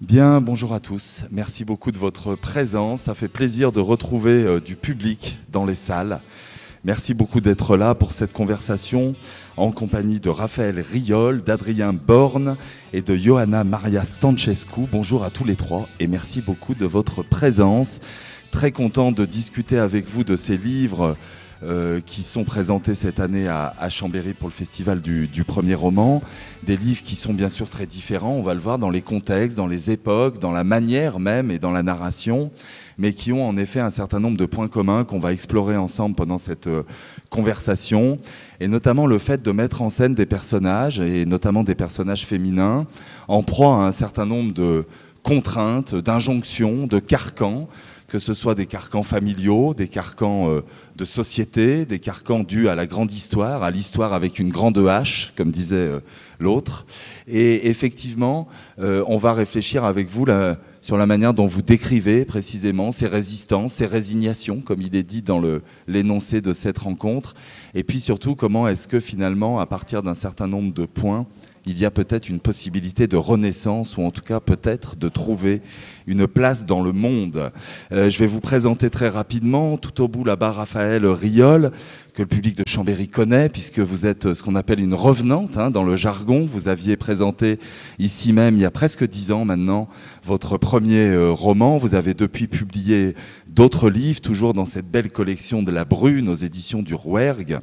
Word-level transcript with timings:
Bien, 0.00 0.40
bonjour 0.40 0.74
à 0.74 0.78
tous. 0.78 1.24
Merci 1.32 1.64
beaucoup 1.64 1.90
de 1.90 1.98
votre 1.98 2.36
présence. 2.36 3.02
Ça 3.02 3.14
fait 3.14 3.26
plaisir 3.26 3.72
de 3.72 3.80
retrouver 3.80 4.44
euh, 4.44 4.60
du 4.60 4.76
public 4.76 5.40
dans 5.50 5.66
les 5.66 5.74
salles. 5.74 6.20
Merci 6.84 7.14
beaucoup 7.14 7.40
d'être 7.40 7.76
là 7.76 7.96
pour 7.96 8.12
cette 8.12 8.32
conversation 8.32 9.16
en 9.56 9.72
compagnie 9.72 10.20
de 10.20 10.28
Raphaël 10.28 10.78
Riol, 10.78 11.42
d'Adrien 11.42 11.92
Borne 11.92 12.56
et 12.92 13.02
de 13.02 13.16
Johanna 13.16 13.64
Maria 13.64 14.04
Stancescu. 14.04 14.82
Bonjour 14.92 15.24
à 15.24 15.30
tous 15.30 15.44
les 15.44 15.56
trois 15.56 15.88
et 15.98 16.06
merci 16.06 16.42
beaucoup 16.42 16.76
de 16.76 16.86
votre 16.86 17.24
présence. 17.24 17.98
Très 18.52 18.70
content 18.70 19.10
de 19.10 19.24
discuter 19.24 19.80
avec 19.80 20.08
vous 20.08 20.22
de 20.22 20.36
ces 20.36 20.56
livres 20.56 21.16
euh, 21.64 22.00
qui 22.00 22.22
sont 22.22 22.44
présentés 22.44 22.94
cette 22.94 23.18
année 23.18 23.48
à, 23.48 23.88
Chambéry 23.88 24.32
pour 24.32 24.48
le 24.48 24.52
festival 24.52 25.00
du, 25.00 25.44
premier 25.44 25.74
roman. 25.74 26.22
Des 26.62 26.76
livres 26.76 27.02
qui 27.02 27.16
sont 27.16 27.34
bien 27.34 27.50
sûr 27.50 27.68
très 27.68 27.86
différents, 27.86 28.32
on 28.32 28.42
va 28.42 28.54
le 28.54 28.60
voir, 28.60 28.78
dans 28.78 28.90
les 28.90 29.02
contextes, 29.02 29.56
dans 29.56 29.66
les 29.66 29.90
époques, 29.90 30.38
dans 30.38 30.52
la 30.52 30.62
manière 30.62 31.18
même 31.18 31.50
et 31.50 31.58
dans 31.58 31.72
la 31.72 31.82
narration, 31.82 32.52
mais 32.96 33.12
qui 33.12 33.32
ont 33.32 33.48
en 33.48 33.56
effet 33.56 33.80
un 33.80 33.90
certain 33.90 34.20
nombre 34.20 34.36
de 34.36 34.46
points 34.46 34.68
communs 34.68 35.02
qu'on 35.04 35.18
va 35.18 35.32
explorer 35.32 35.76
ensemble 35.76 36.14
pendant 36.14 36.38
cette 36.38 36.68
euh, 36.68 36.84
conversation, 37.28 38.20
et 38.60 38.68
notamment 38.68 39.06
le 39.06 39.18
fait 39.18 39.42
de 39.42 39.50
mettre 39.50 39.82
en 39.82 39.90
scène 39.90 40.14
des 40.14 40.26
personnages, 40.26 41.00
et 41.00 41.26
notamment 41.26 41.64
des 41.64 41.74
personnages 41.74 42.24
féminins, 42.24 42.86
en 43.26 43.42
proie 43.42 43.82
à 43.82 43.88
un 43.88 43.92
certain 43.92 44.26
nombre 44.26 44.52
de 44.52 44.86
contraintes, 45.22 45.94
d'injonctions, 45.94 46.86
de 46.86 46.98
carcans, 47.00 47.68
que 48.08 48.18
ce 48.18 48.32
soit 48.32 48.54
des 48.54 48.66
carcans 48.66 49.02
familiaux, 49.02 49.74
des 49.74 49.86
carcans 49.86 50.48
euh, 50.48 50.62
de 50.96 51.04
société, 51.04 51.84
des 51.84 51.98
carcans 51.98 52.40
dus 52.40 52.68
à 52.68 52.74
la 52.74 52.86
grande 52.86 53.12
histoire, 53.12 53.62
à 53.62 53.70
l'histoire 53.70 54.14
avec 54.14 54.38
une 54.38 54.48
grande 54.48 54.78
H, 54.78 55.30
comme 55.36 55.50
disait 55.50 55.76
euh, 55.76 56.00
l'autre. 56.40 56.86
Et 57.26 57.68
effectivement, 57.68 58.48
euh, 58.78 59.04
on 59.06 59.18
va 59.18 59.34
réfléchir 59.34 59.84
avec 59.84 60.08
vous 60.08 60.24
sur 60.80 60.96
la 60.96 61.04
manière 61.04 61.34
dont 61.34 61.46
vous 61.46 61.60
décrivez 61.60 62.24
précisément 62.24 62.92
ces 62.92 63.06
résistances, 63.06 63.74
ces 63.74 63.86
résignations, 63.86 64.62
comme 64.62 64.80
il 64.80 64.96
est 64.96 65.02
dit 65.02 65.20
dans 65.20 65.42
l'énoncé 65.86 66.40
de 66.40 66.54
cette 66.54 66.78
rencontre, 66.78 67.34
et 67.74 67.84
puis 67.84 68.00
surtout 68.00 68.34
comment 68.34 68.68
est-ce 68.68 68.88
que 68.88 69.00
finalement, 69.00 69.60
à 69.60 69.66
partir 69.66 70.02
d'un 70.02 70.14
certain 70.14 70.46
nombre 70.46 70.72
de 70.72 70.86
points, 70.86 71.26
il 71.68 71.78
y 71.78 71.84
a 71.84 71.90
peut-être 71.90 72.28
une 72.28 72.40
possibilité 72.40 73.06
de 73.06 73.16
renaissance, 73.16 73.96
ou 73.96 74.02
en 74.02 74.10
tout 74.10 74.22
cas 74.22 74.40
peut-être 74.40 74.96
de 74.96 75.08
trouver 75.08 75.60
une 76.06 76.26
place 76.26 76.64
dans 76.64 76.80
le 76.80 76.92
monde. 76.92 77.52
Euh, 77.92 78.08
je 78.08 78.18
vais 78.18 78.26
vous 78.26 78.40
présenter 78.40 78.88
très 78.88 79.08
rapidement, 79.08 79.76
tout 79.76 80.02
au 80.02 80.08
bout 80.08 80.24
là-bas, 80.24 80.52
Raphaël 80.52 81.06
Riol, 81.06 81.70
que 82.14 82.22
le 82.22 82.28
public 82.28 82.56
de 82.56 82.64
Chambéry 82.66 83.06
connaît, 83.06 83.50
puisque 83.50 83.80
vous 83.80 84.06
êtes 84.06 84.32
ce 84.32 84.42
qu'on 84.42 84.54
appelle 84.54 84.80
une 84.80 84.94
revenante 84.94 85.58
hein, 85.58 85.70
dans 85.70 85.84
le 85.84 85.94
jargon. 85.94 86.48
Vous 86.50 86.68
aviez 86.68 86.96
présenté 86.96 87.58
ici 87.98 88.32
même, 88.32 88.56
il 88.56 88.62
y 88.62 88.64
a 88.64 88.70
presque 88.70 89.06
dix 89.06 89.30
ans 89.30 89.44
maintenant, 89.44 89.88
votre 90.24 90.56
premier 90.56 91.08
euh, 91.08 91.30
roman. 91.30 91.76
Vous 91.76 91.94
avez 91.94 92.14
depuis 92.14 92.46
publié 92.46 93.14
d'autres 93.46 93.90
livres, 93.90 94.20
toujours 94.20 94.54
dans 94.54 94.66
cette 94.66 94.90
belle 94.90 95.10
collection 95.10 95.62
de 95.62 95.70
la 95.70 95.84
Brune 95.84 96.28
aux 96.28 96.34
éditions 96.34 96.82
du 96.82 96.94
Rouergue. 96.94 97.60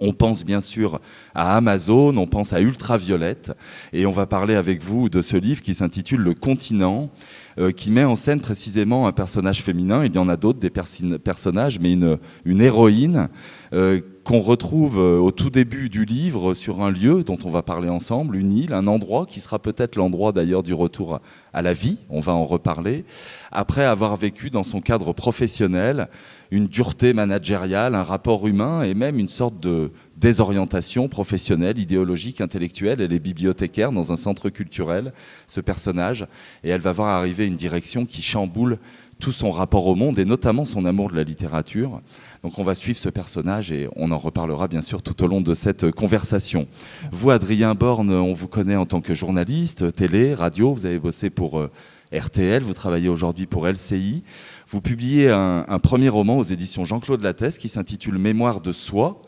On 0.00 0.12
pense 0.12 0.44
bien 0.44 0.60
sûr 0.60 1.00
à 1.34 1.56
Amazon, 1.56 2.16
on 2.16 2.26
pense 2.26 2.52
à 2.52 2.60
Ultraviolette, 2.60 3.52
et 3.92 4.06
on 4.06 4.10
va 4.10 4.26
parler 4.26 4.54
avec 4.54 4.82
vous 4.82 5.08
de 5.08 5.22
ce 5.22 5.36
livre 5.36 5.62
qui 5.62 5.74
s'intitule 5.74 6.20
Le 6.20 6.34
continent, 6.34 7.10
euh, 7.58 7.70
qui 7.70 7.90
met 7.90 8.04
en 8.04 8.16
scène 8.16 8.40
précisément 8.40 9.06
un 9.06 9.12
personnage 9.12 9.62
féminin. 9.62 10.04
Il 10.04 10.14
y 10.14 10.18
en 10.18 10.28
a 10.28 10.36
d'autres, 10.36 10.58
des 10.58 10.70
personnages, 10.70 11.78
mais 11.80 11.92
une, 11.92 12.60
héroïne 12.60 13.28
euh, 13.72 14.00
qu'on 14.24 14.40
retrouve 14.40 14.98
euh, 14.98 15.18
au 15.18 15.30
tout 15.30 15.50
début 15.50 15.90
du 15.90 16.06
livre 16.06 16.54
sur 16.54 16.82
un 16.82 16.90
lieu 16.90 17.22
dont 17.24 17.38
on 17.44 17.50
va 17.50 17.62
parler 17.62 17.90
ensemble, 17.90 18.36
une 18.36 18.52
île, 18.52 18.72
un 18.72 18.86
endroit 18.86 19.26
qui 19.26 19.38
sera 19.38 19.58
peut-être 19.58 19.96
l'endroit 19.96 20.32
d'ailleurs 20.32 20.62
du 20.62 20.72
retour 20.72 21.20
à 21.52 21.62
la 21.62 21.74
vie, 21.74 21.98
on 22.08 22.20
va 22.20 22.32
en 22.32 22.46
reparler, 22.46 23.04
après 23.52 23.84
avoir 23.84 24.16
vécu 24.16 24.48
dans 24.48 24.64
son 24.64 24.80
cadre 24.80 25.12
professionnel 25.12 26.08
une 26.50 26.66
dureté 26.66 27.12
managériale, 27.12 27.94
un 27.94 28.02
rapport 28.02 28.46
humain 28.46 28.82
et 28.82 28.94
même 28.94 29.18
une 29.18 29.28
sorte 29.28 29.60
de 29.60 29.90
désorientation 30.16 31.08
professionnelle, 31.08 31.78
idéologique, 31.78 32.40
intellectuelle. 32.40 33.00
Elle 33.00 33.12
est 33.12 33.18
bibliothécaire 33.18 33.92
dans 33.92 34.12
un 34.12 34.16
centre 34.16 34.50
culturel, 34.50 35.12
ce 35.48 35.60
personnage, 35.60 36.26
et 36.62 36.70
elle 36.70 36.80
va 36.80 36.92
voir 36.92 37.08
arriver 37.08 37.46
une 37.46 37.56
direction 37.56 38.06
qui 38.06 38.22
chamboule 38.22 38.78
tout 39.18 39.32
son 39.32 39.50
rapport 39.50 39.86
au 39.86 39.94
monde 39.94 40.18
et 40.18 40.24
notamment 40.24 40.64
son 40.64 40.84
amour 40.84 41.10
de 41.10 41.16
la 41.16 41.24
littérature. 41.24 42.00
Donc 42.44 42.58
on 42.58 42.62
va 42.62 42.74
suivre 42.74 42.98
ce 42.98 43.08
personnage 43.08 43.72
et 43.72 43.88
on 43.96 44.10
en 44.10 44.18
reparlera 44.18 44.68
bien 44.68 44.82
sûr 44.82 45.00
tout 45.00 45.24
au 45.24 45.26
long 45.26 45.40
de 45.40 45.54
cette 45.54 45.90
conversation. 45.90 46.68
Vous, 47.10 47.30
Adrien 47.30 47.74
Borne, 47.74 48.10
on 48.10 48.34
vous 48.34 48.48
connaît 48.48 48.76
en 48.76 48.84
tant 48.84 49.00
que 49.00 49.14
journaliste, 49.14 49.94
télé, 49.94 50.34
radio, 50.34 50.74
vous 50.74 50.84
avez 50.84 50.98
bossé 50.98 51.30
pour 51.30 51.58
euh, 51.58 51.70
RTL, 52.12 52.62
vous 52.62 52.74
travaillez 52.74 53.08
aujourd'hui 53.08 53.46
pour 53.46 53.66
LCI. 53.66 54.24
Vous 54.68 54.82
publiez 54.82 55.30
un, 55.30 55.78
premier 55.78 56.10
roman 56.10 56.36
aux 56.36 56.42
éditions 56.42 56.84
Jean-Claude 56.84 57.22
Lattès 57.22 57.56
qui 57.56 57.70
s'intitule 57.70 58.18
Mémoire 58.18 58.60
de 58.60 58.72
soi, 58.72 59.22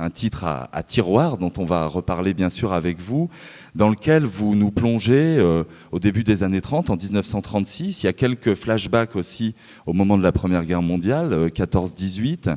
un 0.00 0.10
titre 0.10 0.44
à, 0.44 0.82
tiroir 0.82 1.36
dont 1.36 1.52
on 1.58 1.64
va 1.64 1.86
reparler 1.86 2.32
bien 2.32 2.48
sûr 2.48 2.72
avec 2.72 2.98
vous, 3.00 3.28
dans 3.74 3.88
lequel 3.88 4.24
vous 4.24 4.54
nous 4.54 4.70
plongez 4.70 5.36
euh, 5.38 5.64
au 5.92 5.98
début 5.98 6.24
des 6.24 6.42
années 6.42 6.62
30, 6.62 6.90
en 6.90 6.96
1936. 6.96 8.02
Il 8.02 8.06
y 8.06 8.08
a 8.08 8.12
quelques 8.12 8.54
flashbacks 8.54 9.14
aussi 9.14 9.54
au 9.86 9.92
moment 9.92 10.16
de 10.16 10.22
la 10.22 10.32
Première 10.32 10.64
Guerre 10.64 10.82
mondiale, 10.82 11.48
14-18. 11.48 12.48
Euh, 12.48 12.56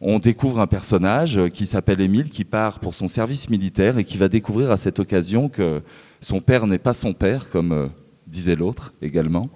on 0.00 0.18
découvre 0.18 0.58
un 0.58 0.66
personnage 0.66 1.38
euh, 1.38 1.48
qui 1.48 1.66
s'appelle 1.66 2.00
Émile, 2.00 2.30
qui 2.30 2.44
part 2.44 2.80
pour 2.80 2.94
son 2.94 3.06
service 3.06 3.48
militaire 3.48 3.98
et 3.98 4.04
qui 4.04 4.16
va 4.16 4.28
découvrir 4.28 4.72
à 4.72 4.76
cette 4.76 4.98
occasion 4.98 5.48
que 5.48 5.80
son 6.20 6.40
père 6.40 6.66
n'est 6.66 6.78
pas 6.78 6.94
son 6.94 7.12
père, 7.12 7.48
comme 7.50 7.90
disait 8.26 8.56
l'autre 8.56 8.90
également. 9.00 9.48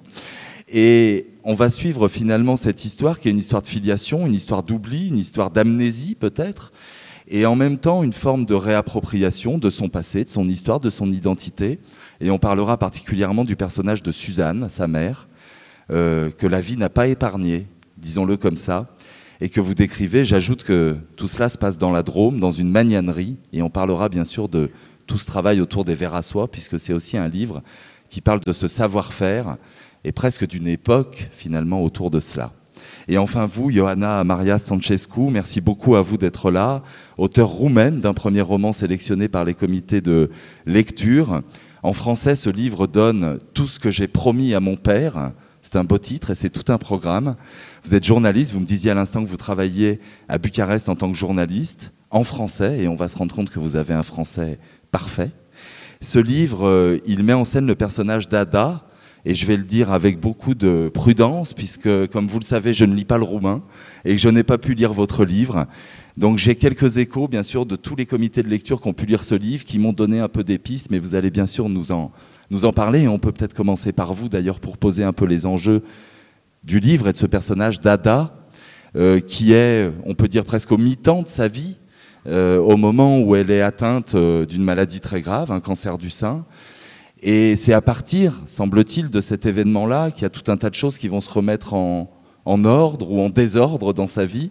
Et 0.69 1.29
on 1.45 1.55
va 1.55 1.71
suivre 1.71 2.09
finalement 2.09 2.57
cette 2.57 2.85
histoire 2.85 3.21
qui 3.21 3.29
est 3.29 3.31
une 3.31 3.39
histoire 3.39 3.63
de 3.63 3.69
filiation, 3.69 4.27
une 4.27 4.35
histoire 4.35 4.65
d'oubli, 4.65 5.09
une 5.09 5.19
histoire 5.19 5.51
d'amnésie 5.51 6.17
peut-être, 6.17 6.73
et 7.29 7.47
en 7.47 7.57
même 7.57 7.79
temps 7.79 8.03
une 8.03 8.13
forme 8.13 8.45
de 8.45 8.55
réappropriation 8.55 9.59
de 9.59 9.71
son 9.71 9.89
passé, 9.89 10.25
de 10.25 10.31
son 10.31 10.49
histoire, 10.49 10.81
de 10.81 10.91
son 10.91 11.09
identité. 11.09 11.79
Et 12.21 12.31
on 12.31 12.39
parlera 12.39 12.77
particulièrement 12.77 13.45
du 13.45 13.57
personnage 13.57 14.03
de 14.03 14.13
Suzanne, 14.13 14.67
sa 14.69 14.87
mère, 14.87 15.29
euh, 15.91 16.31
que 16.31 16.47
la 16.47 16.61
vie 16.61 16.77
n'a 16.77 16.89
pas 16.89 17.09
épargné, 17.09 17.67
disons-le 17.99 18.37
comme 18.37 18.57
ça, 18.57 18.95
et 19.41 19.49
que 19.49 19.61
vous 19.61 19.75
décrivez. 19.75 20.25
J'ajoute 20.25 20.65
que 20.65 20.97
tout 21.17 21.29
cela 21.29 21.49
se 21.49 21.59
passe 21.59 21.79
dans 21.79 21.91
la 21.91 22.03
Drôme, 22.03 22.41
dans 22.41 22.53
une 22.53 22.71
magnanerie, 22.71 23.37
et 23.53 23.63
on 23.63 23.71
parlera 23.71 24.09
bien 24.09 24.25
sûr 24.25 24.49
de 24.49 24.71
tout 25.07 25.19
ce 25.19 25.27
travail 25.27 25.61
autour 25.61 25.85
des 25.85 25.95
verres 25.95 26.15
à 26.15 26.23
soie, 26.23 26.51
puisque 26.51 26.79
c'est 26.79 26.93
aussi 26.93 27.17
un 27.17 27.29
livre 27.29 27.63
qui 28.09 28.21
parle 28.21 28.41
de 28.41 28.53
ce 28.53 28.69
savoir-faire 28.69 29.57
et 30.05 30.13
presque 30.13 30.47
d'une 30.47 30.69
époque 30.69 31.29
finalement 31.33 31.83
autour 31.83 32.11
de 32.11 32.21
cela. 32.21 32.53
Et 33.09 33.19
enfin, 33.19 33.47
vous, 33.47 33.71
Johanna 33.71 34.25
Maria 34.25 34.59
Stancescu, 34.59 35.31
merci 35.31 35.61
beaucoup 35.61 35.97
à 35.97 36.03
vous 36.03 36.17
d'être 36.17 36.51
là, 36.51 36.83
auteur 37.19 37.49
roumaine 37.49 38.01
d'un 38.01 38.15
premier 38.15 38.41
roman 38.41 38.73
sélectionné 38.73 39.29
par 39.29 39.45
les 39.45 39.55
comités 39.55 40.01
de 40.01 40.31
lecture. 40.67 41.43
En 41.83 41.93
français, 41.93 42.37
ce 42.37 42.51
livre 42.51 42.87
donne 42.87 43.39
Tout 43.55 43.67
ce 43.69 43.79
que 43.79 43.91
j'ai 43.91 44.09
promis 44.09 44.55
à 44.55 44.61
mon 44.61 44.77
père. 44.77 45.33
C'est 45.63 45.77
un 45.77 45.85
beau 45.85 45.99
titre 45.99 46.31
et 46.31 46.35
c'est 46.35 46.51
tout 46.51 46.71
un 46.73 46.79
programme. 46.79 47.35
Vous 47.85 47.95
êtes 47.95 48.05
journaliste, 48.05 48.53
vous 48.53 48.61
me 48.61 48.67
disiez 48.67 48.93
à 48.93 48.95
l'instant 48.95 49.25
que 49.25 49.29
vous 49.29 49.37
travailliez 49.37 50.01
à 50.29 50.39
Bucarest 50.39 50.89
en 50.89 50.95
tant 50.95 51.11
que 51.11 51.17
journaliste, 51.17 51.93
en 52.11 52.23
français, 52.23 52.79
et 52.79 52.89
on 52.89 52.95
va 52.95 53.09
se 53.09 53.17
rendre 53.17 53.35
compte 53.35 53.51
que 53.51 53.59
vous 53.59 53.75
avez 53.75 53.93
un 53.93 54.05
français 54.05 54.59
parfait. 54.93 55.33
Ce 56.01 56.19
livre, 56.19 56.67
euh, 56.67 56.99
il 57.05 57.25
met 57.25 57.33
en 57.33 57.45
scène 57.45 57.67
le 57.67 57.75
personnage 57.75 58.29
d'Ada, 58.29 58.86
et 59.27 59.35
je 59.35 59.45
vais 59.45 59.57
le 59.57 59.65
dire 59.65 59.91
avec 59.91 60.21
beaucoup 60.21 60.55
de 60.55 60.89
prudence, 60.95 61.53
puisque, 61.53 62.07
comme 62.07 62.29
vous 62.29 62.39
le 62.39 62.45
savez, 62.45 62.73
je 62.73 62.85
ne 62.85 62.95
lis 62.95 63.05
pas 63.05 63.19
le 63.19 63.25
roumain, 63.25 63.61
et 64.05 64.15
que 64.15 64.21
je 64.23 64.29
n'ai 64.29 64.45
pas 64.45 64.57
pu 64.57 64.75
lire 64.75 64.93
votre 64.93 65.25
livre. 65.25 65.67
Donc 66.17 66.39
j'ai 66.39 66.55
quelques 66.55 66.99
échos, 66.99 67.27
bien 67.27 67.43
sûr, 67.43 67.67
de 67.67 67.75
tous 67.75 67.97
les 67.97 68.07
comités 68.07 68.45
de 68.45 68.49
lecture 68.49 68.81
qui 68.81 68.87
ont 68.87 68.93
pu 68.93 69.05
lire 69.05 69.25
ce 69.25 69.35
livre, 69.35 69.65
qui 69.65 69.81
m'ont 69.81 69.93
donné 69.93 70.21
un 70.21 70.29
peu 70.29 70.45
des 70.45 70.59
pistes, 70.59 70.93
mais 70.93 71.01
vous 71.01 71.17
allez 71.17 71.31
bien 71.31 71.47
sûr 71.47 71.69
nous 71.69 71.91
en, 71.91 72.13
nous 72.51 72.65
en 72.65 72.73
parler, 72.73 73.03
et 73.03 73.09
on 73.09 73.19
peut 73.19 73.33
peut-être 73.33 73.53
commencer 73.53 73.91
par 73.91 74.13
vous, 74.13 74.29
d'ailleurs, 74.29 74.61
pour 74.61 74.78
poser 74.78 75.03
un 75.03 75.13
peu 75.13 75.27
les 75.27 75.45
enjeux 75.45 75.83
du 76.63 76.79
livre 76.79 77.09
et 77.09 77.13
de 77.13 77.19
ce 77.19 77.27
personnage 77.27 77.81
d'Ada, 77.81 78.33
euh, 78.95 79.19
qui 79.19 79.53
est, 79.55 79.91
on 80.05 80.15
peut 80.15 80.29
dire, 80.29 80.45
presque 80.45 80.71
au 80.71 80.79
mi-temps 80.79 81.22
de 81.22 81.29
sa 81.29 81.49
vie, 81.49 81.79
euh, 82.29 82.59
au 82.59 82.77
moment 82.77 83.19
où 83.19 83.34
elle 83.34 83.51
est 83.51 83.61
atteinte 83.61 84.15
euh, 84.15 84.47
d'une 84.47 84.63
maladie 84.63 85.01
très 85.01 85.21
grave, 85.21 85.51
un 85.51 85.61
cancer 85.61 85.99
du 85.99 86.11
sein. 86.11 86.45
Et 87.22 87.57
c'est 87.57 87.72
à 87.72 87.80
partir, 87.80 88.41
semble-t-il, 88.47 89.09
de 89.09 89.21
cet 89.21 89.47
événement-là 89.47 90.10
qu'il 90.10 90.22
y 90.22 90.27
a 90.27 90.30
tout 90.30 90.51
un 90.51 90.57
tas 90.57 90.71
de 90.71 90.74
choses 90.74 90.98
qui 90.98 91.09
vont 91.09 91.21
se 91.21 91.30
remettre 91.30 91.74
en, 91.74 92.10
ordre 92.65 93.10
ou 93.10 93.21
en 93.21 93.30
désordre 93.30 93.92
dans 93.92 94.07
sa 94.07 94.27
vie, 94.27 94.51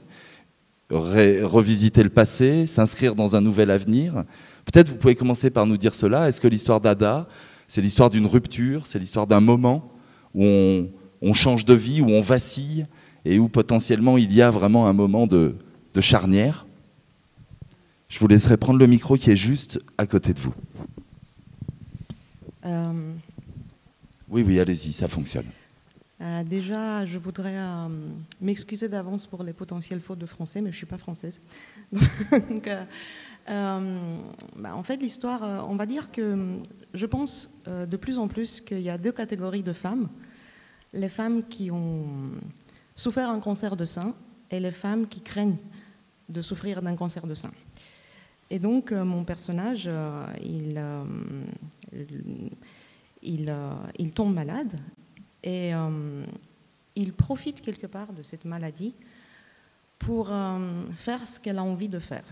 revisiter 0.89 2.03
le 2.03 2.09
passé, 2.09 2.65
s'inscrire 2.65 3.15
dans 3.15 3.35
un 3.35 3.41
nouvel 3.41 3.69
avenir. 3.69 4.23
Peut-être 4.65 4.89
vous 4.89 4.95
pouvez 4.95 5.15
commencer 5.15 5.49
par 5.49 5.65
nous 5.65 5.77
dire 5.77 5.95
cela. 5.95 6.27
Est-ce 6.27 6.41
que 6.41 6.47
l'histoire 6.47 6.81
d'Ada, 6.81 7.27
c'est 7.67 7.81
l'histoire 7.81 8.09
d'une 8.09 8.25
rupture, 8.25 8.87
c'est 8.87 8.99
l'histoire 8.99 9.27
d'un 9.27 9.41
moment 9.41 9.91
où 10.33 10.43
on, 11.21 11.33
change 11.33 11.65
de 11.65 11.73
vie, 11.73 12.01
où 12.01 12.09
on 12.09 12.21
vacille 12.21 12.87
et 13.23 13.39
où 13.39 13.47
potentiellement 13.47 14.17
il 14.17 14.33
y 14.33 14.41
a 14.41 14.51
vraiment 14.51 14.87
un 14.87 14.93
moment 14.93 15.27
de 15.27 15.55
charnière? 15.99 16.65
Je 18.09 18.19
vous 18.19 18.27
laisserai 18.27 18.57
prendre 18.57 18.79
le 18.79 18.87
micro 18.87 19.17
qui 19.17 19.31
est 19.31 19.35
juste 19.35 19.79
à 19.97 20.05
côté 20.05 20.33
de 20.33 20.39
vous. 20.39 20.53
Euh, 22.65 23.13
Oui, 24.27 24.43
oui, 24.45 24.59
allez-y, 24.59 24.91
ça 24.93 25.07
fonctionne. 25.07 25.45
Euh, 26.21 26.43
déjà, 26.43 27.03
je 27.05 27.17
voudrais 27.17 27.57
euh, 27.57 27.87
m'excuser 28.39 28.87
d'avance 28.87 29.27
pour 29.27 29.43
les 29.43 29.51
potentiels 29.51 29.99
fautes 29.99 30.19
de 30.19 30.25
français, 30.25 30.61
mais 30.61 30.71
je 30.71 30.75
ne 30.75 30.77
suis 30.77 30.85
pas 30.85 30.97
française. 30.97 31.41
Donc, 32.49 32.67
euh, 32.67 33.97
bah, 34.55 34.75
en 34.75 34.83
fait, 34.83 34.97
l'histoire, 34.97 35.67
on 35.69 35.75
va 35.75 35.85
dire 35.85 36.11
que 36.11 36.57
je 36.93 37.05
pense 37.05 37.49
de 37.67 37.97
plus 37.97 38.17
en 38.17 38.27
plus 38.27 38.61
qu'il 38.61 38.79
y 38.79 38.89
a 38.89 38.97
deux 38.97 39.11
catégories 39.11 39.63
de 39.63 39.73
femmes. 39.73 40.09
Les 40.93 41.09
femmes 41.09 41.43
qui 41.43 41.69
ont 41.69 42.31
souffert 42.95 43.29
un 43.29 43.41
cancer 43.41 43.75
de 43.75 43.83
sein 43.83 44.13
et 44.49 44.59
les 44.59 44.71
femmes 44.71 45.07
qui 45.07 45.19
craignent 45.19 45.57
de 46.29 46.41
souffrir 46.41 46.81
d'un 46.81 46.95
cancer 46.95 47.27
de 47.27 47.35
sein. 47.35 47.51
Et 48.49 48.59
donc, 48.59 48.91
mon 48.91 49.23
personnage, 49.23 49.89
il, 50.43 50.79
il, 53.21 53.55
il 53.97 54.11
tombe 54.11 54.33
malade 54.33 54.79
et 55.43 55.73
euh, 55.73 56.25
il 56.95 57.13
profite 57.13 57.61
quelque 57.61 57.87
part 57.87 58.11
de 58.13 58.23
cette 58.23 58.45
maladie 58.45 58.93
pour 59.99 60.31
euh, 60.31 60.83
faire 60.95 61.25
ce 61.25 61.39
qu'elle 61.39 61.57
a 61.57 61.63
envie 61.63 61.89
de 61.89 61.99
faire. 61.99 62.25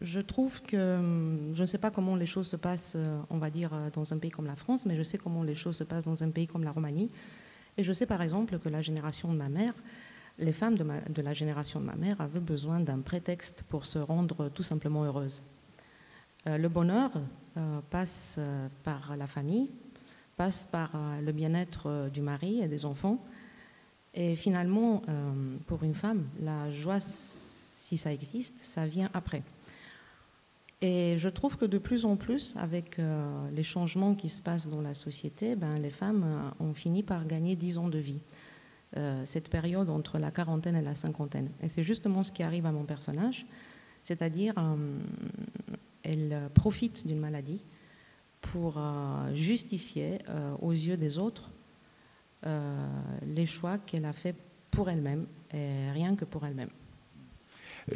Je 0.00 0.20
trouve 0.20 0.60
que, 0.62 0.76
euh, 0.76 1.54
je 1.54 1.62
ne 1.62 1.66
sais 1.66 1.78
pas 1.78 1.90
comment 1.90 2.16
les 2.16 2.26
choses 2.26 2.48
se 2.48 2.56
passent, 2.56 2.96
on 3.30 3.38
va 3.38 3.50
dire, 3.50 3.70
dans 3.92 4.12
un 4.12 4.18
pays 4.18 4.30
comme 4.30 4.46
la 4.46 4.56
France, 4.56 4.84
mais 4.86 4.96
je 4.96 5.02
sais 5.02 5.18
comment 5.18 5.42
les 5.42 5.54
choses 5.54 5.76
se 5.76 5.84
passent 5.84 6.04
dans 6.04 6.22
un 6.22 6.30
pays 6.30 6.46
comme 6.46 6.64
la 6.64 6.72
Roumanie. 6.72 7.10
Et 7.78 7.84
je 7.84 7.92
sais 7.92 8.06
par 8.06 8.20
exemple 8.20 8.58
que 8.58 8.68
la 8.68 8.82
génération 8.82 9.32
de 9.32 9.38
ma 9.38 9.48
mère, 9.48 9.74
les 10.38 10.52
femmes 10.52 10.76
de, 10.76 11.22
la 11.22 11.34
génération 11.34 11.80
de 11.80 11.84
ma 11.84 11.94
mère 11.94 12.20
avaient 12.20 12.40
besoin 12.40 12.80
d'un 12.80 13.00
prétexte 13.00 13.62
pour 13.68 13.86
se 13.86 13.98
rendre 13.98 14.48
tout 14.48 14.62
simplement 14.62 15.04
heureuses. 15.04 15.42
le 16.46 16.68
bonheur 16.68 17.10
passe 17.90 18.40
par 18.82 19.16
la 19.16 19.26
famille, 19.26 19.68
passe 20.36 20.66
par 20.70 20.90
euh, 20.94 21.20
le 21.20 21.32
bien-être 21.32 21.86
euh, 21.86 22.08
du 22.08 22.20
mari 22.20 22.60
et 22.60 22.68
des 22.68 22.84
enfants. 22.84 23.18
Et 24.14 24.36
finalement, 24.36 25.02
euh, 25.08 25.56
pour 25.66 25.84
une 25.84 25.94
femme, 25.94 26.26
la 26.40 26.70
joie, 26.70 27.00
si 27.00 27.96
ça 27.96 28.12
existe, 28.12 28.58
ça 28.58 28.86
vient 28.86 29.10
après. 29.14 29.42
Et 30.80 31.16
je 31.16 31.28
trouve 31.28 31.56
que 31.56 31.64
de 31.64 31.78
plus 31.78 32.04
en 32.04 32.16
plus, 32.16 32.56
avec 32.58 33.00
les 33.52 33.62
changements 33.62 34.16
qui 34.16 34.28
se 34.28 34.40
passent 34.40 34.66
dans 34.66 34.80
la 34.80 34.94
société, 34.94 35.54
ben, 35.54 35.78
les 35.78 35.90
femmes 35.90 36.52
ont 36.58 36.74
fini 36.74 37.04
par 37.04 37.24
gagner 37.24 37.54
10 37.54 37.78
ans 37.78 37.88
de 37.88 37.98
vie. 38.00 38.18
Cette 39.24 39.48
période 39.48 39.88
entre 39.88 40.18
la 40.18 40.30
quarantaine 40.30 40.76
et 40.76 40.82
la 40.82 40.94
cinquantaine. 40.94 41.48
Et 41.62 41.68
c'est 41.68 41.82
justement 41.82 42.24
ce 42.24 42.32
qui 42.32 42.42
arrive 42.42 42.66
à 42.66 42.72
mon 42.72 42.84
personnage, 42.84 43.46
c'est-à-dire 44.02 44.54
elle 46.02 46.50
profite 46.54 47.06
d'une 47.06 47.18
maladie 47.18 47.62
pour 48.42 48.74
euh, 48.76 49.34
justifier 49.34 50.18
euh, 50.28 50.52
aux 50.60 50.72
yeux 50.72 50.96
des 50.96 51.18
autres 51.18 51.50
euh, 52.44 52.86
les 53.34 53.46
choix 53.46 53.78
qu'elle 53.78 54.04
a 54.04 54.12
fait 54.12 54.34
pour 54.70 54.90
elle-même 54.90 55.26
et 55.54 55.90
rien 55.92 56.16
que 56.16 56.24
pour 56.24 56.44
elle-même. 56.44 56.70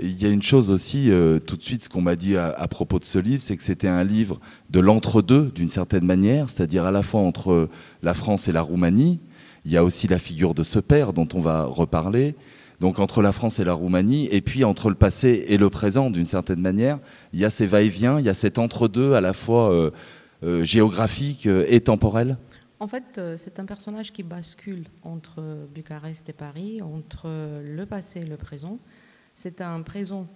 Il 0.00 0.20
y 0.20 0.26
a 0.26 0.30
une 0.30 0.42
chose 0.42 0.70
aussi, 0.70 1.12
tout 1.46 1.56
de 1.56 1.62
suite, 1.62 1.84
ce 1.84 1.88
qu'on 1.88 2.00
m'a 2.00 2.16
dit 2.16 2.36
à, 2.36 2.66
propos 2.66 2.98
de 2.98 3.04
ce 3.04 3.20
livre, 3.20 3.40
c'est 3.40 3.56
que 3.56 3.62
c'était 3.62 3.86
un 3.86 4.02
livre 4.02 4.40
de 4.68 4.80
l'entre-deux, 4.80 5.52
d'une 5.54 5.70
certaine 5.70 6.04
manière, 6.04 6.50
c'est-à-dire 6.50 6.84
à 6.84 6.90
la 6.90 7.04
fois 7.04 7.20
entre 7.20 7.70
la 8.02 8.12
France 8.12 8.48
et 8.48 8.52
la 8.52 8.62
Roumanie. 8.62 9.20
Il 9.66 9.72
y 9.72 9.76
a 9.76 9.82
aussi 9.82 10.06
la 10.06 10.20
figure 10.20 10.54
de 10.54 10.62
ce 10.62 10.78
père 10.78 11.12
dont 11.12 11.26
on 11.34 11.40
va 11.40 11.64
reparler. 11.64 12.36
Donc 12.78 13.00
entre 13.00 13.20
la 13.20 13.32
France 13.32 13.58
et 13.58 13.64
la 13.64 13.72
Roumanie, 13.72 14.28
et 14.30 14.40
puis 14.40 14.62
entre 14.62 14.90
le 14.90 14.94
passé 14.94 15.44
et 15.48 15.56
le 15.56 15.70
présent, 15.70 16.08
d'une 16.08 16.24
certaine 16.24 16.60
manière, 16.60 17.00
il 17.32 17.40
y 17.40 17.44
a 17.44 17.50
ces 17.50 17.66
va-et-vient, 17.66 18.20
il 18.20 18.26
y 18.26 18.28
a 18.28 18.34
cet 18.34 18.60
entre-deux 18.60 19.14
à 19.14 19.20
la 19.20 19.32
fois 19.32 19.72
euh, 19.72 20.64
géographique 20.64 21.46
euh, 21.46 21.66
et 21.68 21.80
temporel 21.80 22.38
en 22.78 22.88
fait, 22.88 23.16
euh, 23.16 23.36
c'est 23.38 23.58
un 23.58 23.64
personnage 23.64 24.12
qui 24.12 24.22
bascule 24.22 24.84
entre 25.02 25.42
Bucarest 25.74 26.28
et 26.28 26.34
Paris, 26.34 26.82
entre 26.82 27.26
le 27.64 27.86
passé 27.86 28.20
et 28.20 28.26
le 28.26 28.36
présent. 28.36 28.78
C'est 29.34 29.62
un 29.62 29.80
présent 29.80 30.28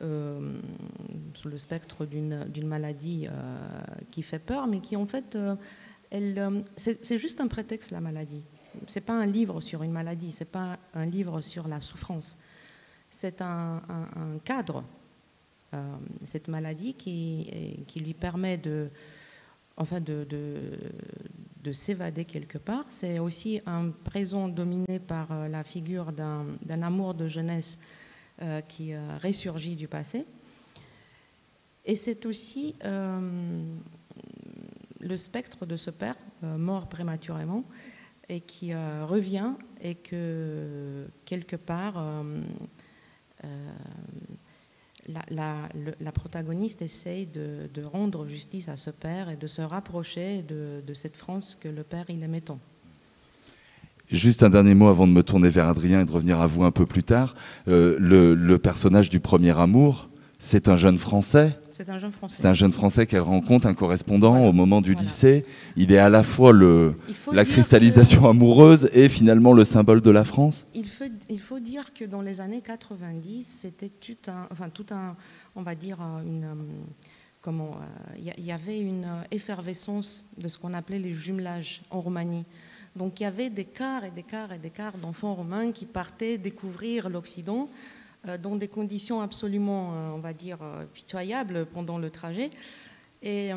sous 0.00 1.48
le 1.48 1.58
spectre 1.58 2.06
d'une 2.06 2.66
maladie 2.66 3.28
qui 4.10 4.22
fait 4.22 4.38
peur, 4.38 4.66
mais 4.66 4.80
qui 4.80 4.96
en 4.96 5.04
fait, 5.04 5.38
c'est 6.76 7.18
juste 7.18 7.42
un 7.42 7.46
prétexte 7.46 7.90
la 7.90 8.00
maladie. 8.00 8.42
C'est 8.86 9.00
pas 9.00 9.14
un 9.14 9.26
livre 9.26 9.60
sur 9.60 9.82
une 9.82 9.92
maladie, 9.92 10.32
c'est 10.32 10.44
pas 10.44 10.78
un 10.94 11.06
livre 11.06 11.40
sur 11.40 11.68
la 11.68 11.80
souffrance. 11.80 12.38
C'est 13.10 13.42
un, 13.42 13.82
cadre, 14.44 14.84
cette 16.24 16.48
maladie 16.48 16.94
qui, 16.94 17.84
lui 17.96 18.14
permet 18.14 18.56
de 18.56 18.90
enfin 19.76 20.00
de, 20.00 20.26
s'évader 21.72 22.24
quelque 22.24 22.58
part. 22.58 22.84
C'est 22.88 23.18
aussi 23.18 23.60
un 23.66 23.90
présent 23.90 24.48
dominé 24.48 24.98
par 24.98 25.30
euh, 25.32 25.48
la 25.48 25.64
figure 25.64 26.12
d'un 26.12 26.82
amour 26.82 27.14
de 27.14 27.28
jeunesse 27.28 27.78
euh, 28.42 28.60
qui 28.62 28.92
euh, 28.92 29.18
ressurgit 29.22 29.76
du 29.76 29.88
passé. 29.88 30.26
Et 31.84 31.96
c'est 31.96 32.26
aussi 32.26 32.76
le 35.00 35.16
spectre 35.16 35.66
de 35.66 35.74
ce 35.74 35.90
père 35.90 36.14
mort 36.42 36.88
prématurément 36.88 37.64
et 38.32 38.40
qui 38.40 38.74
revient 38.74 39.52
et 39.80 39.94
que 39.94 41.06
quelque 41.24 41.56
part 41.56 42.24
la, 45.08 46.12
protagoniste 46.12 46.82
essaye 46.82 47.26
de, 47.26 47.84
rendre 47.84 48.26
justice 48.26 48.68
à 48.68 48.76
ce 48.76 48.90
père 48.90 49.28
et 49.28 49.36
de 49.36 49.46
se 49.46 49.62
rapprocher 49.62 50.42
de, 50.42 50.94
cette 50.94 51.16
France 51.16 51.56
que 51.60 51.68
le 51.68 51.82
père 51.82 52.06
il 52.08 52.22
aimait 52.22 52.40
tant. 52.40 52.58
Juste 54.10 54.42
un 54.42 54.50
dernier 54.50 54.74
mot 54.74 54.88
avant 54.88 55.06
de 55.06 55.12
me 55.12 55.22
tourner 55.22 55.48
vers 55.48 55.68
Adrien 55.68 56.02
et 56.02 56.04
de 56.04 56.10
revenir 56.10 56.40
à 56.40 56.46
vous 56.46 56.64
un 56.64 56.70
peu 56.70 56.84
plus 56.84 57.02
tard. 57.02 57.34
Euh, 57.66 57.96
le, 57.98 58.58
personnage 58.58 59.08
du 59.08 59.20
premier 59.20 59.58
amour, 59.58 60.10
c'est 60.42 60.66
un 60.66 60.74
jeune 60.74 60.98
Français. 60.98 61.56
C'est 61.70 61.88
un 61.88 61.98
jeune 61.98 62.10
Français. 62.10 62.36
C'est 62.36 62.48
un 62.48 62.52
jeune 62.52 62.72
Français 62.72 63.06
qu'elle 63.06 63.20
rencontre, 63.20 63.68
un 63.68 63.74
correspondant 63.74 64.44
au 64.44 64.52
moment 64.52 64.80
du 64.80 64.96
lycée. 64.96 65.44
Il 65.76 65.92
est 65.92 65.98
à 65.98 66.08
la 66.08 66.24
fois 66.24 66.52
le, 66.52 66.96
la 67.32 67.44
cristallisation 67.44 68.28
amoureuse 68.28 68.90
et 68.92 69.08
finalement 69.08 69.52
le 69.52 69.64
symbole 69.64 70.00
de 70.00 70.10
la 70.10 70.24
France. 70.24 70.66
Il 70.74 70.88
faut, 70.88 71.04
il 71.30 71.38
faut 71.38 71.60
dire 71.60 71.94
que 71.94 72.04
dans 72.04 72.22
les 72.22 72.40
années 72.40 72.60
90, 72.60 73.44
c'était 73.60 73.88
tout 73.88 74.16
un, 74.26 74.48
enfin 74.50 74.68
tout 74.68 74.86
un, 74.90 75.14
on 75.54 75.62
va 75.62 75.76
dire 75.76 75.98
euh, 76.00 76.26
une, 76.26 76.44
euh, 76.44 76.54
comment, 77.40 77.76
il 78.18 78.28
euh, 78.28 78.32
y, 78.38 78.50
avait 78.50 78.80
une 78.80 79.06
effervescence 79.30 80.24
de 80.38 80.48
ce 80.48 80.58
qu'on 80.58 80.74
appelait 80.74 80.98
les 80.98 81.14
jumelages 81.14 81.82
en 81.88 82.00
Roumanie. 82.00 82.44
Donc 82.96 83.20
il 83.20 83.22
y 83.22 83.26
avait 83.26 83.48
des 83.48 83.64
quarts 83.64 84.04
et 84.04 84.10
des 84.10 84.24
quarts 84.24 84.52
et 84.52 84.58
des 84.58 84.70
quarts 84.70 84.98
d'enfants 84.98 85.34
roumains 85.34 85.70
qui 85.70 85.86
partaient 85.86 86.36
découvrir 86.36 87.08
l'Occident 87.08 87.68
euh, 87.68 88.01
dans 88.24 88.56
des 88.56 88.68
conditions 88.68 89.20
absolument, 89.20 89.92
euh, 89.92 90.10
on 90.10 90.18
va 90.18 90.32
dire, 90.32 90.58
euh, 90.62 90.84
pitoyables 90.92 91.66
pendant 91.66 91.98
le 91.98 92.10
trajet. 92.10 92.50
Et 93.24 93.52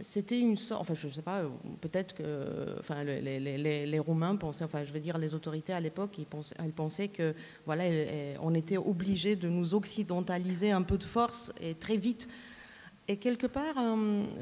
c'était 0.00 0.40
une 0.40 0.56
sorte, 0.56 0.80
enfin 0.80 0.94
je 0.94 1.06
ne 1.06 1.12
sais 1.12 1.22
pas, 1.22 1.42
peut-être 1.80 2.12
que 2.12 2.74
enfin, 2.80 3.04
les, 3.04 3.38
les, 3.86 3.98
Roumains 4.00 4.34
pensaient, 4.34 4.64
enfin 4.64 4.82
je 4.82 4.92
veux 4.92 4.98
dire 4.98 5.16
les 5.16 5.32
autorités 5.32 5.72
à 5.72 5.78
l'époque, 5.78 6.18
elles 6.58 6.72
pensaient 6.72 7.06
que 7.06 7.32
voilà, 7.66 7.84
on 8.42 8.52
était 8.52 8.78
obligé 8.78 9.36
de 9.36 9.48
nous 9.48 9.76
occidentaliser 9.76 10.72
un 10.72 10.82
peu 10.82 10.98
de 10.98 11.04
force 11.04 11.52
et 11.60 11.74
très 11.74 11.96
vite. 11.96 12.28
Et 13.06 13.16
quelque 13.18 13.46
part, 13.46 13.76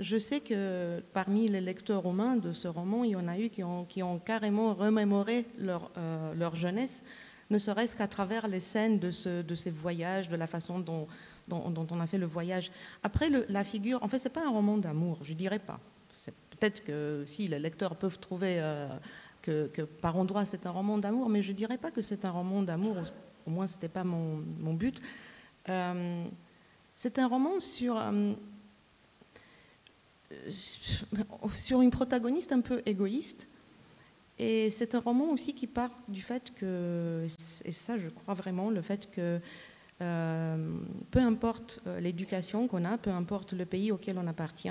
je 0.01 0.17
sais 0.17 0.41
que 0.41 1.03
parmi 1.13 1.47
les 1.47 1.61
lecteurs 1.61 2.01
roumains 2.01 2.37
de 2.37 2.53
ce 2.53 2.67
roman, 2.67 3.05
il 3.05 3.11
y 3.11 3.17
en 3.17 3.29
a 3.29 3.39
eu 3.39 3.51
qui 3.51 3.63
ont, 3.63 4.19
carrément 4.25 4.73
remémoré 4.73 5.45
leur 5.59 6.55
jeunesse 6.55 7.03
ne 7.51 7.59
serait-ce 7.59 7.95
qu'à 7.95 8.09
travers 8.09 8.49
les 8.49 8.61
scènes 8.61 8.99
de, 8.99 9.11
ces 9.11 9.71
voyages, 9.71 10.29
de 10.29 10.37
la 10.37 10.47
façon 10.47 10.79
dont, 10.79 11.07
on 11.49 12.01
a 12.01 12.07
fait 12.07 12.19
le 12.19 12.27
voyage. 12.27 12.71
Après, 13.03 13.31
la 13.49 13.65
figure, 13.65 14.03
en 14.03 14.09
fait, 14.09 14.19
ce 14.19 14.29
n'est 14.29 14.33
pas 14.33 14.47
un 14.47 14.51
roman 14.51 14.79
d'amour, 14.79 15.19
je 15.23 15.33
ne 15.33 15.39
dirais 15.39 15.59
pas. 15.59 15.81
Peut-être 16.51 16.85
que 16.85 17.25
si 17.27 17.49
les 17.49 17.59
lecteurs 17.59 17.97
peuvent 17.97 18.19
trouver 18.19 18.57
euh, 18.59 18.89
que, 19.43 19.83
par 19.83 20.17
endroits 20.17 20.47
c'est 20.47 20.67
un 20.67 20.71
roman 20.71 20.99
d'amour, 20.99 21.29
mais 21.29 21.43
je 21.43 21.53
ne 21.53 21.57
dirais 21.57 21.79
pas 21.79 21.91
que 21.91 22.01
c'est 22.01 22.25
un 22.25 22.31
roman 22.31 22.63
d'amour, 22.63 22.97
au 23.47 23.51
moins 23.51 23.67
ce 23.67 23.75
n'était 23.75 23.89
pas 23.89 24.05
mon, 24.05 24.73
but. 24.73 25.03
Euh, 25.69 26.25
c'est 26.95 27.19
un 27.19 27.27
roman 27.27 27.59
sur, 27.61 27.99
euh, 27.99 28.33
sur 31.57 31.83
une 31.83 31.91
protagoniste 31.91 32.53
un 32.53 32.61
peu 32.61 32.83
égoïste 32.87 33.49
et 34.39 34.71
c'est 34.71 34.95
un 34.95 35.01
roman 35.01 35.31
aussi 35.31 35.55
qui 35.55 35.67
part 35.67 35.97
du 36.09 36.23
fait 36.23 36.53
que, 36.55 37.27
et 37.65 37.73
ça 37.73 37.99
je 37.99 38.09
crois 38.09 38.35
vraiment, 38.35 38.71
le 38.71 38.83
fait 38.83 39.11
que 39.11 39.41
euh, 40.03 40.77
peu 41.13 41.21
importe 41.21 41.81
euh, 41.87 42.01
l'éducation 42.01 42.67
qu'on 42.67 42.85
a, 42.85 42.99
peu 42.99 43.11
importe 43.11 43.53
le 43.53 43.65
pays 43.65 43.93
auquel 43.93 44.19
on 44.19 44.27
appartient, 44.27 44.69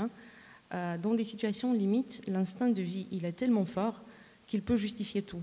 euh, 0.74 0.98
dans 0.98 1.14
des 1.14 1.24
situations 1.24 1.74
limites, 1.74 2.22
l'instinct 2.28 2.70
de 2.70 2.82
vie, 2.82 3.08
il 3.12 3.24
est 3.26 3.32
tellement 3.32 3.66
fort 3.66 4.02
qu'il 4.48 4.62
peut 4.62 4.76
justifier 4.76 5.22
tout. 5.22 5.42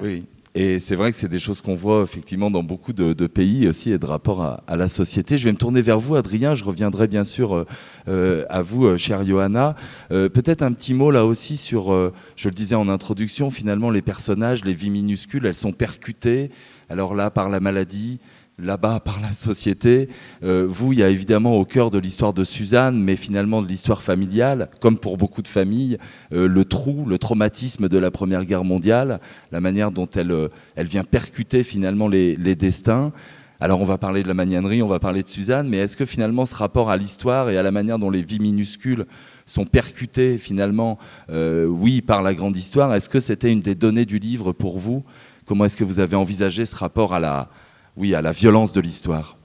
Oui, 0.00 0.26
Et 0.54 0.80
c'est 0.80 0.96
vrai 0.96 1.10
que 1.10 1.16
c'est 1.16 1.28
des 1.28 1.38
choses 1.38 1.62
qu'on 1.62 1.74
voit 1.74 2.02
effectivement 2.02 2.50
dans 2.50 2.62
beaucoup 2.62 2.92
de, 2.92 3.26
pays 3.26 3.66
aussi 3.68 3.90
et 3.90 3.98
de 3.98 4.04
rapport 4.04 4.42
à, 4.42 4.76
la 4.76 4.90
société. 4.90 5.38
Je 5.38 5.46
vais 5.46 5.52
me 5.52 5.56
tourner 5.56 5.80
vers 5.80 5.98
vous, 5.98 6.14
Adrien. 6.14 6.54
Je 6.54 6.62
reviendrai 6.62 7.08
bien 7.08 7.24
sûr 7.24 7.56
euh, 7.56 7.66
euh, 8.08 8.44
à 8.50 8.60
vous, 8.60 8.84
euh, 8.84 8.98
chère 8.98 9.24
Johanna. 9.24 9.76
Peut-être 10.10 10.62
un 10.62 10.72
petit 10.72 10.92
mot 10.92 11.10
là 11.10 11.24
aussi 11.24 11.56
sur, 11.56 11.90
je 12.36 12.48
le 12.48 12.54
disais 12.54 12.74
en 12.74 12.88
introduction, 12.88 13.50
finalement 13.50 13.90
les 13.90 14.02
personnages, 14.02 14.64
les 14.64 14.74
vies 14.74 14.90
minuscules, 14.90 15.46
elles 15.46 15.54
sont 15.54 15.72
percutées. 15.72 16.50
Alors 16.90 17.14
là, 17.14 17.30
par 17.30 17.48
la 17.48 17.60
maladie, 17.60 18.20
là-bas 18.62 19.00
par 19.00 19.20
la 19.20 19.32
société. 19.32 20.08
Euh, 20.44 20.66
vous, 20.68 20.92
il 20.92 21.00
y 21.00 21.02
a 21.02 21.08
évidemment 21.08 21.56
au 21.56 21.64
cœur 21.64 21.90
de 21.90 21.98
l'histoire 21.98 22.32
de 22.32 22.44
Suzanne, 22.44 22.98
mais 22.98 23.16
finalement 23.16 23.62
de 23.62 23.68
l'histoire 23.68 24.02
familiale, 24.02 24.70
comme 24.80 24.98
pour 24.98 25.16
beaucoup 25.16 25.42
de 25.42 25.48
familles, 25.48 25.98
euh, 26.32 26.46
le 26.46 26.64
trou, 26.64 27.04
le 27.06 27.18
traumatisme 27.18 27.88
de 27.88 27.98
la 27.98 28.10
Première 28.10 28.44
Guerre 28.44 28.64
mondiale, 28.64 29.20
la 29.50 29.60
manière 29.60 29.90
dont 29.90 30.08
elle, 30.14 30.32
euh, 30.32 30.48
elle 30.76 30.86
vient 30.86 31.04
percuter 31.04 31.64
finalement 31.64 32.08
les, 32.08 32.36
destins. 32.54 33.12
Alors 33.60 33.80
on 33.80 33.84
va 33.84 33.96
parler 33.96 34.22
de 34.22 34.28
la 34.28 34.34
magnanerie, 34.34 34.82
on 34.82 34.88
va 34.88 34.98
parler 34.98 35.22
de 35.22 35.28
Suzanne, 35.28 35.68
mais 35.68 35.78
est-ce 35.78 35.96
que 35.96 36.04
finalement 36.04 36.44
ce 36.44 36.54
rapport 36.54 36.90
à 36.90 36.96
l'histoire 36.96 37.48
et 37.48 37.56
à 37.56 37.62
la 37.62 37.70
manière 37.70 37.98
dont 37.98 38.10
les 38.10 38.22
vies 38.22 38.40
minuscules 38.40 39.06
sont 39.46 39.64
percutées 39.64 40.36
finalement, 40.36 40.98
oui, 41.30 42.02
par 42.02 42.22
la 42.22 42.34
grande 42.34 42.56
histoire, 42.56 42.92
est-ce 42.94 43.08
que 43.08 43.20
c'était 43.20 43.50
une 43.50 43.60
des 43.60 43.74
données 43.74 44.04
du 44.04 44.18
livre 44.18 44.52
pour 44.52 44.78
vous? 44.78 45.04
Comment 45.46 45.64
est-ce 45.64 45.76
que 45.76 45.84
vous 45.84 46.00
avez 46.00 46.16
envisagé 46.16 46.66
ce 46.66 46.76
rapport 46.76 47.14
à 47.14 47.20
la, 47.20 47.48
oui, 47.96 48.14
à 48.14 48.22
la 48.22 48.32
violence 48.32 48.72
de 48.72 48.80
l'histoire. 48.80 49.36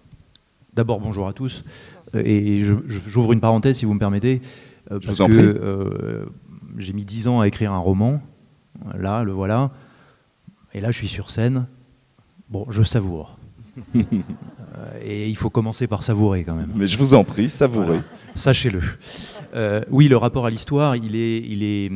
D'abord, 0.73 0.99
bonjour 0.99 1.27
à 1.27 1.33
tous. 1.33 1.63
Euh, 2.15 2.21
et 2.23 2.63
j'ouvre 2.87 3.33
une 3.33 3.39
parenthèse, 3.39 3.77
si 3.77 3.85
vous 3.85 3.93
me 3.93 3.99
permettez. 3.99 4.41
Euh, 4.91 4.99
parce 5.05 5.17
que 5.17 5.23
euh, 5.33 6.25
j'ai 6.77 6.93
mis 6.93 7.03
dix 7.03 7.27
ans 7.27 7.41
à 7.41 7.47
écrire 7.47 7.73
un 7.73 7.79
roman. 7.79 8.21
Là, 8.97 9.23
le 9.23 9.31
voilà. 9.31 9.71
Et 10.73 10.81
là, 10.81 10.91
je 10.91 10.97
suis 10.97 11.07
sur 11.07 11.29
scène. 11.29 11.67
Bon, 12.49 12.65
je 12.69 12.83
savoure. 12.83 13.37
et 15.03 15.27
il 15.27 15.35
faut 15.35 15.49
commencer 15.49 15.87
par 15.87 16.03
savourer 16.03 16.43
quand 16.43 16.55
même. 16.55 16.71
Mais 16.75 16.87
je 16.87 16.97
vous 16.97 17.13
en 17.13 17.23
prie, 17.23 17.49
savourez. 17.49 18.01
Sachez-le. 18.35 18.81
oui, 19.89 20.07
le 20.07 20.17
rapport 20.17 20.45
à 20.45 20.49
l'histoire, 20.49 20.95
il 20.95 21.15
est, 21.15 21.39
il 21.39 21.63
est, 21.63 21.91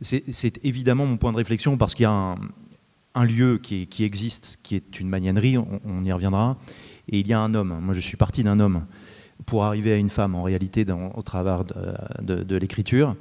c'est 0.00 0.64
évidemment 0.64 1.04
mon 1.04 1.18
point 1.18 1.32
de 1.32 1.36
réflexion 1.36 1.76
parce 1.76 1.94
qu'il 1.94 2.04
y 2.04 2.06
a 2.06 2.12
un, 2.12 2.36
un 3.14 3.24
lieu 3.24 3.58
qui, 3.58 4.04
existe, 4.04 4.58
qui 4.62 4.76
est 4.76 5.00
une 5.00 5.08
magnanerie, 5.08 5.58
on, 5.58 6.02
y 6.04 6.12
reviendra, 6.12 6.56
et 7.08 7.18
il 7.18 7.26
y 7.26 7.32
a 7.32 7.40
un 7.40 7.54
homme. 7.54 7.78
Moi, 7.80 7.94
je 7.94 8.00
suis 8.00 8.16
parti 8.16 8.44
d'un 8.44 8.60
homme 8.60 8.86
pour 9.46 9.64
arriver 9.64 9.92
à 9.92 9.96
une 9.96 10.10
femme, 10.10 10.34
en 10.34 10.42
réalité, 10.42 10.84
au 11.14 11.22
travers 11.22 11.64
de, 11.64 12.56
l'écriture. 12.56 13.16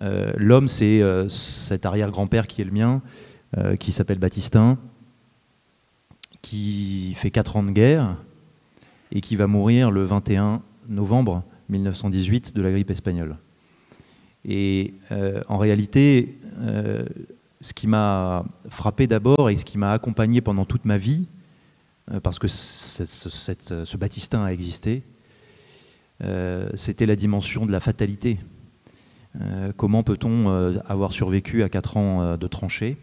Euh, 0.00 0.32
l'homme, 0.36 0.68
c'est 0.68 1.02
euh, 1.02 1.28
cet 1.28 1.86
arrière-grand-père 1.86 2.46
qui 2.46 2.60
est 2.62 2.64
le 2.64 2.72
mien, 2.72 3.02
euh, 3.56 3.76
qui 3.76 3.92
s'appelle 3.92 4.18
Baptistin, 4.18 4.78
qui 6.40 7.14
fait 7.14 7.30
4 7.30 7.56
ans 7.56 7.62
de 7.62 7.70
guerre 7.70 8.16
et 9.12 9.20
qui 9.20 9.36
va 9.36 9.46
mourir 9.46 9.90
le 9.90 10.02
21 10.02 10.62
novembre 10.88 11.44
1918 11.68 12.54
de 12.54 12.62
la 12.62 12.70
grippe 12.70 12.90
espagnole. 12.90 13.36
Et 14.44 14.94
en 15.48 15.56
réalité, 15.56 16.36
ce 17.62 17.72
qui 17.72 17.86
m'a 17.86 18.44
frappé 18.68 19.06
d'abord 19.06 19.48
et 19.48 19.56
ce 19.56 19.64
qui 19.64 19.78
m'a 19.78 19.92
accompagné 19.92 20.40
pendant 20.40 20.64
toute 20.66 20.84
ma 20.84 20.98
vie, 20.98 21.26
euh, 22.10 22.20
parce 22.20 22.38
que 22.38 22.48
ce 22.48 23.96
Baptistin 23.96 24.44
a 24.44 24.52
existé, 24.52 25.04
euh, 26.24 26.68
c'était 26.74 27.06
la 27.06 27.16
dimension 27.16 27.64
de 27.64 27.72
la 27.72 27.80
fatalité. 27.80 28.38
Euh, 29.40 29.72
comment 29.76 30.02
peut-on 30.02 30.48
avoir 30.86 31.12
survécu 31.12 31.62
à 31.62 31.68
4 31.68 31.96
ans 31.96 32.36
de 32.36 32.46
tranchée 32.48 32.96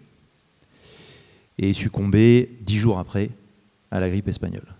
et 1.57 1.73
succomber 1.73 2.51
10 2.61 2.77
jours 2.77 2.99
après 2.99 3.31
à 3.91 3.99
la 3.99 4.09
grippe 4.09 4.27
espagnole? 4.27 4.75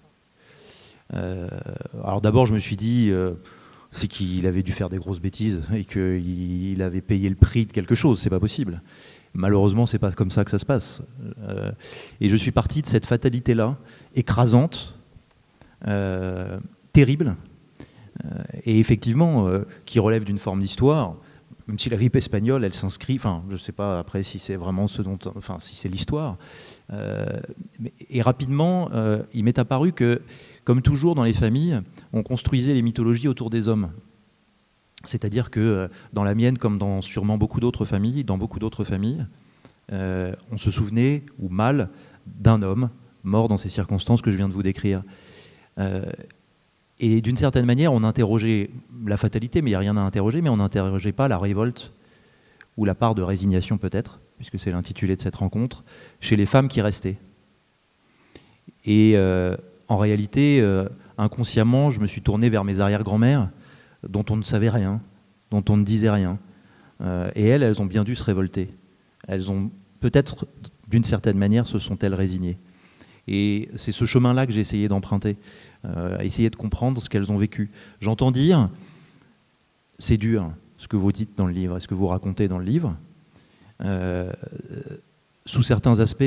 Alors 1.12 2.22
d'abord, 2.22 2.46
je 2.46 2.54
me 2.54 2.60
suis 2.60 2.76
dit, 2.76 3.12
c'est 3.92 4.08
qu'il 4.08 4.46
avait 4.46 4.62
dû 4.62 4.74
faire 4.74 4.90
des 4.90 5.00
grosses 5.00 5.22
bêtises 5.22 5.64
et 5.74 5.86
qu'il 5.86 6.82
avait 6.84 7.02
payé 7.02 7.30
le 7.30 7.36
prix 7.36 7.66
de 7.66 7.72
quelque 7.72 7.96
chose, 7.96 8.20
c'est 8.22 8.30
pas 8.30 8.40
possible. 8.40 8.84
Malheureusement, 9.34 9.86
c'est 9.86 10.00
pas 10.00 10.12
comme 10.12 10.32
ça 10.32 10.44
que 10.44 10.52
ça 10.52 10.60
se 10.60 10.66
passe. 10.66 11.02
Euh, 11.48 11.72
et 12.20 12.30
je 12.30 12.36
suis 12.36 12.52
parti 12.52 12.82
de 12.82 12.88
cette 12.88 13.06
fatalité-là, 13.06 13.78
écrasante, 14.16 14.98
euh, 15.88 16.60
terrible, 16.94 17.36
euh, 18.26 18.44
et 18.66 18.80
effectivement, 18.80 19.50
qui 19.86 20.00
relève 20.00 20.24
d'une 20.24 20.40
forme 20.40 20.62
d'histoire. 20.62 21.16
Même 21.68 21.78
si 21.78 21.90
la 21.90 21.98
grippe 21.98 22.16
espagnole, 22.16 22.64
elle 22.64 22.74
s'inscrit, 22.74 23.18
enfin, 23.18 23.44
je 23.48 23.54
ne 23.54 23.60
sais 23.60 23.72
pas 23.72 24.00
après 24.00 24.24
si 24.24 24.40
c'est 24.40 24.56
vraiment 24.56 24.88
ce 24.88 25.04
dont, 25.04 25.20
enfin, 25.36 25.58
si 25.60 25.76
c'est 25.76 25.90
l'histoire. 25.90 26.38
et 28.10 28.22
rapidement, 28.24 28.90
il 29.36 29.44
m'est 29.44 29.60
apparu 29.60 29.94
que, 29.94 30.24
comme 30.64 30.82
toujours 30.82 31.14
dans 31.14 31.24
les 31.24 31.34
familles, 31.34 31.82
on 32.12 32.24
construisait 32.24 32.74
les 32.74 32.82
mythologies 32.82 33.28
autour 33.28 33.52
des 33.52 33.68
hommes. 33.68 33.92
C'est-à-dire 35.06 35.50
que 35.50 35.60
euh, 35.60 35.88
dans 36.14 36.24
la 36.24 36.36
mienne, 36.36 36.58
comme 36.58 36.78
dans 36.78 37.02
sûrement 37.02 37.38
beaucoup 37.38 37.60
d'autres 37.60 37.86
familles, 37.86 38.24
dans 38.24 38.38
beaucoup 38.38 38.60
d'autres 38.60 38.84
familles, 38.84 39.26
euh, 39.92 40.34
on 40.52 40.58
se 40.58 40.72
souvenait, 40.72 41.24
ou 41.40 41.50
mal, 41.50 41.90
d'un 42.28 42.62
homme 42.62 42.90
mort 43.24 43.48
dans 43.48 43.58
ces 43.58 43.70
circonstances 43.70 44.22
que 44.22 44.32
je 44.32 44.38
viens 44.38 44.48
de 44.48 44.54
vous 44.54 44.64
décrire. 44.64 45.04
Euh, 45.78 46.06
et 47.00 47.22
d'une 47.22 47.38
certaine 47.38 47.66
manière, 47.66 47.94
on 47.94 48.04
interrogeait 48.04 48.72
la 49.06 49.18
fatalité, 49.18 49.62
mais 49.62 49.70
il 49.70 49.74
n'y 49.74 49.76
a 49.76 49.80
rien 49.80 49.98
à 49.98 50.02
interroger, 50.02 50.42
mais 50.42 50.50
on 50.50 50.58
n'interrogeait 50.58 51.14
pas 51.14 51.28
la 51.28 51.38
révolte 51.38 51.94
ou 52.76 52.86
la 52.86 52.96
part 52.96 53.16
de 53.16 53.22
résignation 53.22 53.78
peut-être, 53.78 54.20
puisque 54.38 54.60
c'est 54.60 54.72
l'intitulé 54.72 55.16
de 55.16 55.22
cette 55.22 55.36
rencontre, 55.36 55.84
chez 56.20 56.36
les 56.36 56.46
femmes 56.46 56.68
qui 56.68 56.82
restaient. 56.82 57.18
Et 58.86 59.18
en 59.88 59.98
réalité, 59.98 60.66
inconsciemment, 61.18 61.90
je 61.90 62.00
me 62.00 62.06
suis 62.06 62.22
tourné 62.22 62.50
vers 62.50 62.64
mes 62.64 62.80
arrière-grand-mères, 62.80 63.50
dont 64.08 64.26
on 64.30 64.38
ne 64.38 64.44
savait 64.44 64.70
rien, 64.70 65.02
dont 65.52 65.64
on 65.70 65.78
ne 65.78 65.84
disait 65.84 66.10
rien. 66.10 66.38
Euh, 67.02 67.32
et 67.36 67.48
elles, 67.48 67.64
elles 67.64 67.82
ont 67.82 67.86
bien 67.86 68.04
dû 68.04 68.16
se 68.16 68.24
révolter. 68.24 68.70
Elles 69.28 69.50
ont 69.52 69.72
peut-être, 70.00 70.48
d'une 70.88 71.04
certaine 71.04 71.38
manière, 71.38 71.66
se 71.66 71.80
sont-elles 71.80 72.14
résignées. 72.14 72.58
Et 73.28 73.70
c'est 73.76 73.92
ce 73.92 74.06
chemin-là 74.06 74.48
que 74.48 74.52
j'ai 74.52 74.62
essayé 74.62 74.88
d'emprunter, 74.88 75.38
euh, 75.86 76.18
essayer 76.20 76.50
de 76.50 76.56
comprendre 76.56 77.02
ce 77.02 77.10
qu'elles 77.10 77.32
ont 77.32 77.38
vécu. 77.38 77.70
J'entends 78.02 78.32
dire, 78.32 78.70
c'est 80.00 80.18
dur 80.18 80.52
ce 80.78 80.88
que 80.88 80.98
vous 80.98 81.12
dites 81.12 81.32
dans 81.38 81.46
le 81.46 81.54
livre, 81.54 81.78
ce 81.80 81.88
que 81.88 81.94
vous 81.94 82.08
racontez 82.08 82.48
dans 82.48 82.58
le 82.58 82.66
livre. 82.66 82.96
Euh, 83.82 84.32
sous 85.46 85.64
certains 85.64 86.00
aspects, 86.00 86.24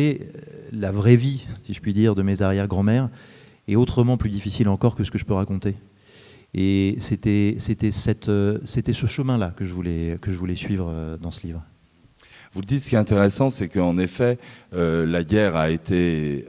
la 0.73 0.93
vraie 0.93 1.17
vie, 1.17 1.47
si 1.65 1.75
je 1.75 1.81
puis 1.81 1.95
dire, 1.95 2.15
de 2.15 2.23
mes 2.23 2.43
arrière-grand-mères 2.43 3.09
est 3.69 3.77
autrement 3.77 4.17
plus 4.17 4.31
difficile 4.31 4.69
encore 4.69 4.95
que 4.95 5.05
ce 5.05 5.11
que 5.11 5.19
je 5.19 5.25
peux 5.25 5.35
raconter. 5.35 5.75
Et 6.55 6.97
c'était 6.99 7.57
euh, 8.29 8.59
ce 8.65 9.07
chemin-là 9.07 9.55
que, 9.57 9.65
je 9.65 9.73
voulais, 9.73 10.19
que 10.21 10.31
je 10.31 10.37
voulais 10.37 10.55
suivre 10.55 10.91
euh, 10.91 11.17
dans 11.17 11.31
ce 11.31 11.47
livre. 11.47 11.63
Vous 12.53 12.61
le 12.61 12.67
dites, 12.67 12.83
ce 12.83 12.91
qui 12.91 12.97
est 12.97 12.99
intéressant, 12.99 13.49
c'est 13.49 13.69
qu'en 13.69 13.97
effet, 13.97 14.39
euh, 14.75 15.07
la 15.07 15.25
guerre 15.25 15.57
a 15.57 15.71
été 15.71 16.47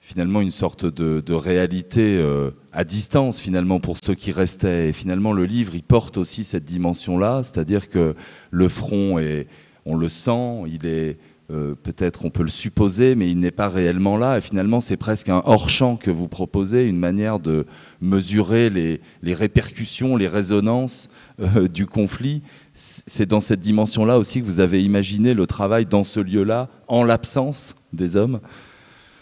finalement 0.00 0.40
une 0.40 0.50
sorte 0.50 0.84
de, 0.84 1.32
réalité 1.32 2.24
à 2.72 2.82
distance, 2.82 3.38
finalement, 3.38 3.78
pour 3.78 3.98
ceux 4.02 4.14
qui 4.14 4.32
restaient. 4.32 4.88
Et 4.88 4.92
finalement, 4.92 5.32
le 5.32 5.44
livre, 5.44 5.76
il 5.76 5.84
porte 5.84 6.16
aussi 6.16 6.42
cette 6.42 6.64
dimension-là, 6.64 7.42
c'est-à-dire 7.44 7.88
que 7.88 8.16
le 8.50 8.68
front, 8.68 9.18
est, 9.20 9.46
on 9.84 9.96
le 9.96 10.08
sent, 10.08 10.62
il 10.66 10.86
est 10.86 11.18
euh, 11.48 11.76
peut-être 11.80 12.24
on 12.24 12.30
peut 12.30 12.42
le 12.42 12.48
supposer, 12.48 13.14
mais 13.14 13.30
il 13.30 13.38
n'est 13.38 13.52
pas 13.52 13.68
réellement 13.68 14.16
là. 14.16 14.38
Et 14.38 14.40
finalement, 14.40 14.80
c'est 14.80 14.96
presque 14.96 15.28
un 15.28 15.42
hors-champ 15.44 15.96
que 15.96 16.10
vous 16.10 16.26
proposez, 16.26 16.88
une 16.88 16.98
manière 16.98 17.38
de 17.38 17.66
mesurer 18.00 18.68
les, 18.68 19.00
répercussions, 19.34 20.16
les 20.16 20.26
résonances 20.26 21.08
euh, 21.40 21.68
du 21.68 21.86
conflit. 21.86 22.42
C'est 22.74 23.26
dans 23.26 23.40
cette 23.40 23.60
dimension-là 23.60 24.18
aussi 24.18 24.40
que 24.40 24.46
vous 24.46 24.58
avez 24.58 24.82
imaginé 24.82 25.34
le 25.34 25.46
travail 25.46 25.86
dans 25.86 26.02
ce 26.02 26.18
lieu-là, 26.18 26.68
en 26.88 27.04
l'absence 27.04 27.76
des 27.92 28.16
hommes 28.16 28.40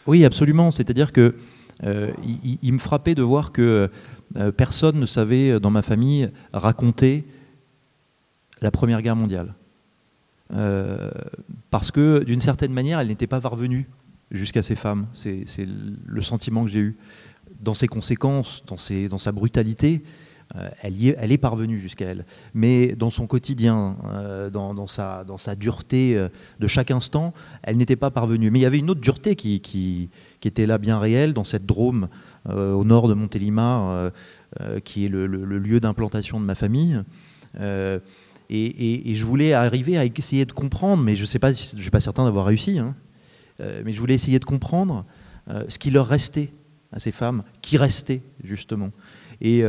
Oui, 0.07 0.25
absolument. 0.25 0.71
C'est-à-dire 0.71 1.13
que 1.13 1.35
euh, 1.85 2.11
il, 2.63 2.73
me 2.73 2.79
frappait 2.79 3.15
de 3.15 3.23
voir 3.23 3.53
que 3.53 3.91
personne 4.57 4.99
ne 4.99 5.07
savait 5.07 5.61
dans 5.61 5.71
ma 5.71 5.83
famille 5.83 6.31
raconter 6.55 7.27
la 8.63 8.71
Première 8.71 9.03
Guerre 9.03 9.17
mondiale. 9.17 9.55
Euh, 10.53 11.11
parce 11.71 11.91
que 11.91 12.23
d'une 12.25 12.41
certaine 12.41 12.73
manière, 12.73 13.01
elle 13.01 13.09
n'était 13.09 13.27
pas 13.27 13.41
parvenue 13.41 13.89
jusqu'à 14.31 14.63
ces 14.63 14.75
femmes. 14.75 15.07
C'est 15.15 15.45
le 15.59 16.23
sentiment 16.23 16.65
que 16.65 16.71
j'ai 16.71 16.81
eu. 16.81 16.97
Dans 17.61 17.75
ses 17.75 17.87
conséquences, 17.87 18.65
dans, 18.67 18.77
sa 19.19 19.33
brutalité, 19.33 20.03
euh, 20.57 20.69
elle, 20.83 21.33
est, 21.33 21.39
parvenue 21.39 21.81
jusqu'à 21.81 22.07
elle. 22.07 22.27
Mais 22.53 22.89
dans 22.89 23.11
son 23.11 23.27
quotidien, 23.27 23.97
euh, 24.07 24.51
dans, 24.51 24.87
sa, 24.87 25.25
dureté 25.57 26.29
de 26.59 26.67
chaque 26.67 26.91
instant, 26.91 27.33
elle 27.63 27.77
n'était 27.77 27.97
pas 27.97 28.11
parvenue. 28.11 28.51
Mais 28.51 28.59
il 28.59 28.63
y 28.63 28.67
avait 28.67 28.79
une 28.79 28.91
autre 28.91 29.01
dureté 29.01 29.37
qui, 29.37 30.11
était 30.43 30.67
là 30.67 30.79
bien 30.79 30.99
réelle, 30.99 31.33
dans 31.33 31.45
cette 31.45 31.65
Drôme 31.65 32.09
au 32.49 32.85
nord 32.85 33.09
de 33.09 33.15
Montélimar, 33.15 34.11
qui 34.85 35.07
est 35.07 35.09
le 35.09 35.27
lieu 35.27 35.81
d'implantation 35.81 36.41
de 36.41 36.45
ma 36.45 36.55
famille. 36.55 37.03
Et, 38.51 39.15
je 39.15 39.25
voulais 39.25 39.53
arriver 39.53 39.97
à 39.97 40.05
essayer 40.05 40.45
de 40.45 40.53
comprendre, 40.53 41.03
mais 41.03 41.15
je 41.17 41.23
ne 41.23 41.27
sais 41.27 41.39
pas, 41.39 41.53
je 41.53 41.81
suis 41.81 41.91
pas 41.91 42.01
certain 42.01 42.25
d'avoir 42.25 42.47
réussi. 42.47 42.79
Hein. 42.79 42.95
mais 43.59 43.93
je 43.93 43.99
voulais 43.99 44.15
essayer 44.15 44.39
de 44.39 44.45
comprendre 44.45 45.05
ce 45.69 45.79
qui 45.79 45.91
leur 45.91 46.07
restait 46.07 46.51
à 46.93 46.99
ces 46.99 47.13
femmes, 47.13 47.43
qui 47.63 47.77
restaient 47.77 48.23
justement. 48.43 48.91
Et, 49.41 49.63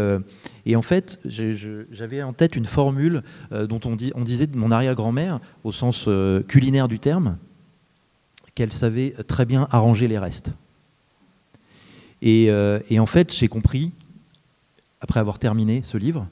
et 0.66 0.76
en 0.76 0.82
fait, 0.82 1.20
j'avais 1.26 2.22
en 2.22 2.34
tête 2.34 2.56
une 2.56 2.66
formule 2.66 3.24
dont 3.52 3.80
on, 3.86 3.96
disait 3.96 4.48
de 4.48 4.58
mon 4.58 4.72
arrière-grand-mère, 4.72 5.40
au 5.64 5.72
sens 5.72 6.10
culinaire 6.48 6.88
du 6.88 7.00
terme, 7.00 7.38
qu'elle 8.56 8.72
savait 8.72 9.12
très 9.28 9.46
bien 9.46 9.68
arranger 9.72 10.08
les 10.08 10.18
restes. 10.18 10.52
Et 12.22 12.50
en 13.00 13.06
fait, 13.06 13.34
j'ai 13.34 13.48
compris, 13.48 13.92
après 15.02 15.20
avoir 15.20 15.40
terminé 15.40 15.82
ce 15.84 15.98
livre, 15.98 16.28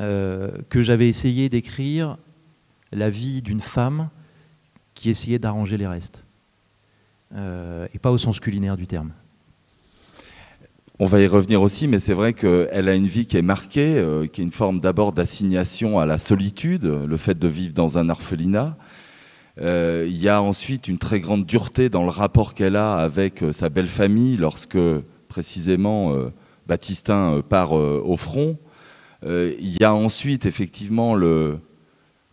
euh, 0.00 0.50
que 0.68 0.80
j'avais 0.80 1.08
essayé 1.08 1.48
d'écrire 1.48 2.18
la 2.92 3.10
vie 3.10 3.42
d'une 3.42 3.58
femme 3.58 4.10
qui 4.94 5.10
essayait 5.10 5.40
d'arranger 5.40 5.76
les 5.76 5.88
restes. 5.88 6.22
Euh, 7.34 7.88
et 7.92 7.98
pas 7.98 8.12
au 8.12 8.18
sens 8.18 8.38
culinaire 8.38 8.76
du 8.76 8.86
terme. 8.86 9.10
On 11.00 11.06
va 11.06 11.20
y 11.20 11.26
revenir 11.26 11.62
aussi, 11.62 11.88
mais 11.88 11.98
c'est 11.98 12.14
vrai 12.14 12.32
qu'elle 12.32 12.88
a 12.88 12.94
une 12.94 13.08
vie 13.08 13.26
qui 13.26 13.38
est 13.38 13.42
marquée, 13.42 13.98
euh, 13.98 14.28
qui 14.28 14.40
est 14.40 14.44
une 14.44 14.52
forme 14.52 14.78
d'abord 14.78 15.12
d'assignation 15.12 15.98
à 15.98 16.06
la 16.06 16.18
solitude, 16.18 16.84
le 16.84 17.16
fait 17.16 17.36
de 17.36 17.48
vivre 17.48 17.74
dans 17.74 17.98
un 17.98 18.08
orphelinat. 18.08 18.76
Il 19.60 20.16
y 20.16 20.28
a 20.28 20.40
ensuite 20.40 20.86
une 20.86 20.98
très 20.98 21.18
grande 21.18 21.44
dureté 21.44 21.88
dans 21.88 22.04
le 22.04 22.10
rapport 22.10 22.54
qu'elle 22.54 22.76
a 22.76 22.94
avec 22.94 23.42
sa 23.50 23.68
belle 23.68 23.88
famille 23.88 24.36
lorsque 24.36 24.78
précisément 25.26 26.14
Baptistin 26.68 27.42
part 27.48 27.72
au 27.72 28.16
front. 28.16 28.56
Euh, 29.24 29.54
il 29.58 29.76
y 29.80 29.84
a 29.84 29.94
ensuite 29.94 30.46
effectivement 30.46 31.14
le... 31.14 31.58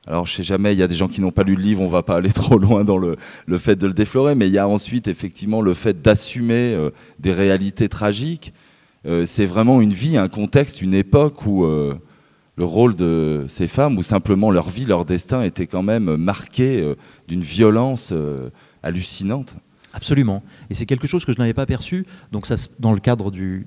Alors 0.07 0.27
je 0.27 0.33
sais 0.33 0.43
jamais, 0.43 0.73
il 0.73 0.77
y 0.77 0.83
a 0.83 0.87
des 0.87 0.95
gens 0.95 1.07
qui 1.07 1.19
n'ont 1.19 1.31
pas 1.31 1.43
lu 1.43 1.55
le 1.55 1.61
livre, 1.61 1.81
on 1.81 1.87
va 1.87 2.03
pas 2.03 2.15
aller 2.17 2.31
trop 2.31 2.59
loin 2.59 2.83
dans 2.83 2.97
le, 2.97 3.17
fait 3.57 3.75
de 3.75 3.87
le 3.87 3.93
déflorer, 3.93 4.35
mais 4.35 4.47
il 4.47 4.53
y 4.53 4.59
a 4.59 4.67
ensuite 4.67 5.07
effectivement 5.07 5.61
le 5.61 5.73
fait 5.73 6.01
d'assumer 6.01 6.75
euh, 6.75 6.91
des 7.19 7.33
réalités 7.33 7.89
tragiques. 7.89 8.53
Euh, 9.07 9.25
c'est 9.25 9.45
vraiment 9.45 9.81
une 9.81 9.93
vie, 9.93 10.17
un 10.17 10.29
contexte, 10.29 10.81
une 10.81 10.93
époque 10.93 11.45
où 11.45 11.65
le 12.57 12.63
rôle 12.63 12.95
de 12.95 13.45
ces 13.49 13.67
femmes, 13.67 13.97
ou 13.97 14.03
simplement 14.03 14.49
leur 14.49 14.69
vie, 14.69 14.85
leur 14.85 15.05
destin, 15.05 15.41
était 15.41 15.67
quand 15.67 15.83
même 15.83 16.15
marqué 16.15 16.95
d'une 17.27 17.41
violence 17.41 18.13
hallucinante. 18.81 19.57
Absolument. 19.95 20.43
Et 20.69 20.75
c'est 20.75 20.85
quelque 20.85 21.07
chose 21.07 21.23
que 21.23 21.31
je 21.31 21.39
n'avais 21.39 21.53
pas 21.53 21.65
perçu. 21.65 22.05
Donc 22.33 22.45
dans 22.79 22.91
le 22.91 22.99
cadre 22.99 23.31
du, 23.31 23.65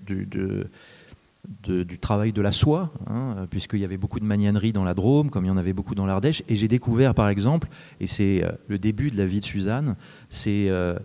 du 1.49 1.99
travail 1.99 2.33
de 2.33 2.43
la 2.43 2.53
soie, 2.53 2.93
hein, 3.07 3.47
puisqu'il 3.51 3.81
y 3.81 3.85
avait 3.85 3.97
beaucoup 3.97 4.21
de 4.21 4.25
magnanerie 4.25 4.73
dans 4.73 4.85
la 4.85 4.95
Drôme, 4.95 5.31
comme 5.31 5.45
il 5.45 5.49
y 5.49 5.51
en 5.51 5.57
avait 5.57 5.73
beaucoup 5.73 5.95
dans 5.95 6.05
l'Ardèche. 6.05 6.43
Et 6.49 6.57
j'ai 6.57 6.69
découvert, 6.69 7.15
par 7.15 7.29
exemple, 7.29 7.69
et 8.01 8.07
c'est 8.07 8.45
euh, 8.45 8.53
le 8.69 8.79
début 8.79 9.11
de 9.11 9.17
la 9.17 9.27
vie 9.27 9.41
de 9.41 9.47
Suzanne, 9.47 9.97
c'est 10.29 10.69
euh, 10.69 10.99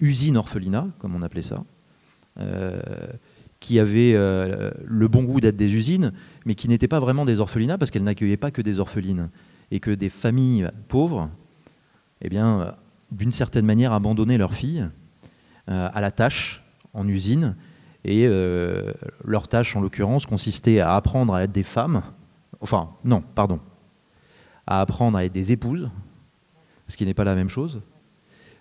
usine 0.00 0.36
orphelinat, 0.36 0.86
comme 0.98 1.16
on 1.16 1.22
appelait 1.22 1.42
ça, 1.42 1.64
euh, 2.38 2.80
qui 3.58 3.78
avait 3.78 4.14
le 4.14 5.06
bon 5.06 5.22
goût 5.22 5.40
d'être 5.40 5.56
des 5.56 5.72
usines, 5.72 6.12
mais 6.46 6.56
qui 6.56 6.66
n'étaient 6.66 6.88
pas 6.88 6.98
vraiment 6.98 7.24
des 7.24 7.38
orphelinats, 7.38 7.78
parce 7.78 7.92
qu'elles 7.92 8.02
n'accueillaient 8.02 8.36
pas 8.36 8.50
que 8.50 8.62
des 8.62 8.80
orphelines, 8.80 9.30
et 9.70 9.78
que 9.78 9.92
des 9.92 10.08
familles 10.08 10.68
pauvres, 10.88 11.30
eh 12.22 12.28
bien, 12.28 12.74
d'une 13.12 13.30
certaine 13.30 13.64
manière, 13.64 13.92
abandonnaient 13.92 14.36
leurs 14.36 14.54
filles 14.54 14.88
à 15.68 16.00
la 16.00 16.10
tâche 16.10 16.64
en 16.92 17.06
usine, 17.06 17.54
et 18.04 18.26
euh, 18.26 18.92
leur 19.24 19.48
tâche, 19.48 19.76
en 19.76 19.80
l'occurrence, 19.80 20.26
consistait 20.26 20.80
à 20.80 20.96
apprendre 20.96 21.34
à 21.34 21.44
être 21.44 21.52
des 21.52 21.62
femmes, 21.62 22.02
enfin, 22.60 22.90
non, 23.04 23.22
pardon, 23.34 23.60
à 24.66 24.80
apprendre 24.80 25.16
à 25.16 25.24
être 25.24 25.32
des 25.32 25.52
épouses, 25.52 25.88
ce 26.88 26.96
qui 26.96 27.06
n'est 27.06 27.14
pas 27.14 27.24
la 27.24 27.36
même 27.36 27.48
chose, 27.48 27.80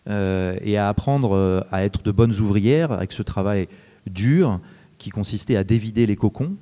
euh, 0.08 0.58
et 0.62 0.78
à 0.78 0.90
apprendre 0.90 1.36
euh, 1.36 1.62
à 1.72 1.84
être 1.84 2.04
de 2.04 2.12
bonnes 2.12 2.38
ouvrières 2.40 2.92
avec 2.92 3.12
ce 3.12 3.24
travail 3.24 3.68
dur 4.08 4.60
qui 4.98 5.10
consistait 5.10 5.56
à 5.56 5.64
dévider 5.64 6.06
les 6.06 6.16
cocons 6.16 6.56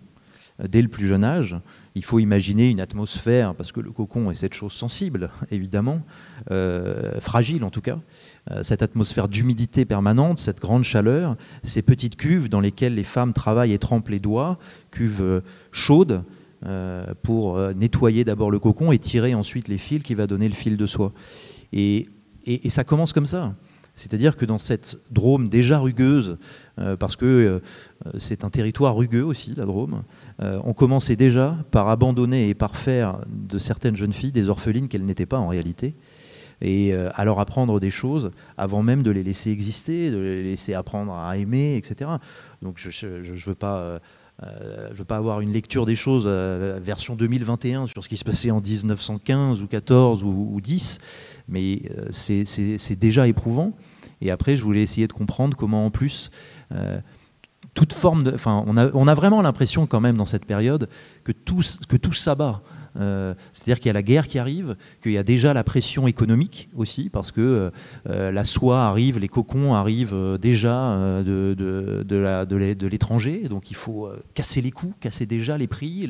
dès 0.61 0.81
le 0.81 0.89
plus 0.89 1.07
jeune 1.07 1.23
âge. 1.23 1.57
Il 1.95 2.03
faut 2.03 2.19
imaginer 2.19 2.69
une 2.69 2.79
atmosphère, 2.79 3.55
parce 3.55 3.71
que 3.71 3.79
le 3.79 3.91
cocon 3.91 4.31
est 4.31 4.35
cette 4.35 4.53
chose 4.53 4.73
sensible, 4.73 5.31
évidemment, 5.51 6.01
fragile 7.19 7.63
en 7.63 7.69
tout 7.69 7.81
cas, 7.81 7.99
euh, 8.51 8.63
cette 8.63 8.81
atmosphère 8.81 9.27
d'humidité 9.27 9.85
permanente, 9.85 10.39
cette 10.39 10.59
grande 10.59 10.83
chaleur, 10.83 11.35
ces 11.63 11.81
petites 11.81 12.15
cuves 12.15 12.49
dans 12.49 12.61
lesquelles 12.61 12.95
les 12.95 13.03
femmes 13.03 13.33
travaillent 13.33 13.73
et 13.73 13.79
trempent 13.79 14.09
les 14.09 14.19
doigts, 14.19 14.57
cuves 14.91 15.21
euh, 15.21 15.41
chaudes, 15.71 16.23
euh, 16.65 17.05
pour 17.23 17.57
nettoyer 17.73 18.25
d'abord 18.25 18.51
le 18.51 18.59
cocon 18.59 18.91
et 18.91 18.99
tirer 18.99 19.33
ensuite 19.33 19.69
les 19.69 19.77
fils 19.77 20.03
qui 20.03 20.13
va 20.13 20.27
donner 20.27 20.49
le 20.49 20.55
fil 20.55 20.75
de 20.75 20.85
soie. 20.85 21.13
Et, 21.71 22.09
ça 22.67 22.83
commence 22.83 23.13
comme 23.13 23.27
ça. 23.27 23.53
C'est-à-dire 23.95 24.35
que 24.35 24.45
dans 24.45 24.57
cette 24.57 24.97
Drôme 25.11 25.49
déjà 25.49 25.77
rugueuse, 25.77 26.37
parce 26.99 27.15
que 27.15 27.61
c'est 28.17 28.43
un 28.43 28.49
territoire 28.49 28.95
rugueux 28.95 29.23
aussi, 29.23 29.53
la 29.55 29.65
Drôme, 29.65 30.03
on 30.41 30.73
commençait 30.73 31.17
déjà 31.17 31.57
par 31.69 31.89
abandonner 31.89 32.47
et 32.47 32.53
par 32.53 32.77
faire 32.77 33.19
de 33.27 33.57
certaines 33.57 33.95
jeunes 33.95 34.13
filles 34.13 34.31
des 34.31 34.47
orphelines 34.47 34.87
qu'elles 34.87 35.05
n'étaient 35.05 35.25
pas 35.25 35.37
en 35.37 35.47
réalité 35.47 35.95
et 36.61 36.93
euh, 36.93 37.09
à 37.13 37.25
leur 37.25 37.39
apprendre 37.39 37.79
des 37.79 37.89
choses 37.89 38.31
avant 38.57 38.83
même 38.83 39.03
de 39.03 39.11
les 39.11 39.23
laisser 39.23 39.51
exister, 39.51 40.11
de 40.11 40.17
les 40.17 40.43
laisser 40.43 40.73
apprendre 40.73 41.13
à 41.13 41.37
aimer, 41.37 41.77
etc. 41.77 42.09
Donc 42.61 42.77
je 42.77 43.07
ne 43.07 43.37
veux 43.37 43.55
pas... 43.55 43.77
Euh, 43.79 43.99
euh, 44.41 44.87
veux 44.93 45.03
pas 45.03 45.17
avoir 45.17 45.41
une 45.41 45.51
lecture 45.51 45.85
des 45.85 45.97
choses 45.97 46.25
version 46.25 47.17
2021 47.17 47.87
sur 47.87 48.05
ce 48.05 48.07
qui 48.07 48.15
se 48.15 48.23
passait 48.23 48.51
en 48.51 48.61
1915 48.61 49.61
ou 49.61 49.67
14 49.67 50.23
ou, 50.23 50.51
ou 50.53 50.61
10, 50.61 50.99
mais 51.49 51.81
c'est 52.11 52.95
déjà 52.95 53.27
éprouvant. 53.27 53.73
Et 54.21 54.31
après, 54.31 54.55
je 54.55 54.63
voulais 54.63 54.81
essayer 54.81 55.09
de 55.09 55.13
comprendre 55.13 55.57
comment, 55.57 55.85
en 55.85 55.91
plus, 55.91 56.31
toute 57.79 57.93
forme 57.93 58.23
de, 58.23 58.33
enfin, 58.33 58.65
on 58.67 58.75
a, 59.07 59.13
vraiment 59.13 59.41
l'impression 59.41 59.87
quand 59.87 60.01
même 60.01 60.17
dans 60.17 60.25
cette 60.25 60.43
période 60.43 60.89
que 61.23 61.31
tout, 61.31 61.61
que 61.87 62.13
s'abat. 62.13 62.61
Euh, 62.99 63.33
c'est-à-dire 63.53 63.77
qu'il 63.79 63.87
y 63.87 63.89
a 63.91 63.93
la 63.93 64.01
guerre 64.01 64.27
qui 64.27 64.37
arrive, 64.37 64.75
qu'il 65.01 65.13
y 65.13 65.17
a 65.17 65.23
déjà 65.23 65.53
la 65.53 65.63
pression 65.63 66.05
économique 66.05 66.67
aussi, 66.75 67.09
parce 67.09 67.31
que 67.31 67.39
euh, 67.39 67.69
euh, 68.09 68.33
la 68.33 68.43
soie 68.43 68.81
arrive, 68.81 69.17
les 69.17 69.29
cocons 69.29 69.75
arrivent 69.75 70.37
déjà 70.41 71.23
de, 71.23 71.55
de, 71.55 72.85
l'étranger, 72.85 73.47
donc 73.47 73.71
il 73.71 73.77
faut 73.77 74.09
casser 74.33 74.59
les 74.59 74.71
coûts, 74.71 74.93
casser 74.99 75.25
déjà 75.25 75.57
les 75.57 75.67
prix. 75.67 76.09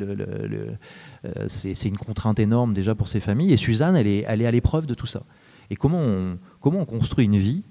c'est 1.46 1.86
une 1.86 1.98
contrainte 1.98 2.40
énorme 2.40 2.74
déjà 2.74 2.96
pour 2.96 3.10
ces 3.10 3.20
familles. 3.20 3.54
Et 3.54 3.58
Suzanne, 3.58 3.96
elle 3.96 4.08
est, 4.08 4.26
à 4.26 4.52
l'épreuve 4.52 4.88
de 4.88 4.96
tout 4.96 5.06
ça. 5.06 5.22
Et 5.70 5.76
comment 5.76 6.02
on, 6.02 6.40
comment 6.62 6.80
on 6.80 6.86
construit 6.86 7.26
une 7.26 7.38
vie 7.38 7.64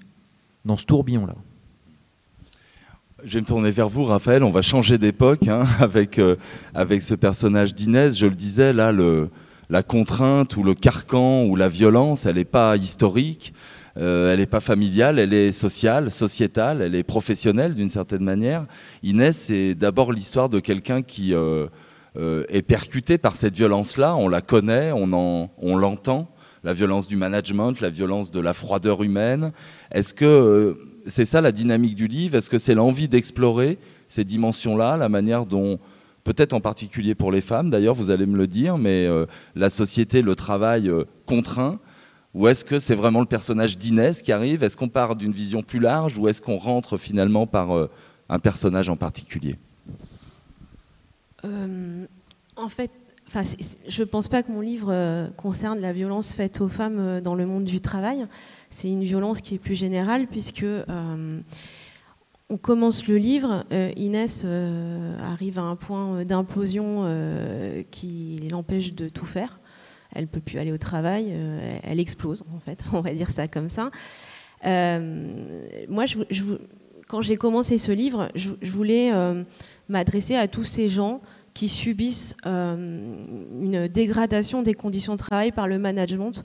dans 0.63 0.77
ce 0.77 0.85
tourbillon-là? 0.85 1.35
Je 3.23 3.33
vais 3.33 3.41
me 3.41 3.45
tourner 3.45 3.71
vers 3.71 3.89
vous, 3.89 4.05
Raphaël. 4.05 4.43
On 4.43 4.49
va 4.49 4.61
changer 4.61 4.97
d'époque 4.97 5.47
hein, 5.47 5.65
avec, 5.79 6.19
euh, 6.19 6.35
avec 6.73 7.01
ce 7.01 7.13
personnage 7.13 7.75
d'Inès. 7.75 8.17
Je 8.17 8.25
le 8.25 8.35
disais, 8.35 8.73
là, 8.73 8.93
la 9.69 9.83
contrainte 9.83 10.57
ou 10.57 10.63
le 10.63 10.73
carcan 10.73 11.45
ou 11.45 11.55
la 11.55 11.69
violence, 11.69 12.25
elle 12.25 12.35
n'est 12.35 12.45
pas 12.45 12.75
historique, 12.77 13.53
euh, 13.97 14.31
elle 14.31 14.39
n'est 14.39 14.45
pas 14.45 14.59
familiale, 14.59 15.19
elle 15.19 15.33
est 15.33 15.51
sociale, 15.51 16.11
sociétale, 16.11 16.81
elle 16.81 16.95
est 16.95 17.03
professionnelle 17.03 17.73
d'une 17.73 17.89
certaine 17.89 18.23
manière. 18.23 18.65
Inès, 19.03 19.37
c'est 19.37 19.75
d'abord 19.75 20.11
l'histoire 20.11 20.49
de 20.49 20.59
quelqu'un 20.59 21.01
qui 21.01 21.33
euh, 21.33 21.67
est 22.15 22.61
percuté 22.61 23.17
par 23.17 23.35
cette 23.35 23.55
violence-là. 23.55 24.15
On 24.15 24.27
la 24.29 24.41
connaît, 24.41 24.91
on, 24.91 25.49
on 25.57 25.77
l'entend. 25.77 26.29
La 26.63 26.73
violence 26.73 27.07
du 27.07 27.15
management, 27.15 27.79
la 27.79 27.89
violence 27.89 28.31
de 28.31 28.39
la 28.41 28.53
froideur 28.53 29.01
humaine. 29.01 29.53
Est-ce 29.91 30.13
que 30.13 30.77
c'est 31.05 31.25
ça 31.25 31.41
la 31.41 31.51
dynamique 31.51 31.95
du 31.95 32.07
livre. 32.07 32.35
Est-ce 32.35 32.49
que 32.49 32.57
c'est 32.57 32.75
l'envie 32.75 33.07
d'explorer 33.07 33.77
ces 34.07 34.23
dimensions-là, 34.23 34.97
la 34.97 35.09
manière 35.09 35.45
dont, 35.45 35.79
peut-être 36.23 36.53
en 36.53 36.61
particulier 36.61 37.15
pour 37.15 37.31
les 37.31 37.41
femmes, 37.41 37.69
d'ailleurs, 37.69 37.95
vous 37.95 38.09
allez 38.09 38.25
me 38.25 38.37
le 38.37 38.47
dire, 38.47 38.77
mais 38.77 39.05
euh, 39.05 39.25
la 39.55 39.69
société, 39.69 40.21
le 40.21 40.35
travail 40.35 40.89
euh, 40.89 41.05
contraint 41.25 41.79
Ou 42.33 42.47
est-ce 42.47 42.65
que 42.65 42.79
c'est 42.79 42.95
vraiment 42.95 43.19
le 43.19 43.25
personnage 43.25 43.77
d'Inès 43.77 44.21
qui 44.21 44.31
arrive? 44.31 44.63
Est-ce 44.63 44.77
qu'on 44.77 44.89
part 44.89 45.15
d'une 45.15 45.31
vision 45.31 45.63
plus 45.63 45.79
large 45.79 46.17
ou 46.17 46.27
est-ce 46.27 46.41
qu'on 46.41 46.57
rentre 46.57 46.97
finalement 46.97 47.47
par 47.47 47.71
euh, 47.71 47.89
un 48.29 48.39
personnage 48.39 48.89
en 48.89 48.95
particulier? 48.95 49.55
En 51.43 52.67
fait, 52.67 52.91
je 53.87 54.01
ne 54.01 54.07
pense 54.07 54.27
pas 54.27 54.43
que 54.43 54.51
mon 54.51 54.61
livre 54.61 55.29
concerne 55.37 55.79
la 55.79 55.93
violence 55.93 56.33
faite 56.33 56.61
aux 56.61 56.67
femmes 56.67 57.21
dans 57.21 57.35
le 57.35 57.45
monde 57.45 57.65
du 57.65 57.79
travail 57.79 58.27
c'est 58.69 58.89
une 58.89 59.03
violence 59.03 59.41
qui 59.41 59.55
est 59.55 59.59
plus 59.59 59.75
générale 59.75 60.27
puisque 60.27 60.63
euh, 60.63 61.39
on 62.49 62.57
commence 62.57 63.07
le 63.07 63.17
livre, 63.17 63.65
euh, 63.71 63.91
Inès 63.95 64.43
euh, 64.45 65.17
arrive 65.19 65.59
à 65.59 65.63
un 65.63 65.75
point 65.75 66.23
d'implosion 66.25 67.05
qui 67.91 68.47
l'empêche 68.51 68.93
de 68.93 69.09
tout 69.09 69.25
faire. 69.25 69.59
Elle 70.13 70.27
peut 70.27 70.39
plus 70.39 70.57
aller 70.57 70.71
au 70.71 70.77
travail, 70.77 71.31
elle 71.83 71.99
explose 71.99 72.43
en 72.55 72.59
fait, 72.59 72.79
on 72.93 73.01
va 73.01 73.13
dire 73.13 73.31
ça 73.31 73.47
comme 73.47 73.69
ça. 73.69 73.91
moi, 74.63 76.05
quand 77.07 77.21
j'ai 77.21 77.37
commencé 77.37 77.77
ce 77.77 77.91
livre, 77.91 78.29
je, 78.35 78.51
voulais 78.63 79.11
m'adresser 79.87 80.35
à 80.35 80.47
tous 80.47 80.63
ces 80.63 80.87
gens 80.87 81.21
qui 81.53 81.67
subissent 81.67 82.35
une 82.45 83.87
dégradation 83.87 84.61
des 84.61 84.73
conditions 84.73 85.13
de 85.13 85.19
travail 85.19 85.51
par 85.51 85.67
le 85.67 85.77
management, 85.79 86.43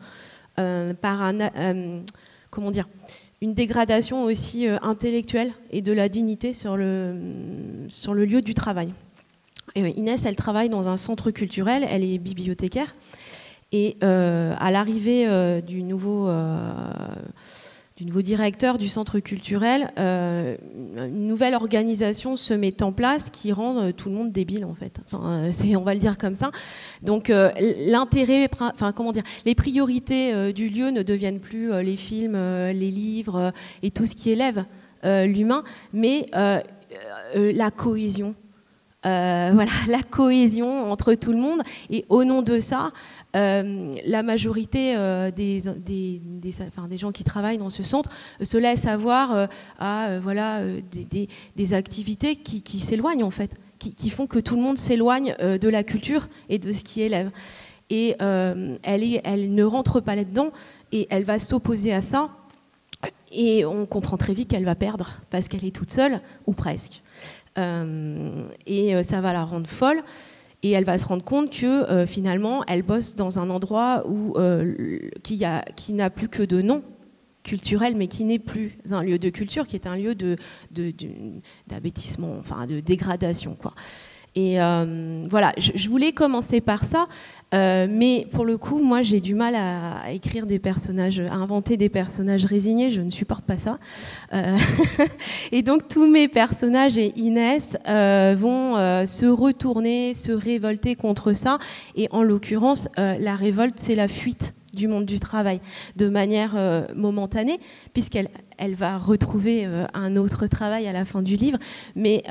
euh, 0.59 0.95
par 0.95 1.23
euh, 1.23 2.01
comment 2.51 2.71
dire, 2.71 2.89
une 3.41 3.55
dégradation 3.55 4.25
aussi 4.25 4.67
intellectuelle 4.83 5.53
et 5.71 5.83
de 5.83 5.93
la 5.93 6.09
dignité 6.09 6.53
sur 6.53 6.77
le, 6.77 7.17
sur 7.89 8.15
le 8.15 8.25
lieu 8.25 8.41
du 8.41 8.55
travail. 8.55 8.93
Inès, 9.77 10.25
elle 10.25 10.37
travaille 10.37 10.69
dans 10.69 10.89
un 10.89 10.97
centre 10.97 11.31
culturel, 11.31 11.87
elle 11.89 12.05
est 12.05 12.19
bibliothécaire. 12.19 12.95
Et 13.73 13.97
à 14.01 14.71
l'arrivée 14.71 15.61
du 15.63 15.83
nouveau 15.83 16.31
du 17.97 18.07
nouveau 18.07 18.23
directeur 18.23 18.77
du 18.77 18.89
centre 18.89 19.21
culturel, 19.21 19.93
euh, 20.01 20.57
une 20.97 21.29
nouvelle 21.29 21.55
organisation 21.55 22.37
se 22.37 22.53
met 22.53 22.83
en 22.83 22.91
place 22.91 23.31
qui 23.31 23.53
rend 23.53 23.79
euh, 23.79 23.93
tout 23.93 24.09
le 24.09 24.17
monde 24.17 24.33
débile 24.33 24.65
en 24.65 24.75
fait. 24.75 24.99
Euh, 25.13 25.53
on 25.77 25.83
va 25.83 25.95
le 25.95 26.01
dire 26.01 26.19
comme 26.19 26.35
ça. 26.35 26.51
Donc 27.03 27.29
l'intérêt, 27.29 28.49
enfin 28.53 28.93
comment 28.93 29.13
dire, 29.13 29.23
les 29.45 29.55
priorités 29.55 30.53
du 30.53 30.69
lieu 30.69 30.91
ne 30.91 31.03
deviennent 31.03 31.39
plus 31.39 31.71
les 31.83 31.97
films, 31.97 32.35
les 32.35 32.91
livres 32.91 33.53
et 33.83 33.91
tout 33.91 34.07
ce 34.07 34.15
qui 34.15 34.31
élève 34.31 34.65
l'humain, 35.05 35.63
mais 35.93 36.27
la 36.33 37.71
cohésion. 37.71 38.35
voilà, 39.05 39.71
la 39.87 40.03
cohésion 40.03 40.91
entre 40.91 41.15
tout 41.15 41.33
le 41.33 41.39
monde. 41.39 41.61
Et 41.91 42.07
au 42.09 42.25
nom 42.25 42.41
de 42.41 42.59
ça, 42.59 42.93
euh, 43.35 43.95
la 44.07 44.23
majorité 44.23 44.95
euh, 44.97 45.31
des, 45.31 45.63
gens 46.97 47.13
qui 47.13 47.25
travaillent 47.25 47.59
dans 47.59 47.71
ce 47.71 47.83
centre 47.83 48.11
se 48.43 48.57
laissent 48.57 48.87
avoir 48.87 49.35
euh, 49.35 49.47
à 49.79 50.21
voilà, 50.21 50.63
des, 51.57 51.75
activités 51.75 52.37
qui, 52.37 52.79
s'éloignent 52.79 53.25
en 53.25 53.31
fait, 53.31 53.55
qui, 53.79 54.11
font 54.11 54.27
que 54.27 54.39
tout 54.39 54.57
le 54.57 54.63
monde 54.63 54.79
s'éloigne 54.79 55.35
de 55.41 55.69
la 55.69 55.83
culture 55.83 56.29
et 56.49 56.59
de 56.59 56.71
ce 56.73 56.85
qui 56.85 57.03
élève. 57.03 57.31
Et 57.91 58.17
elle 58.21 59.55
ne 59.55 59.65
rentre 59.65 60.01
pas 60.01 60.15
là-dedans 60.15 60.51
et 60.93 61.07
elle 61.11 61.25
va 61.25 61.39
s'opposer 61.39 61.93
à 61.93 62.03
ça. 62.03 62.31
Et 63.33 63.65
on 63.65 63.85
comprend 63.85 64.17
très 64.17 64.33
vite 64.33 64.49
qu'elle 64.49 64.65
va 64.65 64.77
perdre 64.77 65.21
parce 65.31 65.49
qu'elle 65.49 65.65
est 65.65 65.75
toute 65.75 65.91
seule, 65.91 66.21
ou 66.47 66.53
presque. 66.53 67.03
et 67.57 69.03
ça 69.03 69.21
va 69.21 69.33
la 69.33 69.43
rendre 69.43 69.69
folle 69.69 70.03
et 70.65 70.71
elle 70.71 70.85
va 70.85 70.97
se 70.97 71.05
rendre 71.05 71.23
compte 71.23 71.51
que 71.51 71.67
euh, 71.67 72.07
finalement, 72.07 72.65
elle 72.67 72.83
bosse 72.83 73.15
dans 73.15 73.39
un 73.39 73.51
endroit 73.51 74.03
euh, 74.09 74.99
qui, 75.23 75.45
n'a 75.93 76.11
plus 76.11 76.29
que 76.29 76.43
de 76.43 76.63
nom 76.63 76.83
culturel, 77.43 77.95
mais 77.95 78.09
qui 78.09 78.25
n'est 78.25 78.39
plus 78.39 78.79
un 78.91 79.03
lieu 79.03 79.19
de 79.19 79.29
culture, 79.29 79.67
qui 79.67 79.77
est 79.77 79.87
un 79.87 79.95
lieu 79.95 80.15
de, 80.15 80.37
enfin 82.23 82.65
de 82.65 82.81
dégradation. 82.81 83.57
Quoi. 83.57 83.75
Et 84.37 84.61
euh, 84.61 85.27
voilà, 85.29 85.53
je, 85.57 85.89
voulais 85.89 86.13
commencer 86.13 86.61
par 86.61 86.85
ça, 86.85 87.07
euh, 87.55 87.87
mais 87.89 88.27
pour 88.33 88.45
le 88.45 88.59
coup, 88.59 88.81
moi, 88.81 89.03
j'ai 89.03 89.21
du 89.21 89.35
mal 89.35 89.55
à, 89.55 90.11
écrire 90.11 90.45
des 90.45 90.59
personnages, 90.59 91.21
à 91.21 91.35
inventer 91.35 91.77
des 91.77 91.89
personnages 91.89 92.45
résignés. 92.45 92.91
Je 92.91 93.01
ne 93.01 93.13
supporte 93.13 93.45
pas 93.45 93.57
ça. 93.57 93.79
Euh, 94.33 94.57
et 95.53 95.63
donc, 95.63 95.87
tous 95.87 96.07
mes 96.07 96.27
personnages 96.27 96.99
et 96.99 97.13
Inès 97.17 97.77
vont 97.87 98.75
se 99.07 99.27
retourner, 99.27 100.15
se 100.15 100.33
révolter 100.33 100.97
contre 100.97 101.33
ça. 101.33 101.59
Et 101.95 102.09
en 102.11 102.25
l'occurrence, 102.25 102.89
la 102.97 103.37
révolte, 103.37 103.77
c'est 103.79 103.95
la 103.95 104.09
fuite 104.09 104.55
du 104.73 104.89
monde 104.89 105.05
du 105.05 105.21
travail 105.21 105.61
de 105.95 106.09
manière 106.09 106.57
momentanée, 106.97 107.61
puisqu'elle 107.93 108.29
elle 108.57 108.75
va 108.75 108.99
retrouver 108.99 109.67
un 109.95 110.17
autre 110.17 110.47
travail 110.47 110.87
à 110.87 110.93
la 110.93 111.05
fin 111.05 111.23
du 111.23 111.37
livre. 111.37 111.59
Mais 111.95 112.23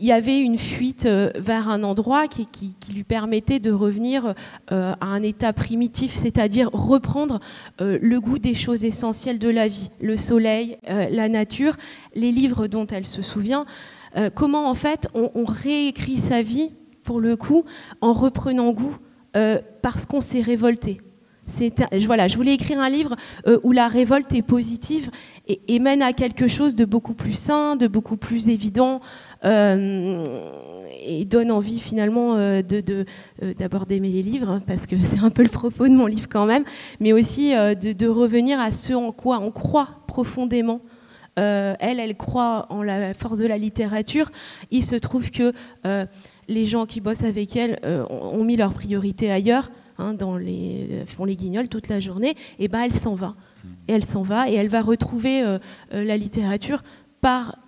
il 0.00 0.06
y 0.06 0.12
avait 0.12 0.40
une 0.40 0.56
fuite 0.58 1.04
euh, 1.04 1.30
vers 1.36 1.68
un 1.68 1.82
endroit 1.82 2.26
qui, 2.26 2.48
lui 2.92 3.04
permettait 3.04 3.60
de 3.60 3.70
revenir 3.70 4.34
euh, 4.72 4.94
à 5.00 5.06
un 5.06 5.22
état 5.22 5.52
primitif, 5.52 6.14
c'est-à-dire 6.16 6.70
reprendre 6.72 7.38
euh, 7.80 7.98
le 8.00 8.20
goût 8.20 8.38
des 8.38 8.54
choses 8.54 8.84
essentielles 8.84 9.38
de 9.38 9.48
la 9.48 9.68
vie, 9.68 9.90
le 10.00 10.16
soleil, 10.16 10.78
la 10.88 11.28
nature, 11.28 11.76
les 12.14 12.32
livres 12.32 12.66
dont 12.66 12.86
elle 12.86 13.06
se 13.06 13.22
souvient. 13.22 13.64
comment 14.34 14.68
en 14.68 14.74
fait 14.74 15.08
on, 15.14 15.44
réécrit 15.44 16.18
sa 16.18 16.42
vie, 16.42 16.70
pour 17.04 17.20
le 17.20 17.36
coup, 17.36 17.64
en 18.00 18.12
reprenant 18.12 18.72
goût 18.72 18.96
parce 19.82 20.06
qu'on 20.06 20.20
s'est 20.20 20.40
révolté. 20.40 21.00
Voilà, 22.06 22.28
je 22.28 22.36
voulais 22.36 22.54
écrire 22.54 22.80
un 22.80 22.88
livre 22.88 23.16
où 23.62 23.72
la 23.72 23.88
révolte 23.88 24.32
est 24.34 24.42
positive 24.42 25.10
et, 25.68 25.78
mène 25.78 26.02
à 26.02 26.12
quelque 26.12 26.48
chose 26.48 26.74
de 26.74 26.84
beaucoup 26.84 27.14
plus 27.14 27.32
sain, 27.32 27.76
de 27.76 27.86
beaucoup 27.86 28.16
plus 28.16 28.48
évident, 28.48 29.00
euh, 29.44 30.24
et 31.02 31.24
donne 31.24 31.50
envie 31.50 31.80
finalement 31.80 32.36
euh, 32.36 32.62
euh, 32.72 33.54
d'abord 33.58 33.86
d'aimer 33.86 34.10
les 34.10 34.22
livres, 34.22 34.50
hein, 34.50 34.58
parce 34.66 34.86
que 34.86 34.96
c'est 35.02 35.20
un 35.20 35.30
peu 35.30 35.42
le 35.42 35.48
propos 35.48 35.88
de 35.88 35.94
mon 35.94 36.06
livre 36.06 36.28
quand 36.28 36.46
même, 36.46 36.64
mais 37.00 37.12
aussi 37.12 37.52
de, 37.52 38.06
revenir 38.06 38.60
à 38.60 38.72
ce 38.72 38.92
en 38.92 39.12
quoi 39.12 39.38
on 39.40 39.50
croit 39.50 39.88
profondément. 40.06 40.80
elle, 41.36 42.00
elle 42.00 42.16
croit 42.16 42.66
en 42.70 42.82
la 42.82 43.14
force 43.14 43.38
de 43.38 43.46
la 43.46 43.56
littérature. 43.56 44.30
Il 44.70 44.84
se 44.84 44.96
trouve 44.96 45.30
que 45.30 45.52
les 46.48 46.64
gens 46.66 46.86
qui 46.86 47.00
bossent 47.00 47.24
avec 47.24 47.56
elle 47.56 47.78
ont 48.10 48.44
mis 48.44 48.56
leurs 48.56 48.74
priorités 48.74 49.30
ailleurs, 49.30 49.70
hein, 49.98 50.14
les, 50.38 51.04
font 51.06 51.24
les 51.24 51.36
guignols 51.36 51.68
toute 51.68 51.88
la 51.88 52.00
journée, 52.00 52.34
et 52.58 52.68
ben 52.68 52.82
elle 52.82 52.94
s'en 52.94 53.14
va. 53.14 53.36
Et 53.88 53.92
elle 53.92 54.04
s'en 54.04 54.22
va, 54.22 54.48
et 54.48 54.54
elle 54.54 54.68
va 54.68 54.82
retrouver 54.82 55.58
la 55.90 56.16
littérature 56.16 56.82
par 57.20 57.58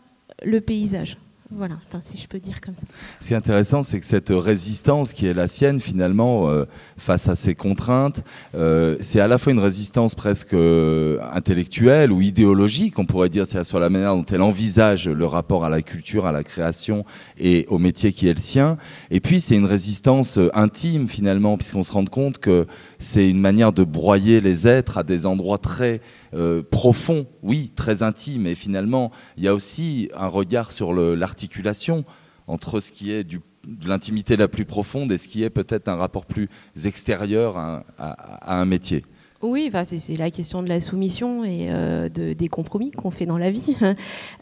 le 0.42 0.61
paysage. 0.61 1.18
Voilà, 1.55 1.75
enfin, 1.87 2.01
si 2.01 2.17
je 2.17 2.27
peux 2.27 2.41
dire 2.41 2.61
comme 2.61 2.75
ça. 2.75 2.83
Ce 3.21 3.29
qui 3.29 3.35
est 3.35 3.37
intéressant, 3.37 3.83
c'est 3.83 4.01
que 4.01 4.07
cette 4.07 4.31
résistance 4.31 5.12
qui 5.12 5.27
est 5.27 5.35
la 5.35 5.49
sienne, 5.49 5.81
finalement, 5.81 6.49
euh, 6.49 6.65
face 6.97 7.29
à 7.29 7.37
ces 7.37 7.55
contraintes, 7.55 8.23
euh, 8.55 8.97
c'est 9.01 9.21
à 9.21 9.29
la 9.29 9.37
fois 9.37 9.53
une 9.53 9.59
résistance 9.59 10.15
presque 10.15 10.55
euh, 10.55 11.19
intellectuelle 11.33 12.11
ou 12.11 12.23
idéologique, 12.23 12.99
on 12.99 13.05
pourrait 13.05 13.29
dire, 13.29 13.47
sur 13.65 13.81
la 13.81 13.91
manière 13.91 14.15
dont 14.17 14.25
elle 14.25 14.41
envisage 14.41 15.09
le 15.09 15.27
rapport 15.27 15.65
à 15.65 15.69
la 15.69 15.83
culture, 15.83 16.25
à 16.27 16.33
la 16.33 16.43
création 16.43 17.05
et 17.38 17.67
au 17.69 17.79
métier 17.79 18.12
qui 18.12 18.29
est 18.29 18.35
le 18.35 18.41
sien. 18.41 18.79
Et 19.11 19.21
puis, 19.21 19.41
c'est 19.41 19.57
une 19.57 19.67
résistance 19.67 20.38
intime, 20.55 21.07
finalement, 21.07 21.59
puisqu'on 21.59 21.83
se 21.83 21.93
rend 21.93 22.07
compte 22.07 22.38
que 22.38 22.67
c'est 22.99 23.29
une 23.29 23.41
manière 23.41 23.73
de 23.73 23.85
broyer 23.85 24.41
les 24.41 24.67
êtres 24.67 24.97
à 24.97 25.03
des 25.03 25.27
endroits 25.27 25.59
très 25.59 26.01
euh, 26.35 26.62
profond, 26.62 27.27
oui, 27.42 27.71
très 27.75 28.03
intime. 28.03 28.47
Et 28.47 28.55
finalement, 28.55 29.11
il 29.37 29.45
y 29.45 29.49
a 29.49 29.55
aussi 29.55 30.11
un 30.14 30.29
regard 30.29 30.73
sur 30.73 30.92
l'articulation 30.95 32.05
entre 32.47 32.81
ce 32.81 32.90
qui 32.90 33.12
est 33.12 33.25
de 33.25 33.40
l'intimité 33.87 34.37
la 34.37 34.49
plus 34.49 34.64
profonde 34.64 35.12
et 35.12 35.18
ce 35.18 35.29
qui 35.29 35.42
est 35.42 35.51
peut-être 35.51 35.88
un 35.88 35.97
rapport 35.97 36.27
plus 36.27 36.49
extérieur 36.85 37.57
à, 37.59 37.85
un 38.47 38.64
métier. 38.64 39.05
Oui, 39.42 39.71
c'est 39.85 40.16
la 40.16 40.31
question 40.31 40.62
de 40.62 40.68
la 40.68 40.81
soumission 40.81 41.45
et 41.45 41.68
euh, 41.71 42.09
des 42.09 42.49
compromis 42.49 42.92
qu'on 42.92 43.11
fait 43.11 43.27
dans 43.27 43.38
la 43.38 43.51
vie. 43.51 43.77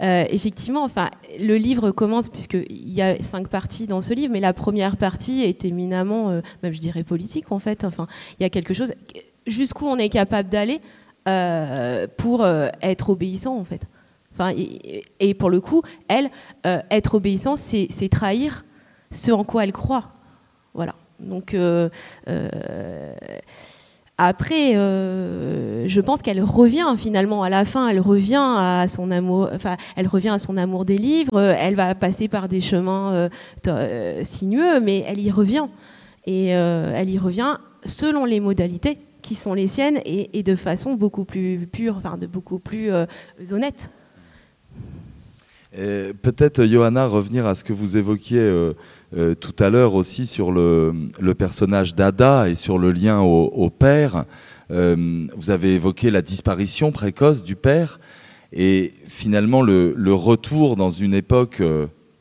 Euh, 0.03 0.24
effectivement, 0.31 0.83
enfin, 0.83 1.11
le 1.38 1.57
livre 1.57 1.90
commence, 1.90 2.31
puisqu'il 2.31 2.90
y 2.90 3.03
a 3.03 3.22
cinq 3.22 3.48
parties 3.48 3.87
dans 3.87 4.00
ce 4.00 4.14
livre, 4.14 4.33
mais 4.33 4.40
la 4.40 4.55
première 4.55 4.96
partie 4.96 5.42
est 5.42 5.66
éminemment, 5.66 6.40
même 6.62 6.72
je 6.72 6.79
dirais 6.79 7.05
politique 7.05 7.53
en 7.53 7.59
fait. 7.59 7.85
Enfin, 7.85 8.07
il 8.38 8.42
y 8.42 8.46
a 8.46 8.48
quelque 8.48 8.72
chose, 8.72 8.94
jusqu'où 9.46 9.87
on 9.87 9.98
est 9.98 10.09
capable 10.09 10.48
d'aller 10.48 10.81
euh, 11.28 12.06
pour 12.16 12.42
euh, 12.42 12.68
être 12.80 13.11
obéissant 13.11 13.56
en 13.56 13.64
fait. 13.64 13.83
Et, 15.18 15.35
pour 15.35 15.50
le 15.50 15.61
coup, 15.61 15.83
elle, 16.09 16.30
euh, 16.64 16.80
être 16.90 17.16
obéissant, 17.16 17.56
c'est 17.56 18.09
trahir 18.11 18.64
ce 19.11 19.33
en 19.33 19.44
quoi 19.44 19.64
elle 19.64 19.72
croit. 19.72 20.04
Voilà. 20.72 20.94
Donc 21.18 21.54
après, 24.16 24.72
je 24.72 26.00
pense 26.00 26.22
qu'elle 26.22 26.42
revient 26.42 26.94
finalement 26.96 27.42
à 27.42 27.50
la 27.50 27.66
fin. 27.66 27.88
Elle 27.88 28.00
revient 28.00 28.42
à 28.56 28.87
son 28.88 29.11
amour. 29.11 29.50
Enfin, 29.52 29.76
elle 29.96 30.06
revient 30.06 30.30
à 30.30 30.38
son 30.38 30.56
amour 30.56 30.87
des 30.87 30.96
livres. 30.96 31.38
Elle 31.38 31.74
va 31.74 31.94
passer 31.94 32.28
par 32.28 32.48
des 32.48 32.62
chemins 32.62 33.28
sinueux, 34.22 34.80
mais 34.80 35.04
elle 35.06 35.20
y 35.20 35.30
revient. 35.30 35.66
Et 36.24 36.46
elle 36.46 37.11
y 37.11 37.18
revient 37.18 37.59
selon 37.85 38.24
les 38.24 38.40
modalités 38.40 39.00
sont 39.35 39.55
les 39.55 39.66
siennes 39.66 40.01
et, 40.05 40.43
de 40.43 40.55
façon 40.55 40.95
beaucoup 40.95 41.25
plus 41.25 41.66
pure, 41.71 41.97
enfin 41.97 42.16
de 42.19 42.27
beaucoup 42.27 42.59
plus 42.59 42.93
euh, 42.93 43.07
honnête. 43.51 43.90
Peut-être, 45.73 46.64
Johanna, 46.64 47.07
revenir 47.07 47.47
à 47.47 47.55
ce 47.55 47.62
que 47.62 47.73
vous 47.73 47.97
évoquiez 47.97 48.40
euh, 48.40 48.73
euh, 49.16 49.35
tout 49.35 49.55
à 49.61 49.71
l'heure 49.71 49.95
aussi 49.95 50.27
sur 50.27 50.51
le, 50.51 50.93
personnage 51.38 51.95
d'Ada 51.95 52.49
et 52.49 52.57
sur 52.57 52.79
le 52.79 52.90
lien 52.90 53.21
au, 53.21 53.71
père. 53.71 54.25
vous 54.69 55.51
avez 55.51 55.75
évoqué 55.75 56.11
la 56.11 56.23
disparition 56.23 56.90
précoce 56.90 57.45
du 57.45 57.55
père 57.55 58.01
et 58.53 58.93
finalement 59.07 59.62
le, 59.62 59.95
retour 60.12 60.75
dans 60.75 60.90
une 60.90 61.14
époque 61.14 61.62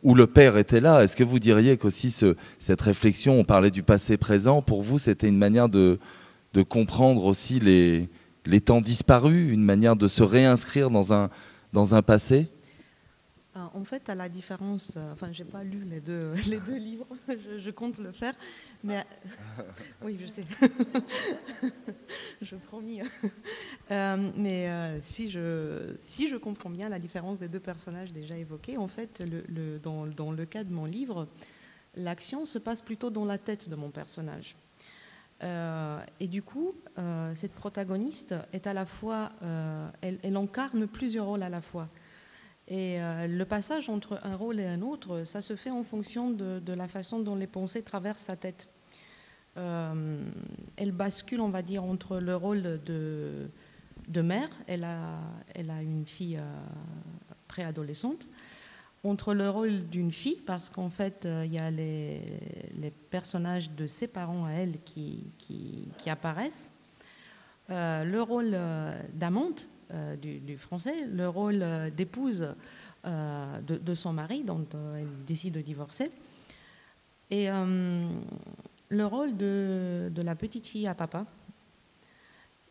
où 0.04 0.16
le 0.16 0.28
père 0.28 0.58
était 0.58 0.80
là. 0.80 1.04
Est-ce 1.04 1.16
que 1.16 1.24
vous 1.24 1.40
diriez 1.40 1.78
qu'aussi 1.78 2.16
cette 2.60 2.82
réflexion, 2.82 3.40
on 3.40 3.44
parlait 3.44 3.72
du 3.72 3.84
passé 3.84 4.18
présent, 4.18 4.62
pour 4.62 4.84
vous 4.84 5.00
c'était 5.00 5.28
une 5.28 5.38
manière 5.38 5.70
de, 5.70 6.00
de 6.54 6.64
comprendre 6.64 7.24
aussi 7.24 7.60
les, 7.60 8.10
temps 8.62 8.82
disparus, 8.82 9.52
une 9.52 9.64
manière 9.64 9.96
de 9.96 10.08
se 10.08 10.24
réinscrire 10.24 10.90
dans 10.90 11.14
un, 11.14 12.02
passé 12.02 12.48
euh, 13.56 13.66
en 13.74 13.84
fait, 13.84 14.08
à 14.10 14.16
la 14.16 14.30
différence, 14.30 14.94
euh, 14.96 15.12
enfin, 15.12 15.32
j'ai 15.32 15.44
pas 15.44 15.64
lu 15.64 15.84
les 15.84 16.00
deux, 16.00 16.34
livres, 16.78 17.08
je, 17.58 17.72
compte 17.72 17.98
le 17.98 18.12
faire, 18.12 18.36
mais 18.84 19.04
oui, 20.04 20.18
je 20.22 20.28
sais, 20.28 20.44
je 22.42 22.56
promis. 22.56 23.02
Euh, 23.90 24.32
mais 24.38 25.02
si, 25.02 25.32
je, 25.32 25.96
si 26.00 26.28
je 26.28 26.36
comprends 26.36 26.70
bien 26.70 26.90
la 26.90 27.00
différence 27.00 27.40
des 27.40 27.48
deux 27.48 27.60
personnages 27.60 28.14
déjà 28.14 28.38
évoqués, 28.38 28.78
en 28.78 28.88
fait, 28.88 29.24
dans, 29.82 30.32
le 30.32 30.46
cas 30.46 30.64
de 30.64 30.72
mon 30.72 30.86
livre, 30.86 31.28
l'action 31.96 32.46
se 32.46 32.60
passe 32.60 32.82
plutôt 32.82 33.10
dans 33.10 33.26
la 33.26 33.40
tête 33.40 33.68
de 33.68 33.76
mon 33.76 33.90
personnage. 33.90 34.56
Euh, 35.42 36.00
et 36.20 36.28
du 36.28 36.42
coup, 36.42 36.72
cette 37.34 37.54
protagoniste 37.54 38.36
est 38.52 38.68
à 38.68 38.74
la 38.74 38.86
fois, 38.86 39.32
elle, 40.02 40.20
elle, 40.22 40.36
incarne 40.36 40.86
plusieurs 40.86 41.28
rôles 41.28 41.44
à 41.44 41.50
la 41.50 41.62
fois. 41.62 41.88
Et 42.68 43.00
le 43.00 43.44
passage 43.46 43.90
entre 43.90 44.20
un 44.24 44.36
rôle 44.36 44.60
et 44.60 44.66
un 44.66 44.82
autre, 44.82 45.24
ça 45.24 45.42
se 45.42 45.56
fait 45.56 45.70
en 45.70 45.84
fonction 45.84 46.30
de, 46.30 46.60
de 46.60 46.74
la 46.74 46.88
façon 46.88 47.20
dont 47.20 47.36
les 47.36 47.48
pensées 47.48 47.84
traversent 47.84 48.24
sa 48.24 48.36
tête. 48.36 48.68
elle 49.56 50.92
bascule, 50.92 51.40
on 51.40 51.50
va 51.50 51.62
dire, 51.62 51.86
entre 51.86 52.20
le 52.20 52.36
rôle 52.36 52.82
de 52.84 53.50
de 54.10 54.22
mère, 54.22 54.50
elle 54.68 54.84
a, 54.84 55.20
elle 55.54 55.70
a 55.70 55.82
une 55.82 56.06
fille 56.06 56.38
euh, 56.38 56.44
préadolescente, 57.48 58.28
entre 59.04 59.34
le 59.34 59.50
rôle 59.50 59.88
d'une 59.88 60.12
fille, 60.12 60.42
parce 60.46 60.70
qu'en 60.70 60.90
fait, 60.90 61.26
euh, 61.26 61.46
il 61.46 61.54
y 61.54 61.60
a 61.60 61.72
les, 61.72 62.22
personnages 63.10 63.72
de 63.72 63.88
ses 63.88 64.08
parents 64.08 64.46
à 64.46 64.52
elle 64.52 64.80
qui, 64.84 65.24
apparaissent, 66.06 66.72
euh, 67.70 68.04
le 68.04 68.22
rôle 68.22 68.58
d'amante 69.14 69.68
du, 70.22 70.58
français, 70.58 71.06
le 71.08 71.28
rôle 71.28 71.66
d'épouse 71.96 72.54
de, 73.04 73.94
son 73.96 74.14
mari, 74.14 74.44
dont 74.44 74.66
elle 74.96 75.08
décide 75.26 75.56
de 75.56 75.62
divorcer, 75.62 76.12
et 77.32 77.48
le 77.48 79.06
rôle 79.06 79.36
de, 79.36 80.12
la 80.16 80.36
petite 80.36 80.68
fille 80.68 80.88
à 80.88 80.94
papa, 80.94 81.26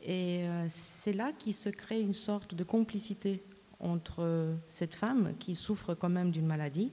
et 0.02 0.42
euh, 0.42 0.66
c'est 0.68 1.12
là 1.12 1.32
qu'il 1.36 1.54
se 1.54 1.68
crée 1.68 2.00
une 2.00 2.14
sorte 2.14 2.54
de 2.54 2.64
complicité 2.64 3.42
entre 3.80 4.54
cette 4.66 4.94
femme 4.94 5.34
qui 5.38 5.54
souffre 5.54 5.94
quand 5.94 6.08
même 6.08 6.30
d'une 6.30 6.46
maladie 6.46 6.90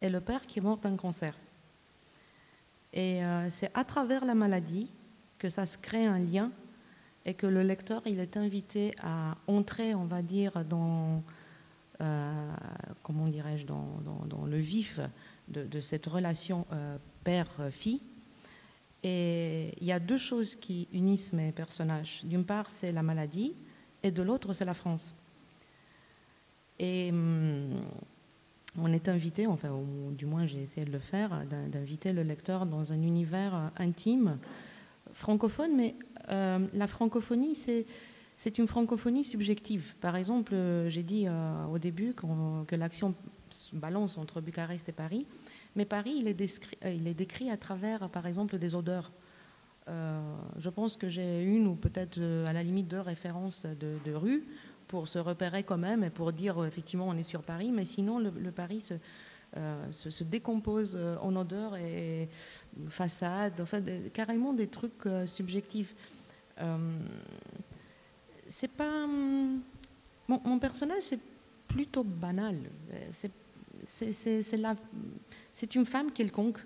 et 0.00 0.08
le 0.08 0.20
père 0.20 0.46
qui 0.46 0.58
est 0.58 0.62
mort 0.62 0.78
d'un 0.78 0.96
cancer. 0.96 1.34
Et 2.92 3.24
euh, 3.24 3.48
c'est 3.50 3.70
à 3.74 3.84
travers 3.84 4.24
la 4.24 4.34
maladie 4.34 4.90
que 5.38 5.48
ça 5.48 5.66
se 5.66 5.78
crée 5.78 6.06
un 6.06 6.18
lien 6.18 6.50
et 7.24 7.34
que 7.34 7.46
le 7.46 7.62
lecteur 7.62 8.02
il 8.06 8.18
est 8.18 8.36
invité 8.36 8.94
à 9.02 9.36
entrer, 9.46 9.94
on 9.94 10.04
va 10.04 10.22
dire, 10.22 10.64
dans, 10.64 11.22
euh, 12.00 12.52
comment 13.02 13.28
dirais-je, 13.28 13.66
dans, 13.66 14.44
le 14.46 14.58
vif 14.58 15.00
de 15.48 15.80
cette 15.80 16.06
relation 16.06 16.66
père-fille 17.24 18.02
et 19.02 19.74
il 19.80 19.86
y 19.86 19.92
a 19.92 19.98
deux 19.98 20.18
choses 20.18 20.54
qui 20.54 20.88
unissent 20.92 21.32
mes 21.32 21.50
personnages. 21.52 22.20
D'une 22.22 22.44
part, 22.44 22.70
c'est 22.70 22.92
la 22.92 23.02
maladie, 23.02 23.54
et 24.02 24.10
de 24.10 24.22
l'autre, 24.22 24.52
c'est 24.52 24.64
la 24.64 24.74
France. 24.74 25.14
Et 26.78 27.10
hum, 27.10 27.80
on 28.78 28.92
est 28.92 29.08
invité, 29.08 29.46
enfin, 29.46 29.70
ou 29.70 30.12
du 30.12 30.26
moins 30.26 30.46
j'ai 30.46 30.62
essayé 30.62 30.86
de 30.86 30.92
le 30.92 30.98
faire, 30.98 31.44
d'inviter 31.70 32.12
le 32.12 32.22
lecteur 32.22 32.66
dans 32.66 32.92
un 32.92 33.02
univers 33.02 33.70
intime, 33.76 34.38
francophone, 35.12 35.76
mais 35.76 35.94
euh, 36.30 36.66
la 36.72 36.86
francophonie, 36.86 37.54
c'est, 37.54 38.58
une 38.58 38.66
francophonie 38.66 39.24
subjective. 39.24 39.94
Par 40.00 40.16
exemple, 40.16 40.54
j'ai 40.88 41.02
dit 41.02 41.26
euh, 41.28 41.66
au 41.66 41.78
début 41.78 42.14
que 42.66 42.74
l'action 42.74 43.14
balance 43.72 44.18
entre 44.18 44.40
Bucarest 44.40 44.88
et 44.88 44.92
Paris. 44.92 45.26
Mais 45.76 45.84
Paris, 45.84 46.14
il 46.16 46.28
est, 46.28 46.34
décrit, 47.14 47.48
euh, 47.50 47.52
à 47.52 47.56
travers, 47.56 48.08
par 48.10 48.26
exemple, 48.26 48.58
des 48.58 48.74
odeurs. 48.74 49.12
Euh, 49.88 50.20
je 50.58 50.68
pense 50.68 50.96
que 50.96 51.08
j'ai 51.08 51.42
une 51.42 51.66
ou 51.66 51.74
peut-être 51.74 52.18
euh, 52.18 52.46
à 52.46 52.52
la 52.52 52.62
limite 52.62 52.86
deux 52.86 53.00
références 53.00 53.66
de 53.66 54.14
rue 54.14 54.44
pour 54.92 55.08
se 55.08 55.18
repérer 55.18 55.62
quand 55.62 55.78
même 55.78 56.04
et 56.04 56.10
pour 56.10 56.34
dire 56.34 56.62
effectivement 56.66 57.08
on 57.08 57.16
est 57.16 57.22
sur 57.22 57.40
Paris, 57.40 57.72
mais 57.72 57.86
sinon 57.86 58.18
le, 58.18 58.52
Paris 58.52 58.82
se, 58.82 58.94
se, 59.90 60.22
décompose 60.22 60.98
en 61.22 61.34
odeurs 61.34 61.76
et 61.76 62.28
façade, 62.88 63.58
en 63.58 63.64
fait, 63.64 64.12
carrément 64.12 64.52
des 64.52 64.66
trucs 64.66 65.08
subjectifs. 65.24 65.94
c'est 68.46 68.70
pas. 68.70 69.06
Mon, 70.28 70.40
mon 70.44 70.58
personnage, 70.58 71.04
c'est 71.04 71.20
plutôt 71.66 72.04
banal. 72.04 72.56
C'est 73.84 75.74
une 75.74 75.86
femme 75.86 76.12
quelconque. 76.12 76.58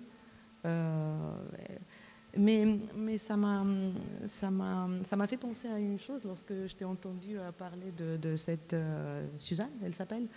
Euh, 2.37 2.77
mais, 2.95 3.17
ça 3.17 3.35
m'a 3.35 5.27
fait 5.27 5.37
penser 5.37 5.67
à 5.67 5.79
une 5.79 5.99
chose 5.99 6.23
lorsque 6.23 6.53
je 6.67 6.75
t'ai 6.75 6.85
entendu 6.85 7.37
euh, 7.37 7.51
parler 7.51 7.91
de, 7.91 8.35
cette 8.35 8.73
euh, 8.73 9.25
Suzanne, 9.39 9.71
elle 9.83 9.95
s'appelle, 9.95 10.27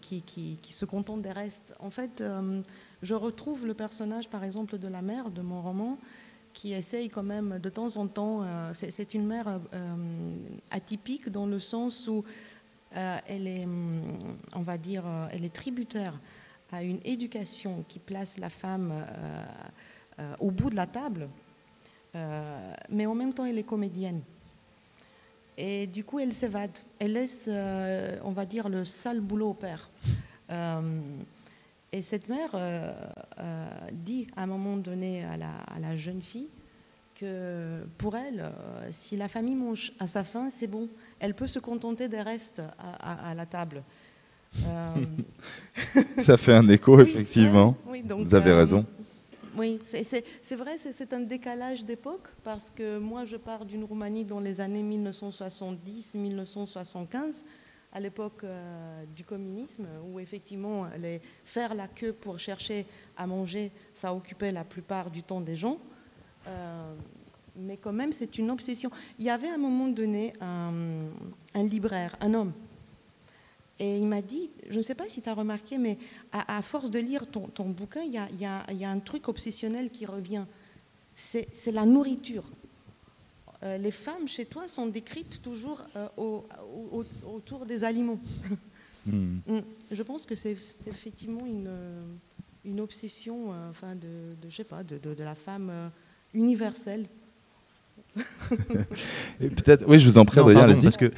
qui, 0.00 0.22
qui, 0.22 0.72
se 0.72 0.86
contente 0.86 1.20
des 1.20 1.32
restes. 1.32 1.74
En 1.80 1.90
fait, 1.90 2.24
je 3.02 3.14
retrouve 3.14 3.66
le 3.66 3.74
personnage, 3.74 4.30
par 4.30 4.42
exemple, 4.42 4.78
de 4.78 4.88
la 4.88 5.02
mère 5.02 5.30
de 5.30 5.42
mon 5.42 5.60
roman, 5.60 5.98
qui 6.54 6.72
essaye 6.72 7.10
quand 7.10 7.24
même 7.24 7.58
de 7.58 7.68
temps 7.68 7.94
en 7.98 8.06
temps. 8.06 8.46
C'est 8.72 9.12
une 9.12 9.26
mère 9.26 9.60
atypique 10.70 11.28
dans 11.28 11.44
le 11.44 11.58
sens 11.58 12.08
où 12.08 12.24
elle 12.92 13.46
est, 13.46 13.68
on 14.54 14.62
va 14.62 14.78
dire, 14.78 15.04
elle 15.30 15.44
est 15.44 15.52
tributaire 15.52 16.18
à 16.72 16.82
une 16.82 17.00
éducation 17.04 17.84
qui 17.86 17.98
place 17.98 18.38
la 18.38 18.48
femme 18.48 19.04
euh, 20.18 20.22
euh, 20.22 20.34
au 20.40 20.50
bout 20.50 20.70
de 20.70 20.76
la 20.76 20.86
table, 20.86 21.28
euh, 22.14 22.72
mais 22.90 23.06
en 23.06 23.14
même 23.14 23.32
temps 23.32 23.44
elle 23.44 23.58
est 23.58 23.62
comédienne. 23.62 24.20
Et 25.56 25.86
du 25.86 26.04
coup 26.04 26.18
elle 26.18 26.32
s'évade, 26.32 26.76
elle 26.98 27.14
laisse, 27.14 27.48
on 27.48 28.30
va 28.30 28.46
dire, 28.46 28.68
le 28.68 28.84
sale 28.84 29.20
boulot 29.20 29.50
au 29.50 29.54
père. 29.54 29.90
et 31.92 32.02
cette 32.02 32.28
mère 32.28 32.50
dit 33.92 34.28
à 34.36 34.42
un 34.44 34.46
moment 34.46 34.76
donné 34.76 35.24
à 35.24 35.36
la, 35.36 35.96
jeune 35.96 36.22
fille 36.22 36.48
que 37.16 37.84
pour 37.98 38.16
elle, 38.16 38.52
si 38.92 39.16
la 39.16 39.26
famille 39.26 39.56
mange 39.56 39.92
à 39.98 40.06
sa 40.06 40.22
faim, 40.22 40.48
c'est 40.50 40.68
bon. 40.68 40.88
Elle 41.18 41.34
peut 41.34 41.48
se 41.48 41.58
contenter 41.58 42.06
des 42.08 42.22
restes 42.22 42.62
à 42.78 43.34
la 43.34 43.46
table. 43.46 43.82
Euh, 44.66 46.02
Ça 46.18 46.36
fait 46.36 46.54
un 46.54 46.68
écho, 46.68 47.00
effectivement. 47.00 47.76
Vous 47.86 48.34
avez 48.34 48.50
euh, 48.50 48.56
raison. 48.56 48.86
Oui, 49.58 49.80
c'est 49.82 50.54
vrai, 50.54 50.78
c'est 50.78 51.12
un 51.12 51.20
décalage 51.20 51.84
d'époque 51.84 52.28
parce 52.44 52.70
que 52.70 52.98
moi, 52.98 53.24
je 53.24 53.36
pars 53.36 53.64
d'une 53.64 53.82
Roumanie 53.82 54.24
dans 54.24 54.38
les 54.38 54.60
années 54.60 54.84
1970-1975, 54.84 57.42
à 57.92 57.98
l'époque 57.98 58.44
euh, 58.44 59.02
du 59.16 59.24
communisme, 59.24 59.88
où 60.06 60.20
effectivement, 60.20 60.86
les, 60.96 61.20
faire 61.44 61.74
la 61.74 61.88
queue 61.88 62.12
pour 62.12 62.38
chercher 62.38 62.86
à 63.16 63.26
manger, 63.26 63.72
ça 63.94 64.14
occupait 64.14 64.52
la 64.52 64.62
plupart 64.62 65.10
du 65.10 65.24
temps 65.24 65.40
des 65.40 65.56
gens. 65.56 65.78
mais 67.56 67.78
quand 67.78 67.92
même, 67.92 68.12
c'est 68.12 68.38
une 68.38 68.52
obsession. 68.52 68.92
Il 69.18 69.24
y 69.24 69.30
avait 69.30 69.48
à 69.48 69.54
un 69.54 69.58
moment 69.58 69.88
donné 69.88 70.34
un 70.40 71.10
libraire, 71.64 72.14
un 72.20 72.32
homme, 72.34 72.52
et 73.80 73.98
il 73.98 74.06
m'a 74.06 74.22
dit, 74.22 74.50
je 74.68 74.76
ne 74.76 74.82
sais 74.82 74.94
pas 74.94 75.08
si 75.08 75.22
tu 75.22 75.28
as 75.28 75.34
remarqué, 75.34 75.78
mais 75.78 75.98
à, 76.32 76.60
force 76.62 76.90
de 76.90 76.98
lire 76.98 77.26
ton, 77.26 77.46
ton 77.46 77.68
bouquin, 77.68 78.02
il 78.02 78.12
y, 78.12 78.44
a, 78.44 78.90
un 78.90 78.98
truc 78.98 79.28
obsessionnel 79.28 79.90
qui 79.90 80.04
revient. 80.04 80.44
C'est 81.14 81.72
la 81.72 81.84
nourriture. 81.84 82.44
Euh, 83.62 83.76
les 83.76 83.90
femmes 83.90 84.28
chez 84.28 84.46
toi 84.46 84.68
sont 84.68 84.86
décrites 84.86 85.42
toujours 85.42 85.80
euh, 85.96 86.08
autour 87.26 87.66
des 87.66 87.84
aliments. 87.84 88.20
Hmm. 89.06 89.38
Hmm. 89.46 89.60
Je 89.90 90.02
pense 90.02 90.26
que 90.26 90.34
c'est 90.34 90.58
effectivement 90.86 91.46
une, 91.46 91.70
une 92.62 92.78
obsession 92.78 93.54
euh, 93.54 93.70
enfin 93.70 93.94
de, 93.94 94.34
de, 94.42 94.50
je 94.50 94.56
sais 94.56 94.64
pas, 94.64 94.82
de, 94.82 94.98
de 94.98 95.22
la 95.22 95.34
femme 95.34 95.90
universelle 96.34 97.06
peut-être, 99.40 99.84
oui, 99.86 99.98
je 99.98 100.04
vous 100.06 100.18
en 100.18 100.24
prie, 100.24 100.40
Parce 100.42 100.96
que 100.96 101.10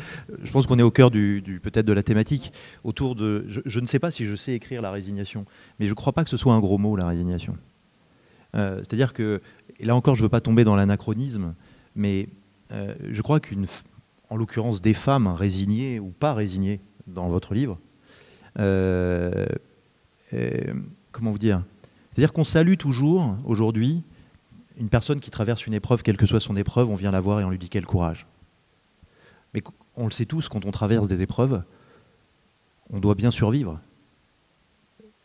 je 0.42 0.50
pense 0.50 0.66
qu'on 0.66 0.78
est 0.78 0.82
au 0.82 0.90
cœur 0.90 1.10
du, 1.10 1.60
peut-être 1.62 1.86
de 1.86 1.92
la 1.92 2.02
thématique. 2.02 2.52
Autour 2.84 3.14
de, 3.14 3.46
je, 3.48 3.80
ne 3.80 3.86
sais 3.86 3.98
pas 3.98 4.10
si 4.10 4.24
je 4.24 4.34
sais 4.34 4.54
écrire 4.54 4.82
la 4.82 4.90
résignation, 4.90 5.44
mais 5.78 5.86
je 5.86 5.90
ne 5.90 5.94
crois 5.94 6.12
pas 6.12 6.24
que 6.24 6.30
ce 6.30 6.36
soit 6.36 6.54
un 6.54 6.60
gros 6.60 6.78
mot 6.78 6.96
la 6.96 7.06
résignation. 7.06 7.56
Euh, 8.56 8.78
c'est-à-dire 8.78 9.12
que, 9.12 9.40
et 9.78 9.86
là 9.86 9.94
encore, 9.94 10.14
je 10.14 10.20
ne 10.22 10.26
veux 10.26 10.30
pas 10.30 10.40
tomber 10.40 10.64
dans 10.64 10.76
l'anachronisme, 10.76 11.54
mais 11.94 12.28
euh, 12.72 12.94
je 13.08 13.22
crois 13.22 13.40
qu'une, 13.40 13.66
en 14.28 14.36
l'occurrence, 14.36 14.80
des 14.80 14.94
femmes 14.94 15.28
résignées 15.28 16.00
ou 16.00 16.10
pas 16.10 16.34
résignées 16.34 16.80
dans 17.06 17.28
votre 17.28 17.54
livre, 17.54 17.78
euh, 18.58 19.46
comment 21.12 21.30
vous 21.30 21.38
dire 21.38 21.62
C'est-à-dire 22.10 22.32
qu'on 22.32 22.44
salue 22.44 22.74
toujours 22.74 23.36
aujourd'hui 23.44 24.02
une 24.80 24.88
personne 24.88 25.20
qui 25.20 25.30
traverse 25.30 25.66
une 25.66 25.74
épreuve, 25.74 26.02
quelle 26.02 26.16
que 26.16 26.24
soit 26.24 26.40
son 26.40 26.56
épreuve, 26.56 26.88
on 26.88 26.94
vient 26.94 27.10
la 27.10 27.20
voir 27.20 27.38
et 27.38 27.44
on 27.44 27.50
lui 27.50 27.58
dit 27.58 27.68
quel 27.68 27.84
courage. 27.84 28.26
Mais 29.52 29.62
on 29.94 30.06
le 30.06 30.10
sait 30.10 30.24
tous, 30.24 30.48
quand 30.48 30.64
on 30.64 30.70
traverse 30.70 31.06
des 31.06 31.20
épreuves, 31.20 31.62
on 32.90 32.98
doit 32.98 33.14
bien 33.14 33.30
survivre. 33.30 33.78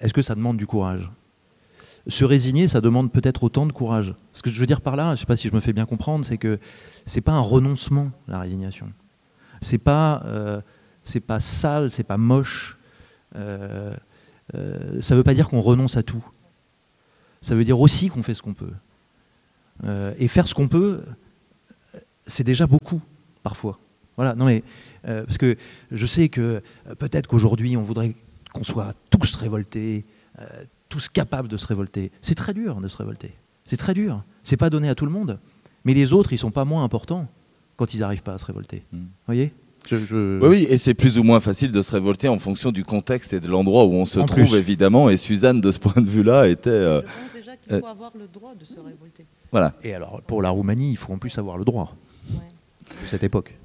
Est-ce 0.01 0.13
que 0.13 0.21
ça 0.21 0.35
demande 0.35 0.57
du 0.57 0.67
courage? 0.67 1.09
Se 2.07 2.25
résigner, 2.25 2.67
ça 2.67 2.81
demande 2.81 3.11
peut-être 3.11 3.43
autant 3.43 3.65
de 3.65 3.71
courage. 3.71 4.13
Ce 4.33 4.41
que 4.41 4.49
je 4.49 4.59
veux 4.59 4.65
dire 4.65 4.81
par 4.81 4.97
là, 4.97 5.07
je 5.07 5.11
ne 5.11 5.15
sais 5.15 5.25
pas 5.25 5.37
si 5.37 5.47
je 5.47 5.55
me 5.55 5.61
fais 5.61 5.73
bien 5.73 5.85
comprendre, 5.85 6.25
c'est 6.25 6.37
que 6.37 6.59
c'est 7.05 7.21
pas 7.21 7.31
un 7.31 7.39
renoncement, 7.39 8.11
la 8.27 8.39
résignation. 8.39 8.91
C'est 9.61 9.77
pas, 9.77 10.21
euh, 10.25 10.61
pas 11.25 11.39
sale, 11.39 11.91
c'est 11.91 12.03
pas 12.03 12.17
moche. 12.17 12.77
Euh, 13.37 13.95
euh, 14.53 15.01
ça 15.01 15.15
ne 15.15 15.19
veut 15.19 15.23
pas 15.23 15.33
dire 15.33 15.47
qu'on 15.47 15.61
renonce 15.61 15.95
à 15.95 16.03
tout. 16.03 16.23
Ça 17.39 17.55
veut 17.55 17.63
dire 17.63 17.79
aussi 17.79 18.09
qu'on 18.09 18.21
fait 18.21 18.33
ce 18.33 18.41
qu'on 18.41 18.53
peut. 18.53 18.73
Et 20.17 20.27
faire 20.27 20.47
ce 20.47 20.53
qu'on 20.53 20.67
peut, 20.67 21.01
c'est 22.27 22.43
déjà 22.43 22.67
beaucoup, 22.67 23.01
parfois. 23.43 23.79
Voilà, 24.15 24.33
non 24.35 24.45
mais, 24.45 24.63
parce 25.03 25.37
que 25.37 25.57
je 25.91 26.05
sais 26.05 26.29
que 26.29 26.61
peut-être 26.97 27.27
qu'aujourd'hui, 27.27 27.75
on 27.77 27.81
voudrait 27.81 28.15
qu'on 28.53 28.63
soit 28.63 28.93
tous 29.09 29.35
révoltés, 29.35 30.05
tous 30.89 31.09
capables 31.09 31.47
de 31.47 31.57
se 31.57 31.67
révolter. 31.67 32.11
C'est 32.21 32.35
très 32.35 32.53
dur 32.53 32.79
de 32.79 32.87
se 32.87 32.97
révolter. 32.97 33.33
C'est 33.65 33.77
très 33.77 33.93
dur. 33.93 34.23
C'est 34.43 34.57
pas 34.57 34.69
donné 34.69 34.89
à 34.89 34.95
tout 34.95 35.05
le 35.05 35.11
monde. 35.11 35.39
Mais 35.83 35.93
les 35.93 36.13
autres, 36.13 36.33
ils 36.33 36.37
sont 36.37 36.51
pas 36.51 36.65
moins 36.65 36.83
importants 36.83 37.27
quand 37.75 37.93
ils 37.93 37.99
n'arrivent 37.99 38.23
pas 38.23 38.33
à 38.33 38.37
se 38.37 38.45
révolter. 38.45 38.83
Vous 38.91 38.99
hmm. 38.99 39.07
voyez 39.25 39.53
oui, 40.41 40.65
et 40.67 40.79
c'est 40.79 40.95
plus 40.95 41.19
ou 41.19 41.23
moins 41.23 41.39
facile 41.39 41.71
de 41.71 41.81
se 41.83 41.91
révolter 41.91 42.27
en 42.27 42.39
fonction 42.39 42.71
du 42.71 42.83
contexte 42.83 43.33
et 43.33 43.39
de 43.39 43.47
l'endroit 43.47 43.85
où 43.85 43.93
on 43.93 44.05
se 44.05 44.19
trouve, 44.19 44.55
évidemment. 44.55 45.11
Et 45.11 45.17
Suzanne, 45.17 45.61
de 45.61 45.71
ce 45.71 45.77
point 45.77 46.01
de 46.01 46.09
vue-là, 46.09 46.47
était. 46.47 46.71
Euh, 46.71 47.01
Je 47.01 47.05
pense 47.05 47.33
déjà 47.35 47.55
qu'il 47.55 47.69
faut 47.69 47.85
euh, 47.85 47.91
avoir 47.91 48.11
le 48.17 48.27
droit 48.27 48.55
de 48.55 48.65
se 48.65 48.79
révolter. 48.79 49.25
Voilà. 49.55 49.73
Et 49.85 49.93
alors, 49.93 50.21
pour 50.27 50.41
la 50.41 50.49
Roumanie, 50.49 50.91
il 50.91 50.97
faut 50.97 51.13
en 51.13 51.17
plus 51.17 51.37
avoir 51.37 51.57
le 51.57 51.63
droit. 51.63 51.95
De 52.29 53.07
cette 53.07 53.23
époque. 53.23 53.55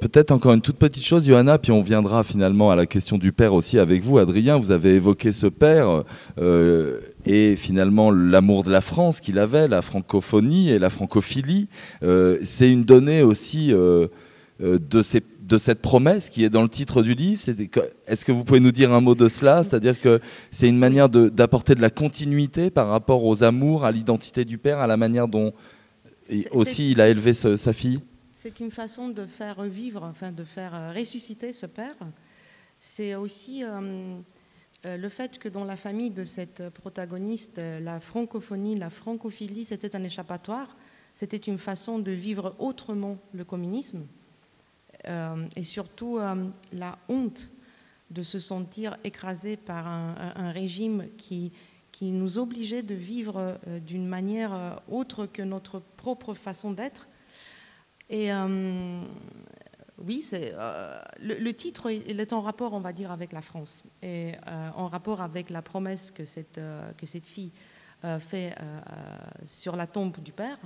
Peut-être 0.00 0.30
encore 0.30 0.52
une 0.52 0.60
toute 0.60 0.76
petite 0.76 1.04
chose, 1.04 1.26
Johanna, 1.26 1.58
puis 1.58 1.72
on 1.72 1.82
viendra 1.82 2.22
finalement 2.22 2.70
à 2.70 2.76
la 2.76 2.86
question 2.86 3.18
du 3.18 3.32
père 3.32 3.52
aussi 3.52 3.80
avec 3.80 4.04
vous. 4.04 4.18
Adrien, 4.18 4.56
vous 4.56 4.70
avez 4.70 4.94
évoqué 4.94 5.32
ce 5.32 5.48
père 5.48 6.04
euh, 6.38 7.00
et 7.24 7.56
finalement 7.56 8.12
l'amour 8.12 8.62
de 8.62 8.70
la 8.70 8.80
France 8.80 9.20
qu'il 9.20 9.40
avait, 9.40 9.66
la 9.66 9.82
francophonie 9.82 10.70
et 10.70 10.78
la 10.78 10.90
francophilie. 10.90 11.66
Euh, 12.04 12.38
c'est 12.44 12.70
une 12.70 12.84
donnée 12.84 13.24
aussi 13.24 13.72
euh, 13.72 14.06
de, 14.60 15.02
ces, 15.02 15.24
de, 15.46 15.58
cette 15.58 15.80
promesse 15.80 16.28
qui 16.28 16.44
est 16.44 16.50
dans 16.50 16.62
le 16.62 16.68
titre 16.68 17.02
du 17.02 17.14
livre. 17.14 17.40
Est-ce 18.06 18.24
que 18.24 18.32
vous 18.32 18.44
pouvez 18.44 18.60
nous 18.60 18.72
dire 18.72 18.92
un 18.92 19.00
mot 19.00 19.14
de 19.14 19.28
cela? 19.28 19.62
C'est-à-dire 19.62 20.00
que 20.00 20.20
c'est 20.50 20.68
une 20.68 20.78
manière 20.78 21.08
d'apporter 21.08 21.74
de, 21.74 21.80
la 21.80 21.90
continuité 21.90 22.70
par 22.70 22.88
rapport 22.88 23.24
aux 23.24 23.42
amours, 23.42 23.84
à 23.84 23.92
l'identité 23.92 24.44
du 24.44 24.58
père, 24.58 24.78
à 24.78 24.86
la 24.86 24.96
manière 24.96 25.28
dont 25.28 25.52
aussi 26.50 26.90
il 26.90 27.00
a 27.00 27.08
élevé 27.08 27.32
sa 27.32 27.72
fille? 27.72 28.00
C'est 28.34 28.60
une 28.60 28.70
façon 28.70 29.08
de 29.08 29.24
faire 29.24 29.56
revivre, 29.56 30.04
enfin 30.04 30.30
de 30.30 30.44
faire 30.44 30.74
euh, 30.74 30.92
ressusciter 30.92 31.52
ce 31.52 31.66
père. 31.66 31.96
C'est 32.78 33.14
aussi 33.14 33.64
euh, 33.64 34.20
euh, 34.84 34.96
le 34.96 35.08
fait 35.08 35.38
que 35.38 35.48
dans 35.48 35.64
la 35.64 35.76
famille 35.76 36.10
de 36.10 36.22
cette 36.22 36.68
protagoniste, 36.68 37.58
la 37.58 37.98
francophonie, 37.98 38.76
la 38.76 38.90
francophilie, 38.90 39.64
c'était 39.64 39.96
un 39.96 40.04
échappatoire. 40.04 40.76
C'était 41.14 41.38
une 41.38 41.58
façon 41.58 41.98
de 41.98 42.12
vivre 42.12 42.54
autrement 42.58 43.18
le 43.32 43.44
communisme. 43.44 44.06
Et 45.06 45.62
surtout 45.62 46.18
la 46.72 46.98
honte 47.08 47.50
de 48.10 48.22
se 48.22 48.38
sentir 48.38 48.96
écrasé 49.04 49.56
par 49.56 49.86
un, 49.86 50.50
régime 50.50 51.06
qui, 51.16 51.52
qui 51.92 52.10
nous 52.10 52.38
obligeait 52.38 52.82
de 52.82 52.94
vivre 52.94 53.58
d'une 53.86 54.06
manière 54.06 54.82
autre 54.90 55.26
que 55.26 55.42
notre 55.42 55.80
propre 55.96 56.34
façon 56.34 56.72
d'être 56.72 57.08
et 58.08 58.32
euh, 58.32 59.02
oui, 59.98 60.24
euh, 60.32 61.00
le, 61.20 61.52
titre 61.52 61.90
est 61.90 62.32
en 62.32 62.40
rapport, 62.40 62.72
on 62.72 62.80
va 62.80 62.92
dire, 62.92 63.10
avec 63.10 63.32
la 63.32 63.42
France 63.42 63.82
et 64.02 64.34
euh, 64.46 64.70
en 64.74 64.86
rapport 64.88 65.20
avec 65.20 65.50
la 65.50 65.62
promesse 65.62 66.10
que 66.10 66.24
cette, 66.24 66.60
que 66.96 67.06
cette 67.06 67.26
fille 67.26 67.52
fait 68.20 68.54
sur 69.46 69.74
la 69.74 69.86
tombe 69.86 70.20
du 70.20 70.30
père. 70.30 70.58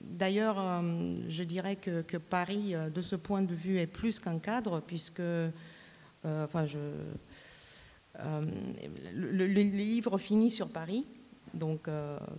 D'ailleurs, 0.00 0.82
je 1.28 1.42
dirais 1.42 1.76
que, 1.76 2.02
que, 2.02 2.16
Paris, 2.16 2.74
de 2.94 3.00
ce 3.00 3.16
point 3.16 3.42
de 3.42 3.54
vue, 3.54 3.78
est 3.78 3.86
plus 3.86 4.18
qu'un 4.18 4.38
cadre, 4.38 4.80
puisque, 4.80 5.22
enfin, 6.24 6.66
je, 6.66 6.78
le, 9.12 9.46
le, 9.46 9.46
livre 9.46 10.16
finit 10.16 10.50
sur 10.50 10.68
Paris, 10.68 11.06
donc 11.52 11.88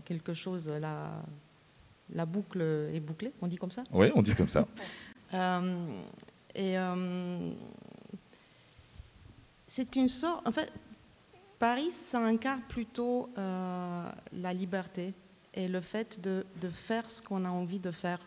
quelque 0.06 0.34
chose 0.34 0.68
là 0.68 1.22
la 2.14 2.26
boucle 2.26 2.62
est 2.94 3.00
bouclée, 3.00 3.32
on 3.42 3.48
dit 3.48 3.58
comme 3.58 3.72
ça? 3.72 3.84
Oui, 3.92 4.12
on 4.16 4.22
dit 4.22 4.36
comme 4.36 4.50
ça. 4.50 4.68
Euh, 5.34 5.86
et 6.56 6.78
euh, 6.78 7.52
c'est 9.68 9.94
une 9.98 10.08
sorte. 10.08 10.48
En 10.48 10.54
fait, 10.54 10.72
Paris, 11.60 11.92
ça 11.92 12.20
incarne 12.20 12.62
plutôt 12.62 13.30
euh, 13.38 14.10
la 14.32 14.54
liberté 14.54 15.14
et 15.58 15.68
le 15.68 15.82
fait 15.82 16.22
de, 16.22 16.46
faire 16.70 17.10
ce 17.10 17.22
qu'on 17.22 17.44
a 17.44 17.50
envie 17.50 17.80
de 17.80 17.90
faire, 17.90 18.20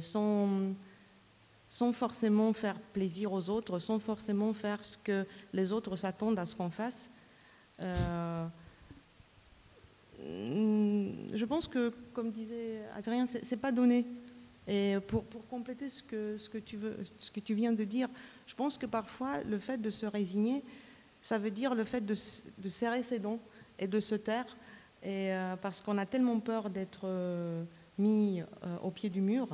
sans, 0.00 0.74
sans 1.66 1.92
forcément 1.94 2.52
faire 2.52 2.78
plaisir 2.78 3.32
aux 3.32 3.48
autres, 3.48 3.78
sans 3.78 3.98
forcément 3.98 4.52
faire 4.52 4.84
ce 4.84 4.98
que 4.98 5.26
les 5.54 5.72
autres 5.72 5.96
s'attendent 5.96 6.38
à 6.38 6.44
ce 6.44 6.54
qu'on 6.54 6.70
fasse. 6.70 7.10
Mm, 10.20 11.32
je 11.32 11.44
pense 11.46 11.66
que, 11.66 11.92
comme 12.12 12.30
disait 12.30 12.82
Adrien, 12.94 13.26
ce 13.26 13.38
n'est 13.38 13.60
pas 13.60 13.72
donné. 13.72 14.06
Et 14.68 14.96
pour, 15.08 15.24
pour, 15.24 15.46
compléter 15.48 15.88
ce 15.88 16.02
que, 16.02 16.36
ce, 16.36 16.48
que 16.50 16.58
tu 16.58 16.76
veux, 16.76 16.98
ce 17.18 17.30
que 17.30 17.40
tu 17.40 17.54
viens 17.54 17.72
de 17.72 17.84
dire, 17.84 18.08
je 18.46 18.54
pense 18.54 18.76
que 18.76 18.86
parfois, 18.86 19.42
le 19.42 19.58
fait 19.58 19.78
de 19.78 19.88
se 19.88 20.04
résigner, 20.04 20.62
ça 21.22 21.38
veut 21.38 21.50
dire 21.50 21.74
le 21.74 21.84
fait 21.84 22.02
de, 22.02 22.14
de 22.58 22.68
serrer 22.68 23.02
ses 23.02 23.18
dents 23.18 23.40
et 23.78 23.86
de 23.86 23.98
se 23.98 24.14
taire, 24.14 24.56
et, 25.02 25.32
euh, 25.32 25.56
parce 25.56 25.80
qu'on 25.80 25.98
a 25.98 26.06
tellement 26.06 26.38
peur 26.40 26.70
d'être 26.70 27.02
euh, 27.04 27.64
mis 27.98 28.40
euh, 28.40 28.44
au 28.82 28.90
pied 28.90 29.08
du 29.08 29.20
mur. 29.20 29.48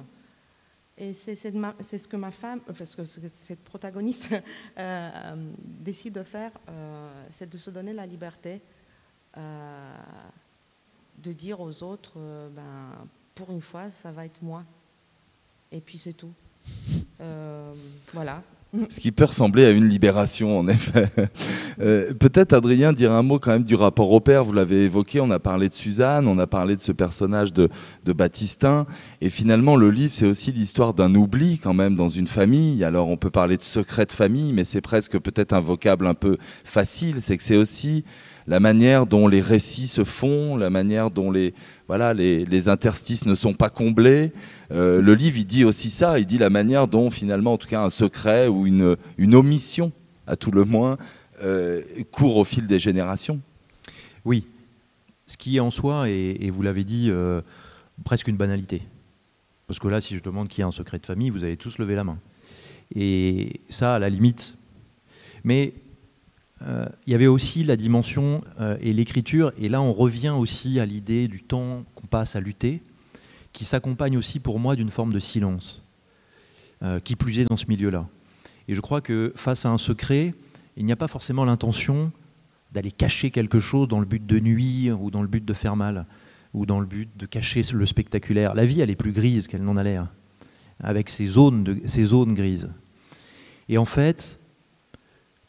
Et 0.99 1.13
c'est 1.13 1.35
ce 1.37 2.09
que 2.09 2.17
ma 2.17 2.31
femme, 2.31 2.61
enfin, 2.71 2.87
ce 2.87 2.97
que 2.97 3.05
cette 3.05 3.63
protagoniste 3.63 4.29
décide 5.63 6.15
de 6.15 6.23
faire, 6.23 6.51
c'est 7.29 7.51
de 7.51 7.59
se 7.59 7.69
donner 7.69 7.93
la 7.93 8.07
liberté 8.07 8.63
de 9.37 11.33
dire 11.33 11.61
aux 11.61 11.83
autres, 11.83 12.15
ben, 12.51 13.07
pour 13.35 13.51
une 13.51 13.61
fois, 13.61 13.91
ça 13.91 14.11
va 14.11 14.25
être 14.25 14.41
moi. 14.41 14.65
Et 15.71 15.83
puis 15.83 15.99
c'est 15.99 16.15
tout. 16.15 16.33
Voilà. 18.15 18.43
Ce 18.89 19.01
qui 19.01 19.13
peut 19.13 19.25
ressembler 19.25 19.65
à 19.65 19.71
une 19.71 19.89
libération, 19.89 20.59
en 20.59 20.69
effet. 20.69 21.09
Euh, 21.79 22.15
peut-être, 22.15 22.55
Adrien, 22.55 22.95
dire 22.95 23.13
un 23.13 23.23
mot 23.23 23.39
quand 23.39 23.51
même 23.51 23.65
du 23.65 23.75
rapport 23.75 24.11
au 24.11 24.19
père. 24.19 24.45
Vous 24.45 24.55
l'avez 24.55 24.87
évoqué, 24.87 25.21
on 25.21 25.31
a 25.31 25.39
parlé 25.39 25.69
de 25.69 25.75
Suzanne, 25.75 26.27
on 26.27 26.39
a 26.39 26.47
parlé 26.47 26.75
de 26.75 26.81
ce 26.81 26.91
personnage 26.91 27.53
de, 27.53 27.69
de 28.07 28.13
Baptistin. 28.15 28.87
Et 29.21 29.29
finalement, 29.29 29.77
le 29.77 29.91
livre, 29.91 30.15
c'est 30.15 30.27
aussi 30.27 30.53
l'histoire 30.53 30.95
d'un 30.95 31.15
oubli 31.15 31.59
quand 31.59 31.75
même 31.75 31.95
dans 31.95 32.09
une 32.09 32.29
famille. 32.29 32.83
Alors, 32.83 33.09
on 33.09 33.19
peut 33.19 33.29
parler 33.29 33.59
de 33.59 33.63
secret 33.63 34.07
de 34.07 34.13
famille, 34.13 34.55
mais 34.55 34.65
c'est 34.65 34.81
presque 34.81 35.19
peut-être 35.19 35.53
un 35.53 35.61
vocable 35.61 36.07
un 36.07 36.15
peu 36.15 36.39
facile. 36.65 37.17
C'est 37.21 37.37
que 37.37 37.43
c'est 37.43 37.59
aussi 37.59 38.05
la 38.47 38.61
manière 38.61 39.07
dont 39.07 39.29
les 39.29 39.41
récits 39.41 39.89
se 39.89 40.05
font, 40.05 40.57
la 40.57 40.71
manière 40.71 41.11
dont 41.11 41.31
les, 41.31 41.55
voilà, 41.89 42.15
les, 42.15 42.69
interstices 42.69 43.27
ne 43.27 43.35
sont 43.35 43.55
pas 43.55 43.71
comblés. 43.71 44.33
Euh, 44.71 45.01
le 45.01 45.15
livre, 45.15 45.39
il 45.39 45.47
dit 45.47 45.65
aussi 45.65 45.91
ça, 45.91 46.19
il 46.19 46.27
dit 46.27 46.39
la 46.39 46.51
manière 46.51 46.89
dont 46.89 47.11
finalement, 47.11 47.55
en 47.55 47.59
tout 47.59 47.69
cas, 47.69 47.83
un 47.83 47.91
secret 47.91 48.49
ou 48.49 48.67
une, 48.67 49.35
omission, 49.35 49.93
à 50.27 50.37
tout 50.37 50.51
le 50.51 50.65
moins, 50.65 50.97
euh, 51.43 51.83
court 52.11 52.37
au 52.37 52.45
fil 52.45 52.67
des 52.67 52.79
générations. 52.79 53.41
Oui, 54.25 54.47
ce 55.27 55.37
qui 55.37 55.57
est 55.57 55.61
en 55.61 55.71
soi, 55.71 56.09
et, 56.09 56.51
vous 56.51 56.63
l'avez 56.63 56.85
dit, 56.85 57.09
euh, 57.11 57.41
presque 58.05 58.29
une 58.29 58.37
banalité. 58.37 58.83
Parce 59.67 59.81
que 59.81 59.89
là, 59.89 60.01
si 60.01 60.17
je 60.17 60.23
demande 60.23 60.49
qui 60.49 60.63
a 60.63 60.67
un 60.67 60.73
secret 60.73 60.99
de 60.99 61.07
famille, 61.07 61.31
vous 61.31 61.43
allez 61.43 61.57
tous 61.57 61.79
lever 61.79 61.97
la 61.97 62.05
main. 62.05 62.19
Et 62.95 63.61
ça, 63.69 63.97
à 63.97 63.99
la 63.99 64.09
limite. 64.09 64.57
Mais 65.43 65.75
euh, 66.63 66.87
il 67.07 67.13
y 67.13 67.15
avait 67.15 67.27
aussi 67.27 67.65
la 67.65 67.77
dimension 67.77 68.43
euh, 68.61 68.77
et 68.81 68.93
l'écriture, 68.93 69.53
et 69.59 69.69
là 69.69 69.83
on 69.83 69.93
revient 69.93 70.31
aussi 70.31 70.81
à 70.81 70.87
l'idée 70.87 71.29
du 71.29 71.43
temps 71.43 71.85
qu'on 71.95 72.07
passe 72.07 72.35
à 72.35 72.41
lutter, 72.41 72.83
qui 73.53 73.65
s'accompagne 73.65 74.17
aussi 74.17 74.41
pour 74.41 74.59
moi 74.59 74.75
d'une 74.75 74.89
forme 74.89 75.13
de 75.13 75.19
silence, 75.19 75.83
euh, 76.83 76.99
qui 77.01 77.15
plus 77.15 77.41
est 77.41 77.45
dans 77.45 77.57
ce 77.57 77.67
milieu-là. 77.69 78.07
Et 78.69 78.75
je 78.75 78.81
crois 78.81 79.01
que 79.01 79.33
face 79.37 79.67
à 79.67 79.71
un 79.71 79.79
secret, 79.79 80.35
il 80.77 80.85
n'y 80.85 80.93
a 80.93 80.97
pas 80.97 81.09
forcément 81.09 81.45
l'intention 81.45 82.11
d'aller 82.73 82.91
cacher 82.91 83.31
quelque 83.31 83.59
chose 83.59 83.87
dans 83.89 84.01
le 84.01 84.07
but 84.07 84.25
de 84.25 84.41
nuire 84.41 85.01
ou 85.01 85.11
dans 85.11 85.23
le 85.23 85.29
but 85.29 85.45
de 85.45 85.53
faire 85.53 85.77
mal, 85.77 86.07
ou 86.55 86.67
dans 86.67 86.81
le 86.81 86.87
but 86.87 87.09
de 87.17 87.27
cacher 87.27 87.61
le 87.73 87.87
spectaculaire. 87.87 88.55
La 88.55 88.65
vie, 88.65 88.81
elle 88.81 88.91
est 88.91 88.97
plus 88.97 89.13
grise 89.13 89.47
qu'elle 89.47 89.63
n'en 89.63 89.77
a 89.77 89.83
l'air, 89.83 90.09
avec 90.81 91.11
ces 91.11 91.27
zones, 91.27 91.81
ces 91.87 92.05
zones 92.05 92.35
grises. 92.35 92.71
Et 93.69 93.79
en 93.79 93.85
fait, 93.85 94.39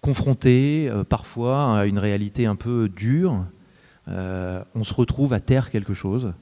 confronté 0.07 0.87
euh, 0.89 1.03
parfois 1.03 1.79
à 1.79 1.85
une 1.85 1.99
réalité 1.99 2.45
un 2.45 2.55
peu 2.55 2.87
dure, 2.87 3.43
euh, 4.07 4.63
on 4.73 4.85
se 4.85 4.93
retrouve 4.93 5.33
à 5.33 5.41
taire 5.41 5.69
quelque 5.69 5.93
chose 5.93 6.33